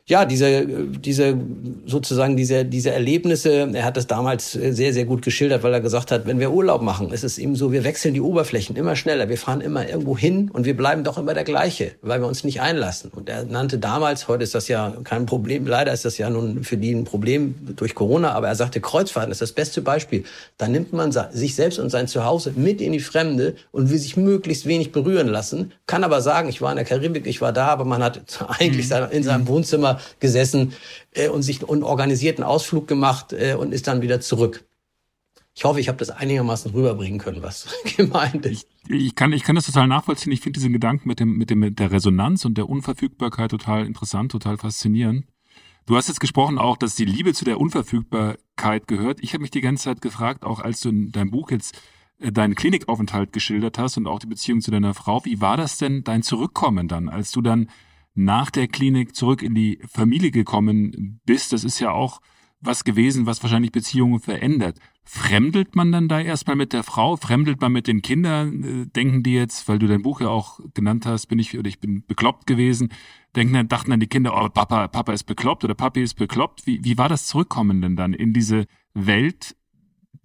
ja, 0.07 0.25
diese, 0.25 0.65
diese, 0.65 1.37
sozusagen 1.85 2.35
diese, 2.35 2.65
diese 2.65 2.91
Erlebnisse, 2.91 3.69
er 3.73 3.85
hat 3.85 3.97
das 3.97 4.07
damals 4.07 4.51
sehr, 4.51 4.93
sehr 4.93 5.05
gut 5.05 5.21
geschildert, 5.21 5.63
weil 5.63 5.73
er 5.73 5.81
gesagt 5.81 6.11
hat, 6.11 6.25
wenn 6.25 6.39
wir 6.39 6.51
Urlaub 6.51 6.81
machen, 6.81 7.11
ist 7.11 7.23
es 7.23 7.37
eben 7.37 7.55
so, 7.55 7.71
wir 7.71 7.83
wechseln 7.83 8.13
die 8.13 8.21
Oberflächen 8.21 8.75
immer 8.75 8.95
schneller, 8.95 9.29
wir 9.29 9.37
fahren 9.37 9.61
immer 9.61 9.87
irgendwo 9.87 10.17
hin 10.17 10.49
und 10.51 10.65
wir 10.65 10.75
bleiben 10.75 11.03
doch 11.03 11.17
immer 11.17 11.33
der 11.33 11.43
gleiche, 11.43 11.91
weil 12.01 12.19
wir 12.19 12.27
uns 12.27 12.43
nicht 12.43 12.61
einlassen. 12.61 13.11
Und 13.13 13.29
er 13.29 13.45
nannte 13.45 13.77
damals, 13.77 14.27
heute 14.27 14.43
ist 14.43 14.55
das 14.55 14.67
ja 14.67 14.93
kein 15.03 15.25
Problem, 15.25 15.65
leider 15.65 15.93
ist 15.93 16.03
das 16.03 16.17
ja 16.17 16.29
nun 16.29 16.63
für 16.63 16.77
die 16.77 16.91
ein 16.93 17.05
Problem 17.05 17.55
durch 17.75 17.95
Corona, 17.95 18.33
aber 18.33 18.47
er 18.47 18.55
sagte, 18.55 18.81
Kreuzfahrten 18.81 19.31
ist 19.31 19.41
das 19.41 19.53
beste 19.53 19.81
Beispiel. 19.81 20.23
Da 20.57 20.67
nimmt 20.67 20.93
man 20.93 21.11
sich 21.31 21.55
selbst 21.55 21.79
und 21.79 21.89
sein 21.89 22.07
Zuhause 22.07 22.53
mit 22.55 22.81
in 22.81 22.91
die 22.91 22.99
Fremde 22.99 23.55
und 23.71 23.89
will 23.89 23.99
sich 23.99 24.17
möglichst 24.17 24.65
wenig 24.65 24.91
berühren 24.91 25.27
lassen, 25.27 25.71
kann 25.87 26.03
aber 26.03 26.21
sagen, 26.21 26.49
ich 26.49 26.61
war 26.61 26.71
in 26.71 26.77
der 26.77 26.85
Karibik, 26.85 27.27
ich 27.27 27.41
war 27.41 27.53
da, 27.53 27.67
aber 27.67 27.85
man 27.85 28.03
hat 28.03 28.21
eigentlich 28.59 28.89
mhm. 28.89 29.07
in 29.11 29.23
seinem 29.23 29.47
Wohnzimmer 29.47 30.00
gesessen 30.19 30.73
äh, 31.11 31.29
und 31.29 31.43
sich 31.43 31.67
einen 31.67 31.83
organisierten 31.83 32.43
Ausflug 32.43 32.87
gemacht 32.87 33.33
äh, 33.33 33.55
und 33.55 33.73
ist 33.73 33.87
dann 33.87 34.01
wieder 34.01 34.21
zurück. 34.21 34.65
Ich 35.53 35.65
hoffe, 35.65 35.79
ich 35.81 35.89
habe 35.89 35.97
das 35.97 36.09
einigermaßen 36.09 36.71
rüberbringen 36.71 37.19
können, 37.19 37.43
was 37.43 37.67
gemeint 37.97 38.45
ist. 38.45 38.67
Ich, 38.87 39.05
ich, 39.07 39.15
kann, 39.15 39.33
ich 39.33 39.43
kann 39.43 39.55
das 39.55 39.65
total 39.65 39.87
nachvollziehen. 39.87 40.31
Ich 40.31 40.41
finde 40.41 40.59
diesen 40.59 40.73
Gedanken 40.73 41.07
mit 41.07 41.19
dem, 41.19 41.37
mit 41.37 41.49
dem, 41.49 41.59
mit 41.59 41.79
der 41.79 41.91
Resonanz 41.91 42.45
und 42.45 42.57
der 42.57 42.69
Unverfügbarkeit 42.69 43.51
total 43.51 43.85
interessant, 43.85 44.31
total 44.31 44.57
faszinierend. 44.57 45.25
Du 45.87 45.97
hast 45.97 46.07
jetzt 46.07 46.19
gesprochen 46.19 46.57
auch, 46.57 46.77
dass 46.77 46.95
die 46.95 47.05
Liebe 47.05 47.33
zu 47.33 47.43
der 47.43 47.59
Unverfügbarkeit 47.59 48.87
gehört. 48.87 49.19
Ich 49.21 49.33
habe 49.33 49.41
mich 49.41 49.51
die 49.51 49.61
ganze 49.61 49.85
Zeit 49.85 50.01
gefragt, 50.01 50.43
auch 50.43 50.59
als 50.59 50.79
du 50.79 50.89
in 50.89 51.11
deinem 51.11 51.31
Buch 51.31 51.51
jetzt 51.51 51.77
äh, 52.19 52.31
deinen 52.31 52.55
Klinikaufenthalt 52.55 53.33
geschildert 53.33 53.77
hast 53.77 53.97
und 53.97 54.07
auch 54.07 54.19
die 54.19 54.27
Beziehung 54.27 54.61
zu 54.61 54.71
deiner 54.71 54.93
Frau. 54.93 55.25
Wie 55.25 55.41
war 55.41 55.57
das 55.57 55.77
denn 55.77 56.03
dein 56.03 56.23
Zurückkommen 56.23 56.87
dann, 56.87 57.09
als 57.09 57.31
du 57.31 57.41
dann 57.41 57.69
nach 58.13 58.51
der 58.51 58.67
Klinik 58.67 59.15
zurück 59.15 59.41
in 59.41 59.55
die 59.55 59.79
Familie 59.87 60.31
gekommen 60.31 61.21
bist, 61.25 61.53
das 61.53 61.63
ist 61.63 61.79
ja 61.79 61.91
auch 61.91 62.19
was 62.61 62.83
gewesen, 62.83 63.25
was 63.25 63.41
wahrscheinlich 63.41 63.71
Beziehungen 63.71 64.19
verändert. 64.19 64.77
Fremdelt 65.03 65.75
man 65.75 65.91
dann 65.91 66.07
da 66.07 66.19
erstmal 66.19 66.55
mit 66.55 66.73
der 66.73 66.83
Frau? 66.83 67.17
Fremdelt 67.17 67.59
man 67.59 67.71
mit 67.71 67.87
den 67.87 68.01
Kindern? 68.01 68.63
Äh, 68.63 68.85
denken 68.85 69.23
die 69.23 69.33
jetzt, 69.33 69.67
weil 69.67 69.79
du 69.79 69.87
dein 69.87 70.03
Buch 70.03 70.21
ja 70.21 70.29
auch 70.29 70.59
genannt 70.73 71.05
hast, 71.05 71.25
bin 71.25 71.39
ich 71.39 71.57
oder 71.57 71.67
ich 71.67 71.79
bin 71.79 72.05
bekloppt 72.05 72.45
gewesen? 72.45 72.89
Denken 73.35 73.53
dann, 73.53 73.67
dachten 73.67 73.89
dann 73.89 73.99
die 73.99 74.07
Kinder, 74.07 74.33
oh, 74.35 74.47
Papa, 74.49 74.87
Papa 74.87 75.11
ist 75.11 75.23
bekloppt 75.23 75.63
oder 75.63 75.73
Papi 75.73 76.03
ist 76.03 76.13
bekloppt. 76.15 76.67
Wie, 76.67 76.83
wie 76.83 76.97
war 76.97 77.09
das 77.09 77.25
Zurückkommen 77.25 77.81
denn 77.81 77.95
dann 77.95 78.13
in 78.13 78.31
diese 78.31 78.67
Welt, 78.93 79.55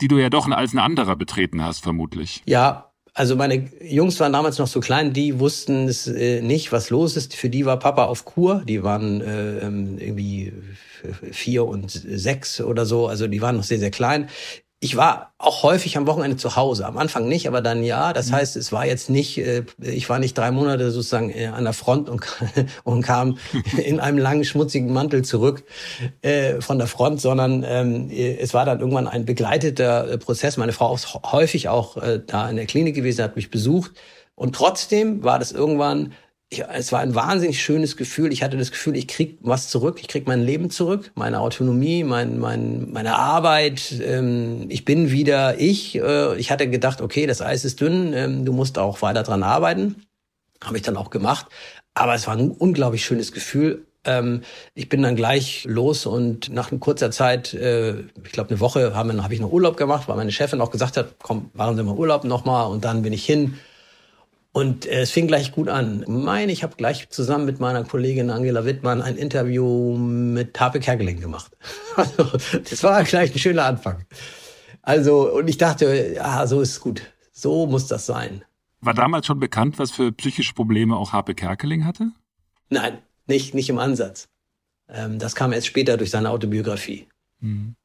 die 0.03 0.09
du 0.09 0.19
ja 0.19 0.29
doch 0.29 0.47
als 0.49 0.75
ein 0.75 0.79
anderer 0.79 1.17
betreten 1.17 1.63
hast, 1.63 1.81
vermutlich? 1.81 2.43
Ja, 2.45 2.86
also 3.17 3.35
meine 3.35 3.71
Jungs 3.81 4.21
waren 4.21 4.35
damals 4.35 4.59
noch 4.59 4.67
so 4.67 4.81
klein, 4.81 5.15
die 5.15 5.41
wussten 5.41 5.89
es 5.89 6.07
äh, 6.07 6.43
nicht, 6.43 6.71
was 6.71 6.91
los 6.91 7.17
ist. 7.17 7.35
Für 7.35 7.49
die 7.49 7.65
war 7.65 7.79
Papa 7.79 8.05
auf 8.05 8.27
Kur. 8.27 8.63
Die 8.69 8.83
waren 8.83 9.23
äh, 9.23 9.59
ähm, 9.61 9.97
irgendwie 9.99 10.53
vier 11.33 11.65
und 11.65 11.91
sechs 11.91 12.61
oder 12.61 12.85
so. 12.85 13.07
Also 13.07 13.27
die 13.27 13.41
waren 13.41 13.57
noch 13.57 13.65
sehr, 13.65 13.79
sehr 13.79 13.91
klein 13.91 14.29
ich 14.87 14.97
war 14.97 15.33
auch 15.37 15.65
häufig 15.65 15.97
am 15.97 16.07
Wochenende 16.07 16.37
zu 16.37 16.55
Hause. 16.55 16.87
Am 16.87 16.97
Anfang 16.97 17.27
nicht, 17.27 17.49
aber 17.49 17.61
dann 17.61 17.83
ja. 17.83 18.13
Das 18.13 18.29
mhm. 18.29 18.35
heißt, 18.37 18.55
es 18.55 18.71
war 18.71 18.87
jetzt 18.87 19.11
nicht, 19.11 19.37
äh, 19.37 19.65
ich 19.81 20.09
war 20.09 20.21
nicht 20.21 20.39
drei 20.39 20.53
Monate 20.53 20.93
sozusagen 20.93 21.31
äh, 21.31 21.47
an 21.47 21.65
der 21.65 21.73
Front 21.73 22.09
und, 22.09 22.25
und 22.85 23.03
kam 23.03 23.39
in 23.77 23.99
einem 23.99 24.17
langen, 24.17 24.45
schmutzigen 24.45 24.93
Mantel 24.93 25.25
zurück 25.25 25.65
äh, 26.23 26.61
von 26.61 26.79
der 26.79 26.87
Front, 26.87 27.21
sondern 27.21 27.65
ähm, 27.67 28.11
es 28.11 28.55
war 28.55 28.65
dann 28.65 28.79
irgendwann 28.79 29.09
ein 29.09 29.25
begleiteter 29.25 30.19
Prozess. 30.19 30.57
Meine 30.57 30.73
Frau 30.73 30.95
ist 30.95 31.13
häufig 31.33 31.69
auch 31.69 31.97
da 32.27 32.49
in 32.49 32.57
der 32.57 32.67
Klinik 32.67 32.95
gewesen, 32.95 33.25
hat 33.25 33.35
mich 33.35 33.51
besucht. 33.51 33.91
Und 34.37 34.55
trotzdem 34.55 35.25
war 35.25 35.41
das 35.41 35.51
irgendwann 35.51 36.13
ich, 36.49 36.63
es 36.63 36.93
war 36.93 37.01
ein 37.01 37.15
wahnsinnig 37.15 37.61
schönes 37.61 37.97
Gefühl. 37.97 38.33
Ich 38.33 38.43
hatte 38.43 38.57
das 38.57 38.71
Gefühl, 38.71 38.97
ich 38.97 39.09
krieg 39.09 39.39
was 39.41 39.69
zurück, 39.69 39.99
ich 40.01 40.09
krieg 40.09 40.27
mein 40.27 40.43
Leben 40.43 40.71
zurück, 40.71 41.11
meine 41.15 41.41
Autonomie, 41.41 42.05
mein, 42.05 42.39
mein, 42.39 42.91
meine 42.93 43.17
Arbeit. 43.17 44.01
Ähm, 44.01 44.67
ich 44.69 44.85
bin 44.85 45.11
wieder 45.11 45.59
ich. 45.59 45.97
Äh, 45.97 46.37
ich 46.37 46.51
hatte 46.51 46.71
gedacht, 46.71 47.01
okay, 47.01 47.27
das 47.27 47.43
Eis 47.43 47.65
ist 47.65 47.81
dünn, 47.81 48.13
ähm, 48.13 48.45
du 48.45 48.53
musst 48.53 48.79
auch 48.79 49.03
weiter 49.03 49.25
dran 49.25 49.43
arbeiten. 49.43 50.07
Habe 50.63 50.77
ich 50.77 50.83
dann 50.83 50.97
auch 50.97 51.11
gemacht. 51.11 51.47
Aber 51.95 52.15
es 52.15 52.27
war 52.27 52.37
ein 52.37 52.51
unglaublich 52.51 53.05
schönes 53.05 53.33
Gefühl. 53.33 53.85
Ähm, 54.05 54.43
ich 54.75 54.89
bin 54.89 55.03
dann 55.03 55.17
gleich 55.17 55.65
los 55.65 56.07
und 56.07 56.51
nach 56.51 56.71
kurzer 56.79 57.11
Zeit, 57.11 57.55
äh, 57.55 58.01
ich 58.25 58.33
glaube 58.33 58.51
eine 58.51 58.61
Woche, 58.61 58.95
habe 58.95 59.21
hab 59.21 59.33
ich 59.33 59.41
noch 59.41 59.51
Urlaub 59.51 59.77
gemacht, 59.77 60.07
weil 60.07 60.17
meine 60.17 60.31
Chefin 60.31 60.61
auch 60.61 60.71
gesagt 60.71 60.97
hat, 60.97 61.17
komm, 61.21 61.51
machen 61.55 61.77
Sie 61.77 61.83
mal 61.83 61.97
Urlaub 61.97 62.23
nochmal. 62.23 62.71
Und 62.71 62.85
dann 62.85 63.03
bin 63.03 63.13
ich 63.13 63.25
hin 63.25 63.59
und 64.57 64.87
äh, 64.87 65.03
es 65.03 65.11
fing 65.11 65.27
gleich 65.27 65.53
gut 65.53 65.69
an. 65.69 66.01
Ich 66.01 66.09
meine, 66.09 66.51
ich 66.51 66.63
habe 66.63 66.77
gleich 66.77 67.11
zusammen 67.11 67.45
mit 67.45 67.61
meiner 67.61 67.85
Kollegin 67.85 68.31
Angela 68.31 68.65
Wittmann 68.65 69.03
ein 69.03 69.17
Interview 69.17 69.95
mit 69.99 70.55
Tape 70.55 70.81
Kerkeling 70.81 71.21
gemacht. 71.21 71.55
Also, 71.97 72.25
das 72.59 72.83
war 72.83 73.05
gleich 73.05 73.35
ein 73.35 73.39
schöner 73.39 73.67
Anfang. 73.67 74.05
Also, 74.81 75.31
und 75.31 75.49
ich 75.49 75.59
dachte, 75.59 76.15
ja, 76.15 76.47
so 76.47 76.63
ist 76.63 76.71
es 76.71 76.81
gut. 76.81 77.03
So 77.33 77.67
muss 77.67 77.87
das 77.87 78.07
sein. 78.07 78.45
War 78.81 78.95
damals 78.95 79.27
schon 79.27 79.41
bekannt, 79.41 79.79
was 79.79 79.91
für 79.91 80.11
psychische 80.13 80.55
Probleme 80.55 80.97
auch 80.97 81.13
Harpe 81.13 81.35
Kerkeling 81.35 81.85
hatte? 81.85 82.13
Nein, 82.71 82.97
nicht, 83.27 83.53
nicht 83.53 83.69
im 83.69 83.79
Ansatz. 83.79 84.29
Ähm, 84.89 85.19
das 85.19 85.35
kam 85.35 85.53
erst 85.53 85.67
später 85.67 85.99
durch 85.99 86.11
seine 86.11 86.31
Autobiografie. 86.31 87.09
Mhm. 87.41 87.76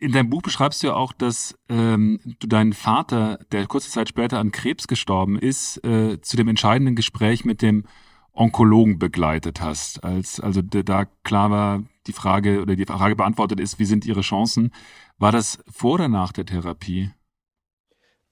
In 0.00 0.12
deinem 0.12 0.30
Buch 0.30 0.42
beschreibst 0.42 0.82
du 0.82 0.88
ja 0.88 0.94
auch, 0.94 1.12
dass 1.12 1.58
ähm, 1.68 2.20
du 2.38 2.46
deinen 2.46 2.72
Vater, 2.72 3.40
der 3.50 3.66
kurze 3.66 3.90
Zeit 3.90 4.08
später 4.08 4.38
an 4.38 4.52
Krebs 4.52 4.86
gestorben 4.86 5.36
ist, 5.36 5.84
äh, 5.84 6.20
zu 6.20 6.36
dem 6.36 6.46
entscheidenden 6.46 6.94
Gespräch 6.94 7.44
mit 7.44 7.62
dem 7.62 7.84
Onkologen 8.32 9.00
begleitet 9.00 9.60
hast. 9.60 10.04
Als 10.04 10.38
also 10.38 10.62
da 10.62 11.06
klar 11.24 11.50
war, 11.50 11.82
die 12.06 12.12
Frage 12.12 12.62
oder 12.62 12.76
die 12.76 12.86
Frage 12.86 13.16
beantwortet 13.16 13.58
ist, 13.58 13.80
wie 13.80 13.84
sind 13.84 14.06
ihre 14.06 14.20
Chancen? 14.20 14.72
War 15.18 15.32
das 15.32 15.58
vor 15.68 15.94
oder 15.94 16.08
nach 16.08 16.30
der 16.30 16.46
Therapie? 16.46 17.10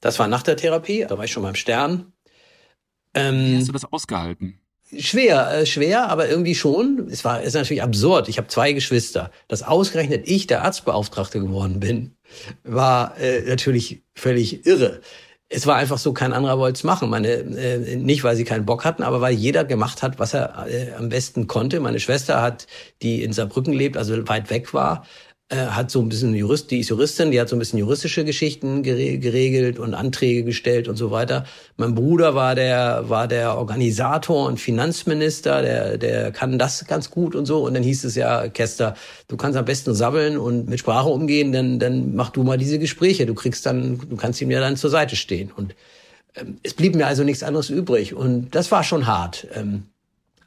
Das 0.01 0.21
war 0.21 0.29
nach 0.29 0.43
der 0.43 0.57
Therapie, 0.57 1.05
da 1.09 1.19
war 1.19 1.25
ich 1.25 1.33
schon 1.33 1.43
beim 1.43 1.57
Stern. 1.57 2.13
Ähm, 3.15 3.35
wie 3.35 3.57
hast 3.57 3.69
du 3.69 3.73
das 3.73 3.93
ausgehalten? 3.93 4.61
Schwer, 4.97 5.51
äh, 5.53 5.67
schwer, 5.67 6.09
aber 6.09 6.29
irgendwie 6.29 6.55
schon. 6.55 7.09
Es 7.11 7.25
war, 7.25 7.43
ist 7.43 7.55
natürlich 7.55 7.83
absurd. 7.83 8.29
Ich 8.29 8.39
habe 8.39 8.49
zwei 8.49 8.73
Geschwister. 8.73 9.33
Dass 9.49 9.63
ausgerechnet 9.63 10.29
ich 10.29 10.47
der 10.47 10.63
Arztbeauftragte 10.63 11.41
geworden 11.41 11.81
bin, 11.81 12.15
war 12.63 13.19
äh, 13.19 13.43
natürlich 13.43 14.03
völlig 14.15 14.65
irre. 14.65 15.01
Es 15.49 15.67
war 15.67 15.77
einfach 15.77 15.99
so, 15.99 16.13
kein 16.13 16.33
anderer 16.33 16.59
wollte 16.59 16.77
es 16.77 16.85
machen. 16.85 17.11
Meine, 17.11 17.29
äh, 17.29 17.97
nicht, 17.97 18.25
weil 18.25 18.37
sie 18.37 18.45
keinen 18.45 18.65
Bock 18.65 18.85
hatten, 18.85 19.03
aber 19.03 19.21
weil 19.21 19.35
jeder 19.35 19.65
gemacht 19.65 20.03
hat, 20.03 20.19
was 20.19 20.35
er 20.35 20.67
äh, 20.69 20.93
am 20.95 21.09
besten 21.09 21.47
konnte. 21.47 21.81
Meine 21.81 22.01
Schwester 22.01 22.41
hat, 22.41 22.67
die 23.03 23.23
in 23.23 23.33
Saarbrücken 23.33 23.73
lebt, 23.73 23.97
also 23.97 24.29
weit 24.29 24.51
weg 24.51 24.73
war, 24.75 25.05
hat 25.55 25.93
so 25.93 26.01
ein 26.01 26.09
bisschen 26.09 26.35
Jurist, 26.35 26.73
die 26.73 26.81
ist 26.81 26.89
Juristin, 26.89 27.31
die 27.31 27.41
hat 27.41 27.49
so 27.49 27.55
ein 27.55 27.61
bisschen 27.61 27.79
juristische 27.79 28.25
Geschichten 28.25 28.83
geregelt 28.83 29.79
und 29.79 29.95
Anträge 29.95 30.43
gestellt 30.43 30.89
und 30.89 30.97
so 30.97 31.13
weiter. 31.13 31.45
Mein 31.77 31.95
Bruder 31.95 32.35
war 32.35 32.57
der 32.57 33.09
war 33.09 33.29
der 33.29 33.57
Organisator 33.57 34.47
und 34.49 34.59
Finanzminister, 34.59 35.63
der 35.63 35.99
der 35.99 36.33
kann 36.33 36.59
das 36.59 36.85
ganz 36.87 37.11
gut 37.13 37.37
und 37.37 37.47
so 37.47 37.65
und 37.65 37.75
dann 37.75 37.85
hieß 37.85 38.03
es 38.03 38.17
ja 38.17 38.49
Kester, 38.49 38.97
du 39.29 39.37
kannst 39.37 39.57
am 39.57 39.65
besten 39.65 39.95
sabbeln 39.95 40.37
und 40.37 40.69
mit 40.69 40.81
Sprache 40.81 41.09
umgehen, 41.09 41.53
dann 41.53 41.79
dann 41.79 42.17
mach 42.17 42.31
du 42.31 42.43
mal 42.43 42.59
diese 42.59 42.81
Gespräche, 42.81 43.25
du 43.25 43.35
kriegst 43.35 43.67
dann 43.67 44.01
du 44.09 44.17
kannst 44.17 44.41
ihm 44.41 44.51
ja 44.51 44.59
dann 44.59 44.77
zur 44.77 44.91
Seite 44.91 45.15
stehen 45.15 45.53
und 45.55 45.77
ähm, 46.35 46.59
es 46.65 46.75
blieb 46.75 46.97
mir 46.97 47.07
also 47.07 47.23
nichts 47.23 47.45
anderes 47.45 47.71
übrig 47.71 48.15
und 48.15 48.53
das 48.53 48.73
war 48.73 48.83
schon 48.83 49.07
hart. 49.07 49.47
Ähm, 49.55 49.85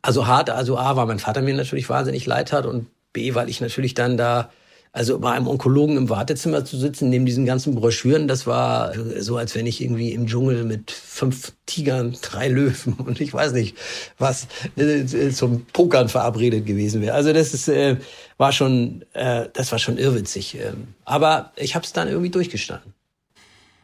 also 0.01 0.27
hart, 0.27 0.49
also 0.49 0.77
A, 0.77 0.95
weil 0.97 1.07
mein 1.07 1.19
Vater 1.19 1.41
mir 1.41 1.53
natürlich 1.53 1.89
wahnsinnig 1.89 2.25
leid 2.25 2.51
hat 2.51 2.65
und 2.65 2.87
B, 3.13 3.33
weil 3.35 3.49
ich 3.49 3.61
natürlich 3.61 3.93
dann 3.93 4.17
da 4.17 4.49
also 4.91 5.19
bei 5.19 5.31
einem 5.31 5.47
Onkologen 5.47 5.97
im 5.97 6.09
Wartezimmer 6.09 6.65
zu 6.65 6.77
sitzen, 6.77 7.09
neben 7.09 7.25
diesen 7.25 7.45
ganzen 7.45 7.75
Broschüren, 7.75 8.27
das 8.27 8.47
war 8.47 8.93
so, 9.19 9.37
als 9.37 9.53
wenn 9.55 9.67
ich 9.67 9.81
irgendwie 9.81 10.13
im 10.13 10.25
Dschungel 10.25 10.63
mit 10.63 10.89
fünf 10.91 11.53
Tigern, 11.65 12.17
drei 12.21 12.47
Löwen 12.47 12.93
und 12.93 13.21
ich 13.21 13.33
weiß 13.33 13.53
nicht 13.53 13.77
was 14.17 14.47
äh, 14.77 15.29
zum 15.29 15.65
Pokern 15.65 16.09
verabredet 16.09 16.65
gewesen 16.65 17.01
wäre. 17.01 17.13
Also 17.13 17.33
das 17.33 17.53
ist, 17.53 17.67
äh, 17.67 17.97
war 18.37 18.51
schon, 18.51 19.05
äh, 19.13 19.47
das 19.53 19.71
war 19.71 19.79
schon 19.79 19.97
irrwitzig. 19.97 20.55
Ähm, 20.55 20.95
aber 21.05 21.51
ich 21.55 21.75
habe 21.75 21.85
es 21.85 21.93
dann 21.93 22.07
irgendwie 22.07 22.29
durchgestanden. 22.31 22.93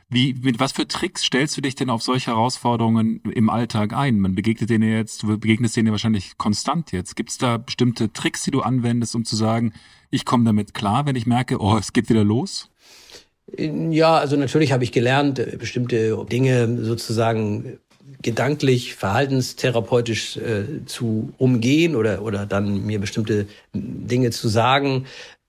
Wie, 0.08 0.36
mit 0.36 0.60
was 0.60 0.72
für 0.72 0.88
Tricks 0.88 1.24
stellst 1.24 1.58
du 1.58 1.62
dich 1.62 1.74
denn 1.74 1.89
auf 1.89 2.03
solche 2.03 2.32
Herausforderungen 2.32 3.22
im 3.34 3.49
Alltag 3.49 3.93
ein? 3.93 4.20
Man 4.20 4.36
begegnet 4.36 4.70
denen 4.70 4.91
jetzt, 4.91 5.24
du 5.24 5.39
begegnest 5.39 5.76
denen 5.76 5.91
wahrscheinlich 5.91 6.38
konstant 6.38 6.91
jetzt. 6.91 7.16
Gibt 7.16 7.32
es 7.32 7.39
da 7.39 7.58
bestimmte 7.58 8.14
Tricks, 8.14 8.43
die 8.43 8.51
du 8.51 8.62
anwendest, 8.62 9.16
um 9.16 9.26
zu 9.26 9.36
sagen, 9.36 9.74
ich 10.12 10.24
komme 10.24 10.45
damit 10.45 10.76
klar, 10.76 11.08
wenn 11.08 11.16
ich 11.16 11.26
merke, 11.26 11.60
oh, 11.60 11.78
es 11.78 11.91
geht 11.91 12.10
wieder 12.10 12.24
los? 12.24 12.70
Ja, 13.58 14.18
also 14.18 14.36
natürlich 14.38 14.72
habe 14.72 14.84
ich 14.84 14.91
gelernt, 14.91 15.39
äh, 15.39 15.58
bestimmte 15.58 16.26
Dinge 16.30 16.84
sozusagen 16.84 17.80
gedanklich, 18.22 18.95
verhaltenstherapeutisch 18.95 20.38
äh, 20.38 20.86
zu 20.86 21.34
umgehen 21.38 21.95
oder, 21.95 22.22
oder 22.22 22.45
dann 22.45 22.86
mir 22.86 22.99
bestimmte 22.99 23.47
Dinge 23.74 24.32
zu 24.32 24.47
sagen. 24.47 25.06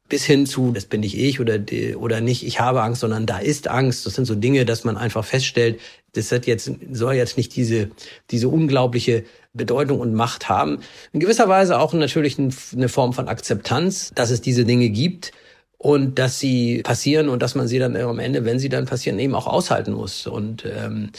Bis 0.08 0.24
hin 0.24 0.46
zu, 0.46 0.72
das 0.72 0.86
bin 0.86 1.00
nicht 1.00 1.18
ich 1.18 1.40
oder, 1.40 1.58
oder 1.96 2.20
nicht, 2.20 2.46
ich 2.46 2.60
habe 2.60 2.82
Angst, 2.82 3.00
sondern 3.00 3.26
da 3.26 3.38
ist 3.38 3.68
Angst. 3.68 4.06
Das 4.06 4.14
sind 4.14 4.24
so 4.24 4.34
Dinge, 4.34 4.64
dass 4.64 4.84
man 4.84 4.96
einfach 4.96 5.24
feststellt, 5.24 5.80
das 6.12 6.32
hat 6.32 6.46
jetzt, 6.46 6.70
soll 6.92 7.14
jetzt 7.14 7.36
nicht 7.36 7.54
diese, 7.56 7.90
diese 8.30 8.48
unglaubliche 8.48 9.24
Bedeutung 9.52 10.00
und 10.00 10.14
Macht 10.14 10.48
haben. 10.48 10.78
In 11.12 11.20
gewisser 11.20 11.48
Weise 11.48 11.78
auch 11.78 11.92
natürlich 11.92 12.38
eine 12.38 12.88
Form 12.88 13.12
von 13.12 13.28
Akzeptanz, 13.28 14.12
dass 14.14 14.30
es 14.30 14.40
diese 14.40 14.64
Dinge 14.64 14.88
gibt 14.88 15.32
und 15.78 16.18
dass 16.18 16.38
sie 16.38 16.82
passieren 16.82 17.28
und 17.28 17.42
dass 17.42 17.54
man 17.54 17.68
sie 17.68 17.78
dann 17.78 17.96
am 17.96 18.18
Ende, 18.18 18.44
wenn 18.44 18.58
sie 18.58 18.68
dann 18.68 18.86
passieren, 18.86 19.18
eben 19.18 19.34
auch 19.34 19.46
aushalten 19.46 19.92
muss. 19.92 20.26
Und 20.26 20.64
ähm, 20.64 21.10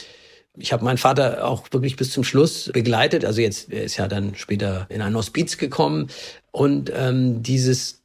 ich 0.56 0.72
habe 0.72 0.84
meinen 0.84 0.98
Vater 0.98 1.46
auch 1.46 1.64
wirklich 1.70 1.96
bis 1.96 2.10
zum 2.10 2.24
Schluss 2.24 2.70
begleitet. 2.72 3.24
Also 3.24 3.40
jetzt, 3.40 3.72
er 3.72 3.84
ist 3.84 3.96
ja 3.96 4.08
dann 4.08 4.34
später 4.34 4.86
in 4.88 5.02
ein 5.02 5.14
Hospiz 5.14 5.58
gekommen. 5.58 6.08
Und 6.50 6.92
ähm, 6.94 7.42
dieses 7.42 8.02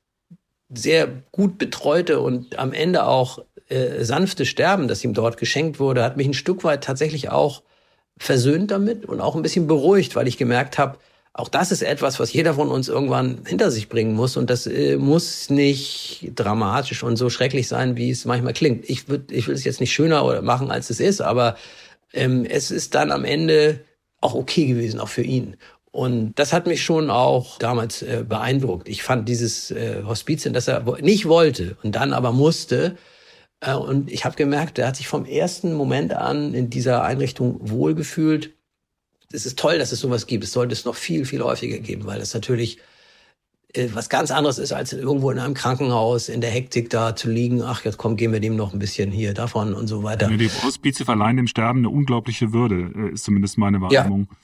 sehr 0.74 1.08
gut 1.32 1.58
betreute 1.58 2.20
und 2.20 2.58
am 2.60 2.74
Ende 2.74 3.06
auch 3.06 3.40
äh, 3.70 4.04
sanfte 4.04 4.46
Sterben, 4.46 4.88
das 4.88 5.04
ihm 5.04 5.14
dort 5.14 5.38
geschenkt 5.38 5.80
wurde, 5.80 6.04
hat 6.04 6.18
mich 6.18 6.28
ein 6.28 6.34
Stück 6.34 6.64
weit 6.64 6.84
tatsächlich 6.84 7.30
auch 7.30 7.64
versöhnt 8.18 8.72
damit 8.72 9.06
und 9.06 9.22
auch 9.22 9.36
ein 9.36 9.42
bisschen 9.42 9.68
beruhigt, 9.68 10.16
weil 10.16 10.28
ich 10.28 10.38
gemerkt 10.38 10.78
habe, 10.78 10.98
auch 11.36 11.50
das 11.50 11.72
ist 11.72 11.82
etwas, 11.82 12.20
was 12.20 12.32
jeder 12.32 12.54
von 12.54 12.70
uns 12.70 12.88
irgendwann 12.88 13.40
hinter 13.48 13.72
sich 13.72 13.90
bringen 13.90 14.14
muss. 14.14 14.38
Und 14.38 14.52
das 14.52 14.68
äh, 14.68 14.98
muss 14.98 15.50
nicht 15.50 16.32
dramatisch 16.36 17.02
und 17.02 17.16
so 17.16 17.32
schrecklich 17.32 17.68
sein, 17.68 17.98
wie 17.98 18.12
es 18.12 18.26
manchmal 18.26 18.54
klingt. 18.54 18.88
Ich, 18.88 19.10
würd, 19.10 19.32
ich 19.32 19.48
will 19.48 19.56
es 19.56 19.64
jetzt 19.64 19.80
nicht 19.80 19.94
schöner 19.94 20.42
machen, 20.44 20.70
als 20.70 20.92
es 20.92 21.00
ist, 21.00 21.22
aber 21.22 21.58
ähm, 22.14 22.46
es 22.46 22.70
ist 22.70 22.94
dann 22.94 23.12
am 23.12 23.26
Ende 23.26 23.84
auch 24.22 24.36
okay 24.36 24.68
gewesen, 24.68 25.00
auch 25.00 25.10
für 25.10 25.24
ihn. 25.24 25.58
Und 25.94 26.34
das 26.40 26.54
hat 26.54 26.66
mich 26.66 26.82
schon 26.84 27.12
auch 27.12 27.60
damals 27.60 28.02
äh, 28.02 28.26
beeindruckt. 28.28 28.90
Ich 28.90 29.04
fand 29.04 29.30
dieses 29.30 29.70
äh, 29.70 30.02
Hospiz, 30.04 30.42
das 30.52 30.68
er 30.68 30.84
nicht 31.02 31.28
wollte 31.28 31.78
und 31.84 31.94
dann 31.94 32.14
aber 32.14 32.32
musste, 32.32 32.98
äh, 33.60 33.76
und 33.76 34.12
ich 34.12 34.26
habe 34.26 34.36
gemerkt, 34.36 34.80
er 34.80 34.88
hat 34.88 34.96
sich 34.96 35.08
vom 35.08 35.24
ersten 35.24 35.76
Moment 35.76 36.12
an 36.12 36.56
in 36.56 36.72
dieser 36.72 37.04
Einrichtung 37.04 37.60
wohlgefühlt. 37.62 38.56
Es 39.32 39.46
ist 39.46 39.60
toll, 39.60 39.78
dass 39.78 39.92
es 39.92 40.00
sowas 40.00 40.26
gibt. 40.26 40.44
Es 40.44 40.52
sollte 40.52 40.74
es 40.74 40.84
noch 40.84 40.96
viel, 40.96 41.26
viel 41.26 41.44
häufiger 41.44 41.78
geben, 41.78 42.08
weil 42.08 42.18
das 42.18 42.34
natürlich 42.34 42.80
äh, 43.76 43.90
was 43.94 44.10
ganz 44.10 44.32
anderes 44.32 44.58
ist, 44.58 44.72
als 44.74 44.94
irgendwo 44.94 45.30
in 45.30 45.38
einem 45.38 45.54
Krankenhaus 45.54 46.28
in 46.28 46.42
der 46.42 46.50
Hektik 46.50 46.90
da 46.90 47.16
zu 47.16 47.30
liegen. 47.30 47.62
Ach, 47.62 47.86
jetzt 47.86 48.00
komm, 48.00 48.16
geben 48.16 48.34
wir 48.34 48.40
dem 48.40 48.56
noch 48.56 48.74
ein 48.74 48.80
bisschen 48.80 49.12
hier 49.12 49.36
davon 49.36 49.76
und 49.76 49.86
so 49.86 50.02
weiter. 50.02 50.28
Die 50.28 50.50
Hospize 50.50 51.06
verleihen 51.06 51.38
dem 51.38 51.48
Sterben 51.48 51.82
eine 51.82 51.90
unglaubliche 51.90 52.52
Würde, 52.52 52.92
äh, 52.96 53.14
ist 53.14 53.26
zumindest 53.26 53.60
meine 53.60 53.80
Wahrnehmung. 53.80 54.28
Ja. 54.32 54.38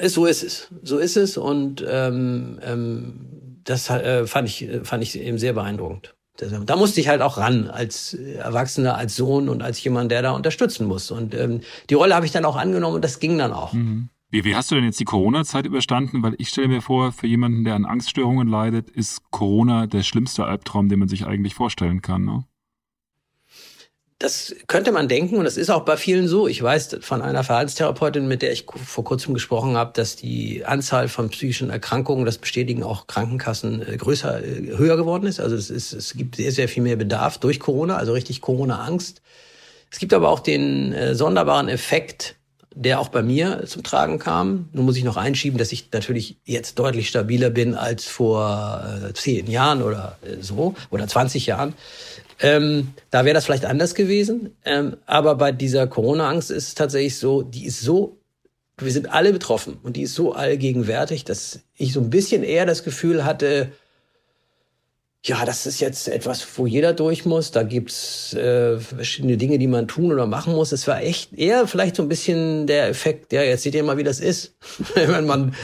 So 0.00 0.26
ist 0.26 0.42
es. 0.42 0.68
So 0.82 0.98
ist 0.98 1.16
es. 1.16 1.36
Und 1.36 1.84
ähm, 1.88 2.60
ähm, 2.62 3.60
das 3.64 3.88
äh, 3.90 4.26
fand 4.26 4.48
ich 4.48 4.68
fand 4.84 5.02
ich 5.02 5.18
eben 5.18 5.38
sehr 5.38 5.52
beeindruckend. 5.52 6.14
Da 6.38 6.76
musste 6.76 7.00
ich 7.00 7.08
halt 7.08 7.22
auch 7.22 7.38
ran 7.38 7.68
als 7.68 8.12
Erwachsener, 8.12 8.96
als 8.96 9.16
Sohn 9.16 9.48
und 9.48 9.62
als 9.62 9.82
jemand, 9.82 10.10
der 10.10 10.20
da 10.20 10.32
unterstützen 10.32 10.86
muss. 10.86 11.10
Und 11.10 11.34
ähm, 11.34 11.62
die 11.88 11.94
Rolle 11.94 12.14
habe 12.14 12.26
ich 12.26 12.32
dann 12.32 12.44
auch 12.44 12.56
angenommen 12.56 12.96
und 12.96 13.04
das 13.04 13.20
ging 13.20 13.38
dann 13.38 13.52
auch. 13.52 13.72
Mhm. 13.72 14.10
Wie, 14.28 14.44
wie 14.44 14.54
hast 14.54 14.70
du 14.70 14.74
denn 14.74 14.84
jetzt 14.84 15.00
die 15.00 15.04
Corona-Zeit 15.04 15.66
überstanden? 15.66 16.22
Weil 16.22 16.34
ich 16.38 16.48
stelle 16.48 16.68
mir 16.68 16.82
vor, 16.82 17.12
für 17.12 17.26
jemanden, 17.26 17.64
der 17.64 17.74
an 17.74 17.86
Angststörungen 17.86 18.48
leidet, 18.48 18.90
ist 18.90 19.30
Corona 19.30 19.86
der 19.86 20.02
schlimmste 20.02 20.44
Albtraum, 20.44 20.88
den 20.88 20.98
man 20.98 21.08
sich 21.08 21.26
eigentlich 21.26 21.54
vorstellen 21.54 22.02
kann. 22.02 22.24
Ne? 22.24 22.44
Das 24.18 24.54
könnte 24.66 24.92
man 24.92 25.08
denken 25.08 25.36
und 25.36 25.44
das 25.44 25.58
ist 25.58 25.68
auch 25.68 25.84
bei 25.84 25.98
vielen 25.98 26.26
so. 26.26 26.48
Ich 26.48 26.62
weiß 26.62 26.98
von 27.02 27.20
einer 27.20 27.44
Verhaltenstherapeutin, 27.44 28.26
mit 28.26 28.40
der 28.40 28.50
ich 28.50 28.64
vor 28.64 29.04
kurzem 29.04 29.34
gesprochen 29.34 29.76
habe, 29.76 29.92
dass 29.92 30.16
die 30.16 30.64
Anzahl 30.64 31.08
von 31.08 31.28
psychischen 31.28 31.68
Erkrankungen, 31.68 32.24
das 32.24 32.38
bestätigen 32.38 32.82
auch 32.82 33.08
Krankenkassen, 33.08 33.86
äh, 33.86 33.98
größer, 33.98 34.42
äh, 34.42 34.78
höher 34.78 34.96
geworden 34.96 35.26
ist. 35.26 35.38
Also 35.38 35.54
es, 35.54 35.68
ist, 35.68 35.92
es 35.92 36.14
gibt 36.14 36.36
sehr, 36.36 36.50
sehr 36.50 36.66
viel 36.66 36.82
mehr 36.82 36.96
Bedarf 36.96 37.36
durch 37.36 37.60
Corona, 37.60 37.98
also 37.98 38.14
richtig 38.14 38.40
Corona-Angst. 38.40 39.20
Es 39.90 39.98
gibt 39.98 40.14
aber 40.14 40.30
auch 40.30 40.40
den 40.40 40.94
äh, 40.94 41.14
sonderbaren 41.14 41.68
Effekt, 41.68 42.36
der 42.74 43.00
auch 43.00 43.08
bei 43.08 43.22
mir 43.22 43.64
zum 43.66 43.82
Tragen 43.82 44.18
kam. 44.18 44.70
Nun 44.72 44.86
muss 44.86 44.96
ich 44.96 45.04
noch 45.04 45.18
einschieben, 45.18 45.58
dass 45.58 45.72
ich 45.72 45.90
natürlich 45.92 46.38
jetzt 46.46 46.78
deutlich 46.78 47.08
stabiler 47.08 47.50
bin 47.50 47.74
als 47.74 48.06
vor 48.06 48.82
äh, 48.82 49.12
zehn 49.12 49.46
Jahren 49.46 49.82
oder 49.82 50.16
so 50.40 50.74
oder 50.90 51.06
20 51.06 51.44
Jahren. 51.46 51.74
Ähm, 52.40 52.94
da 53.10 53.24
wäre 53.24 53.34
das 53.34 53.44
vielleicht 53.46 53.64
anders 53.64 53.94
gewesen. 53.94 54.56
Ähm, 54.64 54.96
aber 55.06 55.36
bei 55.36 55.52
dieser 55.52 55.86
Corona-Angst 55.86 56.50
ist 56.50 56.68
es 56.68 56.74
tatsächlich 56.74 57.18
so, 57.18 57.42
die 57.42 57.66
ist 57.66 57.80
so, 57.80 58.18
wir 58.78 58.92
sind 58.92 59.12
alle 59.12 59.32
betroffen 59.32 59.78
und 59.82 59.96
die 59.96 60.02
ist 60.02 60.14
so 60.14 60.32
allgegenwärtig, 60.32 61.24
dass 61.24 61.60
ich 61.76 61.92
so 61.92 62.00
ein 62.00 62.10
bisschen 62.10 62.42
eher 62.42 62.66
das 62.66 62.84
Gefühl 62.84 63.24
hatte, 63.24 63.72
ja, 65.26 65.44
das 65.44 65.66
ist 65.66 65.80
jetzt 65.80 66.06
etwas, 66.06 66.46
wo 66.56 66.66
jeder 66.66 66.92
durch 66.92 67.24
muss. 67.24 67.50
Da 67.50 67.64
gibt's 67.64 68.32
äh, 68.34 68.78
verschiedene 68.78 69.36
Dinge, 69.36 69.58
die 69.58 69.66
man 69.66 69.88
tun 69.88 70.12
oder 70.12 70.26
machen 70.26 70.54
muss. 70.54 70.70
Es 70.70 70.86
war 70.86 71.02
echt 71.02 71.32
eher 71.32 71.66
vielleicht 71.66 71.96
so 71.96 72.02
ein 72.02 72.08
bisschen 72.08 72.68
der 72.68 72.88
Effekt, 72.88 73.32
ja, 73.32 73.42
jetzt 73.42 73.64
seht 73.64 73.74
ihr 73.74 73.82
mal, 73.82 73.98
wie 73.98 74.04
das 74.04 74.20
ist, 74.20 74.54
wenn 74.94 75.26
man 75.26 75.54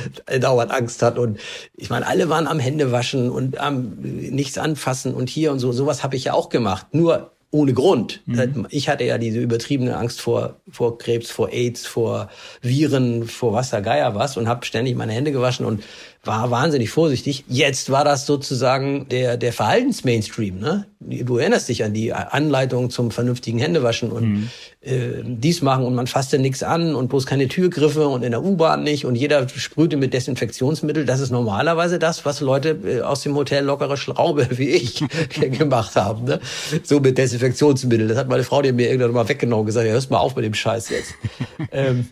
dauernd 0.41 0.73
Angst 0.73 1.03
hat. 1.03 1.17
Und 1.17 1.39
ich 1.77 1.91
meine, 1.91 2.07
alle 2.07 2.29
waren 2.29 2.49
am 2.49 2.59
Händewaschen 2.59 3.31
und 3.31 3.59
am 3.59 3.99
nichts 4.01 4.59
anfassen 4.59 5.15
und 5.15 5.29
hier 5.29 5.53
und 5.53 5.61
so. 5.61 5.71
Sowas 5.71 6.03
habe 6.03 6.17
ich 6.17 6.25
ja 6.25 6.33
auch 6.33 6.49
gemacht. 6.49 6.89
Nur 6.93 7.31
ohne 7.53 7.75
Grund. 7.75 8.23
Mhm. 8.25 8.67
Ich 8.71 8.89
hatte 8.89 9.05
ja 9.05 9.19
diese 9.19 9.39
übertriebene 9.39 9.97
Angst 9.97 10.23
vor, 10.23 10.57
vor 10.71 10.97
Krebs, 10.97 11.31
vor 11.31 11.51
AIDS, 11.51 11.87
vor 11.87 12.31
Viren, 12.63 13.29
vor 13.29 13.53
was 13.53 13.71
Geier 13.71 14.15
was 14.15 14.39
und 14.39 14.49
habe 14.49 14.65
ständig 14.65 14.97
meine 14.97 15.13
Hände 15.13 15.33
gewaschen 15.33 15.67
und 15.67 15.85
war 16.25 16.53
wahnsinnig 16.53 16.91
vorsichtig. 16.91 17.45
Jetzt 17.49 17.91
war 17.91 18.05
das 18.05 18.27
sozusagen 18.27 19.09
der, 19.09 19.37
der 19.37 19.53
Verhaltensmainstream. 19.53 20.61
Ne? 20.61 20.87
Du 21.01 21.39
erinnerst 21.39 21.69
dich 21.69 21.83
an 21.83 21.95
die 21.95 22.13
Anleitung 22.13 22.91
zum 22.91 23.11
vernünftigen 23.11 23.59
Händewaschen 23.59 24.13
und 24.13 24.29
mhm. 24.29 24.51
äh, 24.83 25.23
dies 25.25 25.63
machen 25.63 25.85
und 25.85 25.97
man 25.97 26.07
fasste 26.07 26.39
nichts 26.39 26.63
an 26.63 26.95
und 26.95 27.09
bloß 27.09 27.27
keine 27.27 27.49
Türgriffe 27.49 28.07
und 28.07 28.23
in 28.23 28.31
der 28.31 28.45
U-Bahn 28.45 28.85
nicht 28.85 29.05
und 29.05 29.17
jeder 29.17 29.49
sprühte 29.49 29.97
mit 29.97 30.15
Desinfektionsmittel. 30.15 31.07
Das 31.07 31.19
ist 31.19 31.31
normalerweise 31.33 31.99
das, 31.99 32.25
was 32.25 32.41
Leute 32.41 32.79
äh, 32.85 33.01
aus 33.01 33.23
dem 33.23 33.35
Hotel 33.35 33.65
lockere 33.65 33.97
Schraube 33.97 34.47
wie 34.59 34.69
ich 34.69 35.03
gemacht 35.41 35.97
haben. 35.97 36.25
Ne? 36.25 36.41
So 36.85 37.01
mit 37.01 37.19
Desinfektionsmittel. 37.19 38.07
Das 38.07 38.17
hat 38.17 38.29
meine 38.29 38.45
Frau 38.45 38.63
dir 38.63 38.73
mir 38.73 38.89
irgendwann 38.89 39.11
mal 39.11 39.29
weggenommen 39.29 39.63
und 39.63 39.67
gesagt, 39.67 39.87
ja, 39.87 39.93
hörst 39.93 40.13
mal 40.13 40.19
auf 40.19 40.37
mit 40.37 40.45
dem 40.45 40.55
Scheiß 40.55 40.89
jetzt. 40.91 41.15
ähm, 41.73 42.07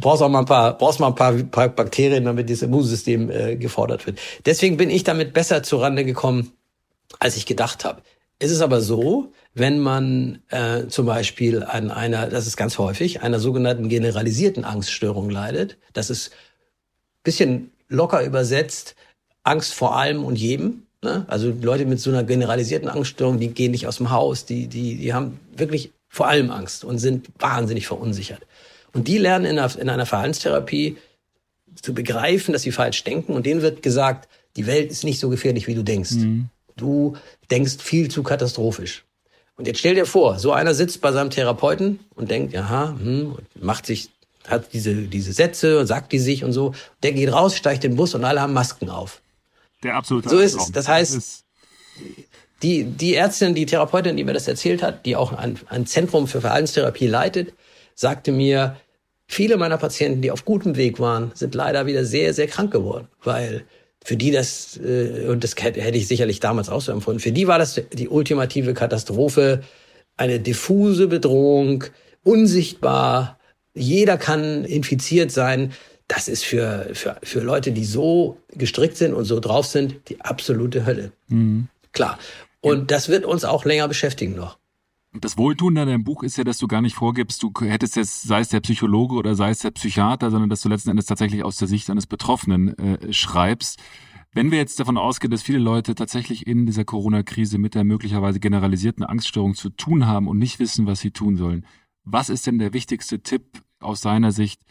Du 0.00 0.08
brauchst 0.08 0.22
auch 0.22 0.30
mal 0.30 0.38
ein 0.38 0.46
paar, 0.46 0.78
brauchst 0.78 0.98
mal 0.98 1.08
ein 1.08 1.14
paar, 1.14 1.34
paar 1.34 1.68
Bakterien, 1.68 2.24
damit 2.24 2.48
das 2.48 2.62
Immunsystem 2.62 3.30
äh, 3.30 3.56
gefordert 3.56 4.06
wird. 4.06 4.18
Deswegen 4.46 4.78
bin 4.78 4.88
ich 4.88 5.04
damit 5.04 5.34
besser 5.34 5.62
zurande 5.62 6.06
gekommen, 6.06 6.52
als 7.18 7.36
ich 7.36 7.44
gedacht 7.44 7.84
habe. 7.84 8.00
Es 8.38 8.50
ist 8.50 8.62
aber 8.62 8.80
so, 8.80 9.34
wenn 9.52 9.78
man 9.78 10.40
äh, 10.48 10.86
zum 10.86 11.04
Beispiel 11.04 11.62
an 11.62 11.90
einer, 11.90 12.28
das 12.28 12.46
ist 12.46 12.56
ganz 12.56 12.78
häufig, 12.78 13.20
einer 13.20 13.40
sogenannten 13.40 13.90
generalisierten 13.90 14.64
Angststörung 14.64 15.28
leidet, 15.28 15.76
das 15.92 16.08
ist 16.08 16.30
bisschen 17.22 17.70
locker 17.90 18.24
übersetzt, 18.24 18.96
Angst 19.42 19.74
vor 19.74 19.98
allem 19.98 20.24
und 20.24 20.36
jedem. 20.36 20.84
Ne? 21.02 21.26
Also 21.28 21.52
Leute 21.60 21.84
mit 21.84 22.00
so 22.00 22.08
einer 22.08 22.24
generalisierten 22.24 22.88
Angststörung, 22.88 23.38
die 23.38 23.48
gehen 23.48 23.72
nicht 23.72 23.86
aus 23.86 23.98
dem 23.98 24.10
Haus, 24.10 24.46
die, 24.46 24.66
die, 24.66 24.96
die 24.96 25.12
haben 25.12 25.38
wirklich 25.54 25.92
vor 26.08 26.26
allem 26.26 26.50
Angst 26.50 26.84
und 26.84 26.96
sind 26.96 27.28
wahnsinnig 27.38 27.86
verunsichert. 27.86 28.40
Und 28.92 29.08
die 29.08 29.18
lernen 29.18 29.44
in 29.44 29.58
einer, 29.58 29.78
in 29.78 29.88
einer 29.88 30.06
Verhaltenstherapie 30.06 30.96
zu 31.80 31.94
begreifen, 31.94 32.52
dass 32.52 32.62
sie 32.62 32.72
falsch 32.72 33.04
denken. 33.04 33.32
Und 33.32 33.46
denen 33.46 33.62
wird 33.62 33.82
gesagt, 33.82 34.28
die 34.56 34.66
Welt 34.66 34.90
ist 34.90 35.04
nicht 35.04 35.20
so 35.20 35.28
gefährlich, 35.28 35.66
wie 35.66 35.74
du 35.74 35.82
denkst. 35.82 36.12
Mhm. 36.12 36.48
Du 36.76 37.16
denkst 37.50 37.76
viel 37.78 38.10
zu 38.10 38.22
katastrophisch. 38.22 39.04
Und 39.56 39.66
jetzt 39.66 39.78
stell 39.78 39.94
dir 39.94 40.06
vor, 40.06 40.38
so 40.38 40.52
einer 40.52 40.74
sitzt 40.74 41.00
bei 41.02 41.12
seinem 41.12 41.30
Therapeuten 41.30 42.00
und 42.14 42.30
denkt, 42.30 42.56
aha, 42.56 42.96
hm, 42.98 43.36
macht 43.60 43.86
sich, 43.86 44.08
hat 44.48 44.72
diese, 44.72 44.94
diese 44.94 45.32
Sätze 45.32 45.78
und 45.78 45.86
sagt 45.86 46.12
die 46.12 46.18
sich 46.18 46.44
und 46.44 46.52
so. 46.52 46.74
Der 47.02 47.12
geht 47.12 47.32
raus, 47.32 47.56
steigt 47.56 47.84
in 47.84 47.92
den 47.92 47.96
Bus 47.96 48.14
und 48.14 48.24
alle 48.24 48.40
haben 48.40 48.54
Masken 48.54 48.88
auf. 48.88 49.20
Der 49.82 49.96
absolute 49.96 50.28
So 50.28 50.38
ist 50.38 50.56
es. 50.56 50.72
Das 50.72 50.88
heißt, 50.88 51.44
die, 52.62 52.84
die 52.84 53.14
Ärztin, 53.14 53.54
die 53.54 53.66
Therapeutin, 53.66 54.16
die 54.16 54.24
mir 54.24 54.32
das 54.32 54.48
erzählt 54.48 54.82
hat, 54.82 55.04
die 55.06 55.16
auch 55.16 55.32
ein, 55.32 55.58
ein 55.68 55.86
Zentrum 55.86 56.26
für 56.26 56.40
Verhaltenstherapie 56.40 57.06
leitet, 57.06 57.52
sagte 58.00 58.32
mir, 58.32 58.76
viele 59.26 59.58
meiner 59.58 59.76
Patienten, 59.76 60.22
die 60.22 60.30
auf 60.30 60.46
gutem 60.46 60.76
Weg 60.76 60.98
waren, 61.00 61.32
sind 61.34 61.54
leider 61.54 61.84
wieder 61.84 62.06
sehr, 62.06 62.32
sehr 62.32 62.46
krank 62.46 62.72
geworden, 62.72 63.08
weil 63.22 63.64
für 64.02 64.16
die 64.16 64.30
das, 64.30 64.80
äh, 64.82 65.26
und 65.28 65.44
das 65.44 65.54
hätte 65.54 65.98
ich 65.98 66.08
sicherlich 66.08 66.40
damals 66.40 66.70
auch 66.70 66.80
so 66.80 66.92
empfunden, 66.92 67.20
für 67.20 67.30
die 67.30 67.46
war 67.46 67.58
das 67.58 67.78
die 67.92 68.08
ultimative 68.08 68.72
Katastrophe, 68.72 69.62
eine 70.16 70.40
diffuse 70.40 71.08
Bedrohung, 71.08 71.84
unsichtbar, 72.24 73.38
jeder 73.74 74.16
kann 74.16 74.64
infiziert 74.64 75.30
sein. 75.30 75.72
Das 76.08 76.26
ist 76.26 76.44
für, 76.44 76.88
für, 76.94 77.18
für 77.22 77.40
Leute, 77.40 77.70
die 77.70 77.84
so 77.84 78.38
gestrickt 78.48 78.96
sind 78.96 79.12
und 79.12 79.26
so 79.26 79.40
drauf 79.40 79.66
sind, 79.66 80.08
die 80.08 80.20
absolute 80.22 80.86
Hölle. 80.86 81.12
Mhm. 81.28 81.68
Klar. 81.92 82.18
Und 82.62 82.90
das 82.90 83.10
wird 83.10 83.26
uns 83.26 83.44
auch 83.44 83.66
länger 83.66 83.88
beschäftigen 83.88 84.34
noch. 84.34 84.58
Das 85.12 85.36
Wohltun 85.36 85.76
an 85.76 85.88
deinem 85.88 86.04
Buch 86.04 86.22
ist 86.22 86.36
ja, 86.36 86.44
dass 86.44 86.58
du 86.58 86.68
gar 86.68 86.82
nicht 86.82 86.94
vorgibst, 86.94 87.42
du 87.42 87.52
hättest 87.60 87.96
jetzt, 87.96 88.22
sei 88.22 88.40
es 88.40 88.48
der 88.48 88.60
Psychologe 88.60 89.16
oder 89.16 89.34
sei 89.34 89.50
es 89.50 89.58
der 89.58 89.72
Psychiater, 89.72 90.30
sondern 90.30 90.48
dass 90.48 90.62
du 90.62 90.68
letzten 90.68 90.90
Endes 90.90 91.06
tatsächlich 91.06 91.42
aus 91.44 91.56
der 91.56 91.66
Sicht 91.66 91.90
eines 91.90 92.06
Betroffenen 92.06 92.78
äh, 92.78 93.12
schreibst. 93.12 93.80
Wenn 94.32 94.52
wir 94.52 94.58
jetzt 94.58 94.78
davon 94.78 94.96
ausgehen, 94.96 95.32
dass 95.32 95.42
viele 95.42 95.58
Leute 95.58 95.96
tatsächlich 95.96 96.46
in 96.46 96.64
dieser 96.64 96.84
Corona-Krise 96.84 97.58
mit 97.58 97.74
der 97.74 97.82
möglicherweise 97.82 98.38
generalisierten 98.38 99.02
Angststörung 99.02 99.56
zu 99.56 99.70
tun 99.70 100.06
haben 100.06 100.28
und 100.28 100.38
nicht 100.38 100.60
wissen, 100.60 100.86
was 100.86 101.00
sie 101.00 101.10
tun 101.10 101.36
sollen, 101.36 101.66
was 102.04 102.28
ist 102.28 102.46
denn 102.46 102.60
der 102.60 102.72
wichtigste 102.72 103.20
Tipp 103.20 103.64
aus 103.80 104.00
seiner 104.00 104.30
Sicht? 104.30 104.62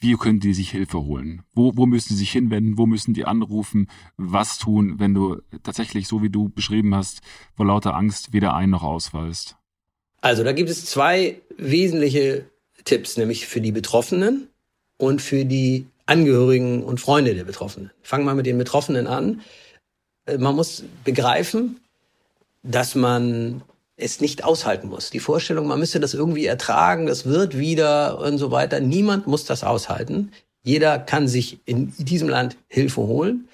Wie 0.00 0.14
können 0.14 0.38
die 0.38 0.54
sich 0.54 0.70
Hilfe 0.70 1.00
holen? 1.00 1.42
Wo, 1.54 1.76
wo 1.76 1.86
müssen 1.86 2.10
sie 2.10 2.20
sich 2.20 2.30
hinwenden? 2.30 2.78
Wo 2.78 2.86
müssen 2.86 3.14
die 3.14 3.24
anrufen? 3.24 3.88
Was 4.16 4.58
tun, 4.58 5.00
wenn 5.00 5.12
du 5.12 5.40
tatsächlich, 5.64 6.06
so 6.06 6.22
wie 6.22 6.30
du 6.30 6.50
beschrieben 6.50 6.94
hast, 6.94 7.20
vor 7.56 7.66
lauter 7.66 7.96
Angst 7.96 8.32
weder 8.32 8.54
ein 8.54 8.70
noch 8.70 8.84
ausweist? 8.84 9.57
Also 10.20 10.44
da 10.44 10.52
gibt 10.52 10.70
es 10.70 10.84
zwei 10.84 11.40
wesentliche 11.56 12.44
Tipps, 12.84 13.16
nämlich 13.16 13.46
für 13.46 13.60
die 13.60 13.72
Betroffenen 13.72 14.48
und 14.96 15.22
für 15.22 15.44
die 15.44 15.86
Angehörigen 16.06 16.82
und 16.82 17.00
Freunde 17.00 17.34
der 17.34 17.44
Betroffenen. 17.44 17.90
Fangen 18.02 18.24
wir 18.24 18.34
mit 18.34 18.46
den 18.46 18.58
Betroffenen 18.58 19.06
an. 19.06 19.42
Äh, 20.26 20.38
man 20.38 20.56
muss 20.56 20.84
begreifen, 21.04 21.80
dass 22.62 22.94
man 22.94 23.62
es 23.96 24.20
nicht 24.20 24.44
aushalten 24.44 24.88
muss. 24.88 25.10
Die 25.10 25.20
Vorstellung, 25.20 25.66
man 25.66 25.78
müsste 25.78 26.00
das 26.00 26.14
irgendwie 26.14 26.46
ertragen, 26.46 27.06
das 27.06 27.26
wird 27.26 27.58
wieder 27.58 28.18
und 28.20 28.38
so 28.38 28.50
weiter. 28.50 28.80
Niemand 28.80 29.26
muss 29.26 29.44
das 29.44 29.64
aushalten. 29.64 30.32
Jeder 30.62 30.98
kann 30.98 31.28
sich 31.28 31.58
in 31.64 31.92
diesem 31.98 32.28
Land 32.28 32.56
Hilfe 32.68 33.02
holen. 33.02 33.48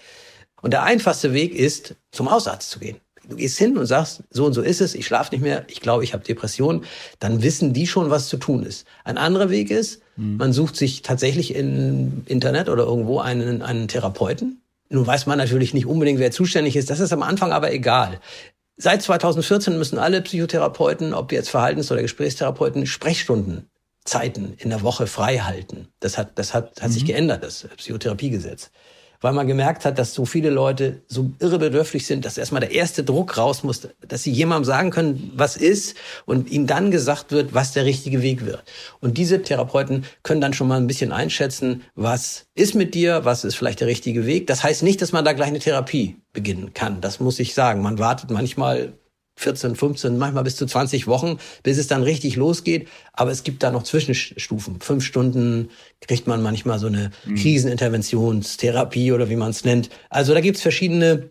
Und 0.60 0.72
der 0.72 0.82
einfachste 0.82 1.32
Weg 1.32 1.54
ist, 1.54 1.94
zum 2.10 2.30
Hausarzt 2.30 2.70
zu 2.70 2.78
gehen. 2.78 2.96
Du 3.28 3.36
gehst 3.36 3.58
hin 3.58 3.78
und 3.78 3.86
sagst, 3.86 4.22
so 4.30 4.44
und 4.44 4.52
so 4.52 4.62
ist 4.62 4.80
es, 4.80 4.94
ich 4.94 5.06
schlafe 5.06 5.34
nicht 5.34 5.42
mehr, 5.42 5.64
ich 5.68 5.80
glaube, 5.80 6.04
ich 6.04 6.12
habe 6.12 6.24
Depressionen, 6.24 6.84
dann 7.18 7.42
wissen 7.42 7.72
die 7.72 7.86
schon, 7.86 8.10
was 8.10 8.28
zu 8.28 8.36
tun 8.36 8.64
ist. 8.64 8.86
Ein 9.04 9.18
anderer 9.18 9.50
Weg 9.50 9.70
ist, 9.70 10.02
mhm. 10.16 10.36
man 10.36 10.52
sucht 10.52 10.76
sich 10.76 11.02
tatsächlich 11.02 11.54
im 11.54 12.22
Internet 12.26 12.68
oder 12.68 12.84
irgendwo 12.84 13.20
einen, 13.20 13.62
einen 13.62 13.88
Therapeuten. 13.88 14.60
Nun 14.90 15.06
weiß 15.06 15.26
man 15.26 15.38
natürlich 15.38 15.74
nicht 15.74 15.86
unbedingt, 15.86 16.18
wer 16.18 16.30
zuständig 16.30 16.76
ist, 16.76 16.90
das 16.90 17.00
ist 17.00 17.12
am 17.12 17.22
Anfang 17.22 17.52
aber 17.52 17.72
egal. 17.72 18.20
Seit 18.76 19.02
2014 19.02 19.78
müssen 19.78 19.98
alle 19.98 20.20
Psychotherapeuten, 20.20 21.14
ob 21.14 21.32
jetzt 21.32 21.48
Verhaltens- 21.48 21.92
oder 21.92 22.02
Gesprächstherapeuten, 22.02 22.86
Sprechstunden 22.86 23.70
Zeiten 24.04 24.54
in 24.58 24.68
der 24.68 24.82
Woche 24.82 25.06
frei 25.06 25.38
halten. 25.38 25.88
Das 26.00 26.18
hat, 26.18 26.38
das 26.38 26.52
hat, 26.52 26.82
hat 26.82 26.90
mhm. 26.90 26.92
sich 26.92 27.04
geändert, 27.06 27.42
das 27.42 27.66
Psychotherapiegesetz 27.76 28.70
weil 29.24 29.32
man 29.32 29.46
gemerkt 29.46 29.86
hat, 29.86 29.98
dass 29.98 30.12
so 30.12 30.26
viele 30.26 30.50
Leute 30.50 31.00
so 31.08 31.30
irrebedürftig 31.38 32.06
sind, 32.06 32.26
dass 32.26 32.36
erstmal 32.36 32.60
der 32.60 32.72
erste 32.72 33.04
Druck 33.04 33.38
raus 33.38 33.62
muss, 33.64 33.88
dass 34.06 34.22
sie 34.22 34.30
jemandem 34.30 34.66
sagen 34.66 34.90
können, 34.90 35.32
was 35.34 35.56
ist 35.56 35.96
und 36.26 36.50
ihnen 36.50 36.66
dann 36.66 36.90
gesagt 36.90 37.32
wird, 37.32 37.54
was 37.54 37.72
der 37.72 37.86
richtige 37.86 38.20
Weg 38.20 38.44
wird. 38.44 38.62
Und 39.00 39.16
diese 39.16 39.40
Therapeuten 39.40 40.04
können 40.24 40.42
dann 40.42 40.52
schon 40.52 40.68
mal 40.68 40.76
ein 40.76 40.86
bisschen 40.86 41.10
einschätzen, 41.10 41.84
was 41.94 42.48
ist 42.54 42.74
mit 42.74 42.94
dir, 42.94 43.24
was 43.24 43.44
ist 43.44 43.54
vielleicht 43.54 43.80
der 43.80 43.88
richtige 43.88 44.26
Weg. 44.26 44.46
Das 44.46 44.62
heißt 44.62 44.82
nicht, 44.82 45.00
dass 45.00 45.12
man 45.12 45.24
da 45.24 45.32
gleich 45.32 45.48
eine 45.48 45.58
Therapie 45.58 46.18
beginnen 46.34 46.74
kann. 46.74 47.00
Das 47.00 47.18
muss 47.18 47.38
ich 47.38 47.54
sagen. 47.54 47.80
Man 47.80 47.98
wartet 47.98 48.30
manchmal 48.30 48.92
14, 49.36 49.74
15, 49.74 50.16
manchmal 50.16 50.44
bis 50.44 50.56
zu 50.56 50.66
20 50.66 51.06
Wochen, 51.06 51.38
bis 51.62 51.78
es 51.78 51.86
dann 51.86 52.02
richtig 52.02 52.36
losgeht. 52.36 52.88
Aber 53.12 53.30
es 53.30 53.42
gibt 53.42 53.62
da 53.62 53.70
noch 53.70 53.82
Zwischenstufen. 53.82 54.80
Fünf 54.80 55.04
Stunden 55.04 55.70
kriegt 56.00 56.26
man 56.26 56.42
manchmal 56.42 56.78
so 56.78 56.86
eine 56.86 57.10
mhm. 57.24 57.34
Kriseninterventionstherapie 57.36 59.12
oder 59.12 59.28
wie 59.28 59.36
man 59.36 59.50
es 59.50 59.64
nennt. 59.64 59.90
Also 60.08 60.34
da 60.34 60.40
gibt's 60.40 60.62
verschiedene 60.62 61.30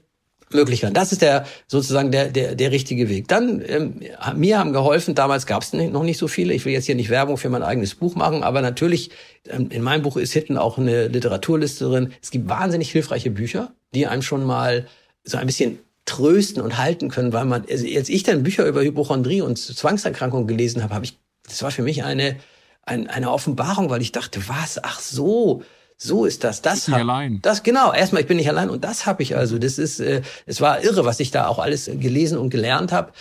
Möglichkeiten. 0.53 0.93
Das 0.93 1.11
ist 1.11 1.21
der 1.21 1.45
sozusagen 1.67 2.11
der 2.11 2.29
der 2.29 2.55
der 2.55 2.71
richtige 2.71 3.09
Weg. 3.09 3.27
Dann 3.27 3.63
ähm, 3.65 4.01
mir 4.35 4.59
haben 4.59 4.73
geholfen. 4.73 5.15
Damals 5.15 5.45
gab 5.45 5.63
es 5.63 5.73
noch 5.73 6.03
nicht 6.03 6.17
so 6.17 6.27
viele. 6.27 6.53
Ich 6.53 6.65
will 6.65 6.73
jetzt 6.73 6.85
hier 6.85 6.95
nicht 6.95 7.09
Werbung 7.09 7.37
für 7.37 7.49
mein 7.49 7.63
eigenes 7.63 7.95
Buch 7.95 8.15
machen, 8.15 8.43
aber 8.43 8.61
natürlich 8.61 9.11
ähm, 9.49 9.69
in 9.69 9.81
meinem 9.81 10.03
Buch 10.03 10.17
ist 10.17 10.33
hinten 10.33 10.57
auch 10.57 10.77
eine 10.77 11.07
Literaturliste 11.07 11.85
drin. 11.85 12.13
Es 12.21 12.31
gibt 12.31 12.49
wahnsinnig 12.49 12.91
hilfreiche 12.91 13.31
Bücher, 13.31 13.73
die 13.93 14.07
einem 14.07 14.21
schon 14.21 14.45
mal 14.45 14.87
so 15.23 15.37
ein 15.37 15.47
bisschen 15.47 15.79
trösten 16.05 16.61
und 16.61 16.77
halten 16.77 17.09
können, 17.09 17.33
weil 17.33 17.45
man, 17.45 17.65
also 17.69 17.85
als 17.95 18.09
ich 18.09 18.23
dann 18.23 18.43
Bücher 18.43 18.65
über 18.65 18.81
Hypochondrie 18.81 19.41
und 19.41 19.57
Zwangserkrankungen 19.57 20.47
gelesen 20.47 20.83
habe, 20.83 20.93
habe 20.93 21.05
ich, 21.05 21.17
das 21.47 21.63
war 21.63 21.71
für 21.71 21.83
mich 21.83 22.03
eine, 22.03 22.37
eine, 22.83 23.09
eine 23.09 23.31
Offenbarung, 23.31 23.89
weil 23.89 24.01
ich 24.01 24.11
dachte, 24.11 24.47
was, 24.47 24.83
ach 24.83 24.99
so, 24.99 25.63
so 25.97 26.25
ist 26.25 26.43
das. 26.43 26.61
Das 26.61 26.87
hab, 26.89 26.99
allein. 26.99 27.39
Das 27.41 27.63
genau. 27.63 27.93
Erstmal, 27.93 28.21
ich 28.21 28.27
bin 28.27 28.37
nicht 28.37 28.49
allein 28.49 28.69
und 28.69 28.83
das 28.83 29.05
habe 29.05 29.23
ich 29.23 29.37
also. 29.37 29.57
Das 29.57 29.77
ist, 29.77 29.99
äh, 29.99 30.21
es 30.45 30.59
war 30.59 30.83
irre, 30.83 31.05
was 31.05 31.19
ich 31.19 31.31
da 31.31 31.47
auch 31.47 31.59
alles 31.59 31.85
gelesen 31.85 32.37
und 32.37 32.49
gelernt 32.49 32.91
habe. 32.91 33.13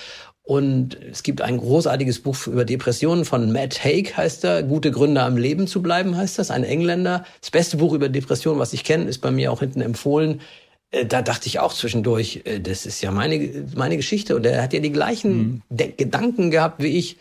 Und 0.45 0.99
es 1.01 1.23
gibt 1.23 1.41
ein 1.41 1.59
großartiges 1.59 2.21
Buch 2.21 2.49
über 2.49 2.65
Depressionen 2.65 3.25
von 3.25 3.53
Matt 3.53 3.85
Haig, 3.85 4.17
heißt 4.17 4.43
er. 4.45 4.65
Gute 4.65 4.91
Gründe 4.91 5.23
am 5.23 5.37
Leben 5.37 5.69
zu 5.69 5.83
bleiben, 5.83 6.17
heißt 6.17 6.39
das. 6.41 6.51
Ein 6.51 6.65
Engländer. 6.65 7.25
Das 7.41 7.53
beste 7.53 7.77
Buch 7.77 7.93
über 7.93 8.09
Depressionen, 8.09 8.59
was 8.59 8.73
ich 8.73 8.83
kenne, 8.83 9.05
ist 9.05 9.19
bei 9.19 9.31
mir 9.31 9.53
auch 9.53 9.61
hinten 9.61 9.81
empfohlen. 9.81 10.41
Äh, 10.93 11.07
da 11.07 11.23
dachte 11.23 11.49
ich 11.49 11.59
auch 11.59 11.73
zwischendurch, 11.73 12.43
äh, 12.45 12.61
das 12.61 12.87
ist 12.87 13.03
ja 13.03 13.11
meine, 13.11 13.67
meine 13.75 13.97
Geschichte. 13.97 14.37
Und 14.37 14.47
er 14.47 14.63
hat 14.63 14.73
ja 14.73 14.81
die 14.81 14.93
gleichen 14.93 15.63
mhm. 15.69 15.97
Gedanken 15.97 16.53
gehabt 16.53 16.81
wie 16.83 16.99
ich. 16.99 17.17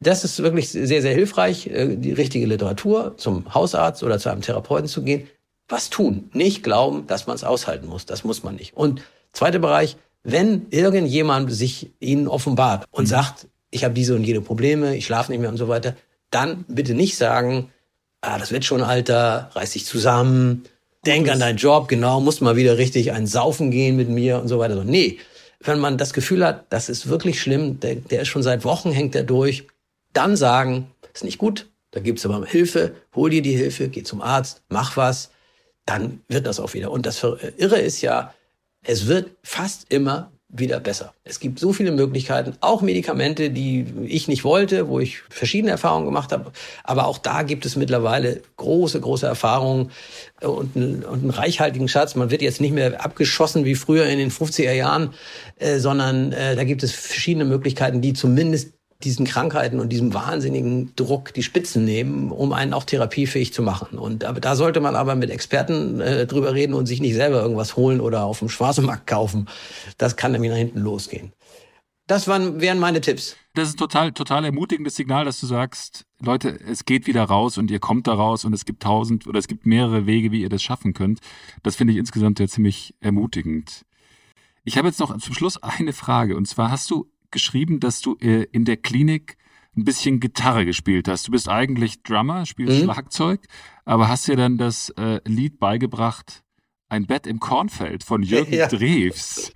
Das 0.00 0.24
ist 0.24 0.42
wirklich 0.42 0.70
sehr, 0.70 1.00
sehr 1.00 1.14
hilfreich, 1.14 1.68
äh, 1.68 1.94
die 1.96 2.12
richtige 2.12 2.46
Literatur 2.46 3.14
zum 3.16 3.54
Hausarzt 3.54 4.02
oder 4.02 4.18
zu 4.18 4.30
einem 4.30 4.40
Therapeuten 4.40 4.88
zu 4.88 5.02
gehen. 5.02 5.28
Was 5.68 5.90
tun? 5.90 6.28
Nicht 6.32 6.64
glauben, 6.64 7.06
dass 7.06 7.28
man 7.28 7.36
es 7.36 7.44
aushalten 7.44 7.86
muss. 7.86 8.04
Das 8.04 8.24
muss 8.24 8.42
man 8.42 8.56
nicht. 8.56 8.76
Und 8.76 9.02
zweiter 9.32 9.60
Bereich, 9.60 9.96
wenn 10.24 10.66
irgendjemand 10.70 11.52
sich 11.52 11.90
Ihnen 12.00 12.26
offenbart 12.26 12.86
und 12.90 13.04
mhm. 13.04 13.08
sagt, 13.08 13.46
ich 13.70 13.84
habe 13.84 13.94
diese 13.94 14.14
und 14.14 14.24
jene 14.24 14.40
Probleme, 14.40 14.96
ich 14.96 15.06
schlafe 15.06 15.30
nicht 15.30 15.40
mehr 15.40 15.50
und 15.50 15.56
so 15.56 15.68
weiter, 15.68 15.96
dann 16.30 16.64
bitte 16.68 16.94
nicht 16.94 17.16
sagen, 17.16 17.70
ah, 18.20 18.38
das 18.38 18.52
wird 18.52 18.64
schon, 18.64 18.82
Alter, 18.82 19.50
reiß 19.54 19.72
dich 19.72 19.86
zusammen, 19.86 20.64
denk 21.06 21.28
an 21.28 21.40
deinen 21.40 21.56
Job, 21.56 21.88
genau, 21.88 22.20
musst 22.20 22.42
mal 22.42 22.56
wieder 22.56 22.78
richtig 22.78 23.12
ein 23.12 23.26
Saufen 23.26 23.70
gehen 23.70 23.96
mit 23.96 24.08
mir 24.08 24.40
und 24.40 24.48
so 24.48 24.58
weiter. 24.58 24.74
So, 24.74 24.84
nee, 24.84 25.18
wenn 25.60 25.78
man 25.78 25.98
das 25.98 26.12
Gefühl 26.12 26.44
hat, 26.44 26.66
das 26.70 26.88
ist 26.88 27.08
wirklich 27.08 27.40
schlimm, 27.40 27.80
der, 27.80 27.96
der 27.96 28.22
ist 28.22 28.28
schon 28.28 28.42
seit 28.42 28.64
Wochen, 28.64 28.92
hängt 28.92 29.14
er 29.14 29.24
durch, 29.24 29.66
dann 30.12 30.36
sagen, 30.36 30.90
ist 31.14 31.24
nicht 31.24 31.38
gut, 31.38 31.68
da 31.90 32.00
gibt's 32.00 32.24
aber 32.24 32.44
Hilfe, 32.46 32.94
hol 33.14 33.30
dir 33.30 33.42
die 33.42 33.56
Hilfe, 33.56 33.88
geh 33.88 34.02
zum 34.02 34.22
Arzt, 34.22 34.62
mach 34.68 34.96
was, 34.96 35.30
dann 35.86 36.22
wird 36.28 36.46
das 36.46 36.60
auch 36.60 36.74
wieder. 36.74 36.90
Und 36.90 37.06
das 37.06 37.22
Irre 37.22 37.80
ist 37.80 38.00
ja, 38.00 38.34
es 38.84 39.06
wird 39.06 39.30
fast 39.42 39.86
immer 39.92 40.31
wieder 40.52 40.80
besser. 40.80 41.14
Es 41.24 41.40
gibt 41.40 41.58
so 41.58 41.72
viele 41.72 41.92
Möglichkeiten, 41.92 42.54
auch 42.60 42.82
Medikamente, 42.82 43.50
die 43.50 43.86
ich 44.04 44.28
nicht 44.28 44.44
wollte, 44.44 44.86
wo 44.86 45.00
ich 45.00 45.20
verschiedene 45.30 45.72
Erfahrungen 45.72 46.04
gemacht 46.04 46.30
habe. 46.30 46.52
Aber 46.84 47.06
auch 47.06 47.16
da 47.16 47.42
gibt 47.42 47.64
es 47.64 47.74
mittlerweile 47.74 48.42
große, 48.58 49.00
große 49.00 49.26
Erfahrungen 49.26 49.90
und 50.42 50.76
einen, 50.76 51.04
und 51.04 51.22
einen 51.22 51.30
reichhaltigen 51.30 51.88
Schatz. 51.88 52.14
Man 52.16 52.30
wird 52.30 52.42
jetzt 52.42 52.60
nicht 52.60 52.74
mehr 52.74 53.02
abgeschossen 53.02 53.64
wie 53.64 53.74
früher 53.74 54.04
in 54.06 54.18
den 54.18 54.30
50er 54.30 54.72
Jahren, 54.72 55.14
äh, 55.58 55.78
sondern 55.78 56.32
äh, 56.32 56.54
da 56.54 56.64
gibt 56.64 56.82
es 56.82 56.92
verschiedene 56.92 57.46
Möglichkeiten, 57.46 58.02
die 58.02 58.12
zumindest 58.12 58.74
diesen 59.04 59.26
Krankheiten 59.26 59.80
und 59.80 59.90
diesem 59.90 60.14
wahnsinnigen 60.14 60.94
Druck 60.96 61.34
die 61.34 61.42
Spitzen 61.42 61.84
nehmen, 61.84 62.30
um 62.30 62.52
einen 62.52 62.72
auch 62.72 62.84
therapiefähig 62.84 63.52
zu 63.52 63.62
machen. 63.62 63.98
Und 63.98 64.22
da 64.22 64.56
sollte 64.56 64.80
man 64.80 64.96
aber 64.96 65.14
mit 65.14 65.30
Experten 65.30 66.00
äh, 66.00 66.26
drüber 66.26 66.54
reden 66.54 66.74
und 66.74 66.86
sich 66.86 67.00
nicht 67.00 67.14
selber 67.14 67.42
irgendwas 67.42 67.76
holen 67.76 68.00
oder 68.00 68.24
auf 68.24 68.38
dem 68.38 68.48
Schwarzmarkt 68.48 69.06
kaufen. 69.06 69.48
Das 69.98 70.16
kann 70.16 70.32
nämlich 70.32 70.50
nach 70.50 70.58
hinten 70.58 70.80
losgehen. 70.80 71.32
Das 72.06 72.26
waren, 72.26 72.60
wären 72.60 72.78
meine 72.78 73.00
Tipps. 73.00 73.36
Das 73.54 73.68
ist 73.68 73.78
total, 73.78 74.12
total 74.12 74.44
ermutigendes 74.44 74.96
Signal, 74.96 75.24
dass 75.24 75.40
du 75.40 75.46
sagst, 75.46 76.04
Leute, 76.20 76.58
es 76.60 76.84
geht 76.84 77.06
wieder 77.06 77.22
raus 77.24 77.58
und 77.58 77.70
ihr 77.70 77.78
kommt 77.78 78.06
da 78.06 78.14
raus 78.14 78.44
und 78.44 78.52
es 78.52 78.64
gibt 78.64 78.82
tausend 78.82 79.26
oder 79.26 79.38
es 79.38 79.46
gibt 79.46 79.66
mehrere 79.66 80.06
Wege, 80.06 80.32
wie 80.32 80.42
ihr 80.42 80.48
das 80.48 80.62
schaffen 80.62 80.94
könnt. 80.94 81.20
Das 81.62 81.76
finde 81.76 81.92
ich 81.92 81.98
insgesamt 81.98 82.40
ja 82.40 82.48
ziemlich 82.48 82.94
ermutigend. 83.00 83.84
Ich 84.64 84.78
habe 84.78 84.88
jetzt 84.88 85.00
noch 85.00 85.16
zum 85.18 85.34
Schluss 85.34 85.62
eine 85.62 85.92
Frage 85.92 86.36
und 86.36 86.46
zwar 86.46 86.70
hast 86.70 86.90
du 86.90 87.06
geschrieben, 87.32 87.80
dass 87.80 88.00
du 88.00 88.16
äh, 88.20 88.44
in 88.52 88.64
der 88.64 88.76
Klinik 88.76 89.36
ein 89.76 89.84
bisschen 89.84 90.20
Gitarre 90.20 90.66
gespielt 90.66 91.08
hast. 91.08 91.26
Du 91.26 91.32
bist 91.32 91.48
eigentlich 91.48 92.02
Drummer, 92.02 92.46
spielst 92.46 92.80
mhm. 92.80 92.84
Schlagzeug, 92.84 93.40
aber 93.84 94.08
hast 94.08 94.28
dir 94.28 94.36
dann 94.36 94.58
das 94.58 94.90
äh, 94.90 95.20
Lied 95.26 95.58
beigebracht, 95.58 96.42
ein 96.88 97.06
Bett 97.06 97.26
im 97.26 97.40
Kornfeld 97.40 98.04
von 98.04 98.22
Jürgen 98.22 98.52
ja. 98.54 98.68
Drews. 98.68 99.50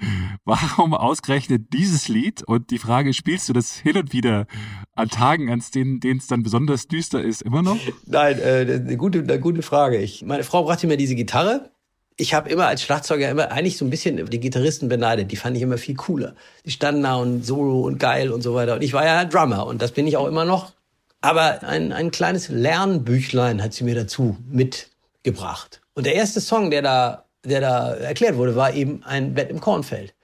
Warum 0.46 0.94
ausgerechnet 0.94 1.72
dieses 1.74 2.08
Lied? 2.08 2.42
Und 2.42 2.70
die 2.70 2.78
Frage, 2.78 3.12
spielst 3.12 3.50
du 3.50 3.52
das 3.52 3.76
hin 3.76 3.98
und 3.98 4.14
wieder 4.14 4.46
an 4.94 5.10
Tagen, 5.10 5.50
an 5.50 5.62
denen 5.74 6.00
es 6.16 6.28
dann 6.28 6.42
besonders 6.42 6.88
düster 6.88 7.22
ist, 7.22 7.42
immer 7.42 7.60
noch? 7.60 7.78
Nein, 8.06 8.38
äh, 8.38 8.80
eine, 8.82 8.96
gute, 8.96 9.18
eine 9.18 9.38
gute 9.38 9.60
Frage. 9.60 9.98
Ich, 9.98 10.24
meine 10.24 10.44
Frau 10.44 10.64
brachte 10.64 10.86
mir 10.86 10.96
diese 10.96 11.14
Gitarre 11.14 11.70
ich 12.16 12.32
habe 12.32 12.48
immer 12.48 12.66
als 12.66 12.82
Schlagzeuger 12.82 13.28
immer 13.28 13.52
eigentlich 13.52 13.76
so 13.76 13.84
ein 13.84 13.90
bisschen 13.90 14.24
die 14.30 14.40
Gitarristen 14.40 14.88
beneidet. 14.88 15.30
Die 15.30 15.36
fand 15.36 15.56
ich 15.56 15.62
immer 15.62 15.78
viel 15.78 15.96
cooler. 15.96 16.34
Die 16.64 16.70
standen 16.70 17.02
da 17.02 17.16
und 17.16 17.44
solo 17.44 17.80
und 17.80 17.98
geil 17.98 18.32
und 18.32 18.42
so 18.42 18.54
weiter. 18.54 18.74
Und 18.74 18.82
ich 18.82 18.92
war 18.94 19.04
ja 19.04 19.24
Drummer 19.24 19.66
und 19.66 19.82
das 19.82 19.92
bin 19.92 20.06
ich 20.06 20.16
auch 20.16 20.26
immer 20.26 20.44
noch. 20.44 20.72
Aber 21.20 21.62
ein, 21.62 21.92
ein 21.92 22.10
kleines 22.10 22.48
Lernbüchlein 22.48 23.62
hat 23.62 23.74
sie 23.74 23.84
mir 23.84 23.94
dazu 23.94 24.36
mitgebracht. 24.48 25.82
Und 25.94 26.06
der 26.06 26.14
erste 26.14 26.40
Song, 26.40 26.70
der 26.70 26.82
da, 26.82 27.24
der 27.44 27.60
da 27.60 27.94
erklärt 27.94 28.36
wurde, 28.36 28.56
war 28.56 28.72
eben 28.72 29.02
ein 29.04 29.34
Bett 29.34 29.50
im 29.50 29.60
Kornfeld. 29.60 30.14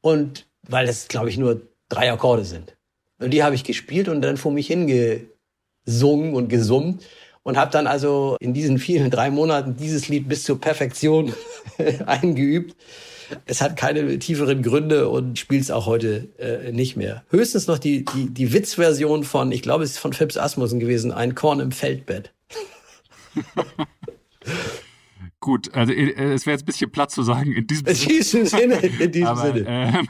Und 0.00 0.46
weil 0.62 0.86
das, 0.86 1.08
glaube 1.08 1.28
ich, 1.28 1.38
nur 1.38 1.62
drei 1.88 2.10
Akkorde 2.10 2.44
sind. 2.44 2.76
Und 3.18 3.30
die 3.30 3.44
habe 3.44 3.54
ich 3.54 3.64
gespielt 3.64 4.08
und 4.08 4.20
dann 4.20 4.36
vor 4.36 4.52
mich 4.52 4.66
hingesungen 4.66 6.34
und 6.34 6.48
gesummt. 6.48 7.04
Und 7.46 7.56
habe 7.56 7.70
dann 7.70 7.86
also 7.86 8.36
in 8.40 8.54
diesen 8.54 8.76
vielen 8.80 9.08
drei 9.08 9.30
Monaten 9.30 9.76
dieses 9.76 10.08
Lied 10.08 10.28
bis 10.28 10.42
zur 10.42 10.60
Perfektion 10.60 11.32
eingeübt. 12.06 12.74
Es 13.44 13.60
hat 13.60 13.76
keine 13.76 14.18
tieferen 14.18 14.64
Gründe 14.64 15.08
und 15.08 15.38
spielt 15.38 15.62
es 15.62 15.70
auch 15.70 15.86
heute 15.86 16.26
äh, 16.40 16.72
nicht 16.72 16.96
mehr. 16.96 17.22
Höchstens 17.30 17.68
noch 17.68 17.78
die, 17.78 18.04
die, 18.04 18.30
die 18.30 18.52
Witzversion 18.52 19.22
von, 19.22 19.52
ich 19.52 19.62
glaube, 19.62 19.84
es 19.84 19.92
ist 19.92 19.98
von 19.98 20.12
Phipps 20.12 20.36
Asmussen 20.36 20.80
gewesen, 20.80 21.12
ein 21.12 21.36
Korn 21.36 21.60
im 21.60 21.70
Feldbett. 21.70 22.32
Gut, 25.46 25.72
also 25.76 25.92
äh, 25.92 26.32
es 26.32 26.44
wäre 26.44 26.54
jetzt 26.54 26.62
ein 26.62 26.66
bisschen 26.66 26.90
Platz 26.90 27.14
zu 27.14 27.22
sagen 27.22 27.52
in 27.52 27.68
diesem, 27.68 27.86
in 27.86 27.94
diesem 27.94 28.46
Sinne. 28.46 28.74
In 28.84 29.12
diesem 29.12 29.28
Aber, 29.28 29.52
Sinne. 29.52 30.04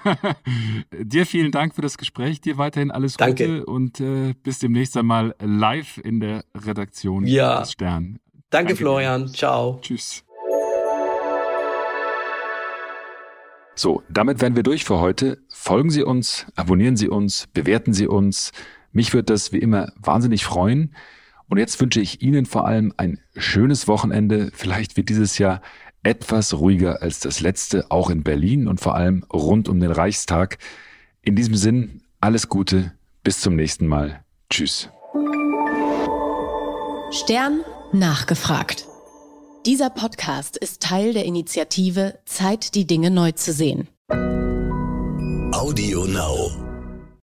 Äh, 0.91 1.05
dir 1.05 1.27
vielen 1.27 1.53
Dank 1.53 1.75
für 1.75 1.83
das 1.83 1.99
Gespräch, 1.99 2.41
dir 2.41 2.57
weiterhin 2.57 2.91
alles 2.91 3.19
Danke. 3.19 3.47
Gute 3.47 3.67
und 3.67 4.01
äh, 4.01 4.33
bis 4.43 4.61
demnächst 4.61 4.97
einmal 4.97 5.35
live 5.39 5.99
in 5.99 6.21
der 6.21 6.43
Redaktion 6.55 7.27
Ja. 7.27 7.61
des 7.61 7.73
Stern. 7.73 8.19
Danke, 8.49 8.69
Danke 8.69 8.77
Florian. 8.77 9.29
Ciao. 9.29 9.79
Tschüss. 9.83 10.25
So, 13.75 14.03
damit 14.09 14.41
wären 14.41 14.57
wir 14.57 14.63
durch 14.63 14.87
für 14.87 15.01
heute. 15.01 15.37
Folgen 15.51 15.91
Sie 15.91 16.03
uns, 16.03 16.47
abonnieren 16.57 16.97
Sie 16.97 17.11
uns, 17.11 17.47
bewerten 17.53 17.93
Sie 17.93 18.07
uns. 18.07 18.53
Mich 18.91 19.13
wird 19.13 19.29
das 19.29 19.53
wie 19.53 19.59
immer 19.59 19.93
wahnsinnig 19.97 20.47
freuen. 20.47 20.95
Und 21.49 21.59
jetzt 21.59 21.81
wünsche 21.81 22.01
ich 22.01 22.23
Ihnen 22.23 22.47
vor 22.47 22.67
allem 22.67 22.93
ein 22.97 23.21
schönes 23.37 23.87
Wochenende. 23.89 24.51
Vielleicht 24.53 24.97
wird 24.97 25.09
dieses 25.09 25.39
Jahr 25.39 25.61
etwas 26.03 26.55
ruhiger 26.55 27.03
als 27.03 27.21
das 27.21 27.41
letzte, 27.41 27.91
auch 27.91 28.11
in 28.11 28.23
Berlin 28.23 28.69
und 28.69 28.81
vor 28.81 28.95
allem 28.95 29.25
rund 29.33 29.69
um 29.69 29.81
den 29.81 29.91
Reichstag. 29.91 30.59
In 31.23 31.37
diesem 31.37 31.55
Sinn, 31.55 32.03
alles 32.21 32.49
Gute, 32.49 32.93
bis 33.23 33.41
zum 33.41 33.57
nächsten 33.57 33.87
Mal. 33.87 34.25
Tschüss. 34.51 34.89
Stern 37.11 37.61
nachgefragt. 37.93 38.87
Dieser 39.65 39.91
Podcast 39.91 40.57
ist 40.57 40.83
Teil 40.83 41.13
der 41.13 41.25
Initiative 41.25 42.19
Zeit, 42.25 42.75
die 42.77 42.87
Dinge 42.87 43.11
neu 43.11 43.33
zu 43.33 43.53
sehen. 43.53 43.89
Audio 45.53 46.05
Now. 46.05 46.66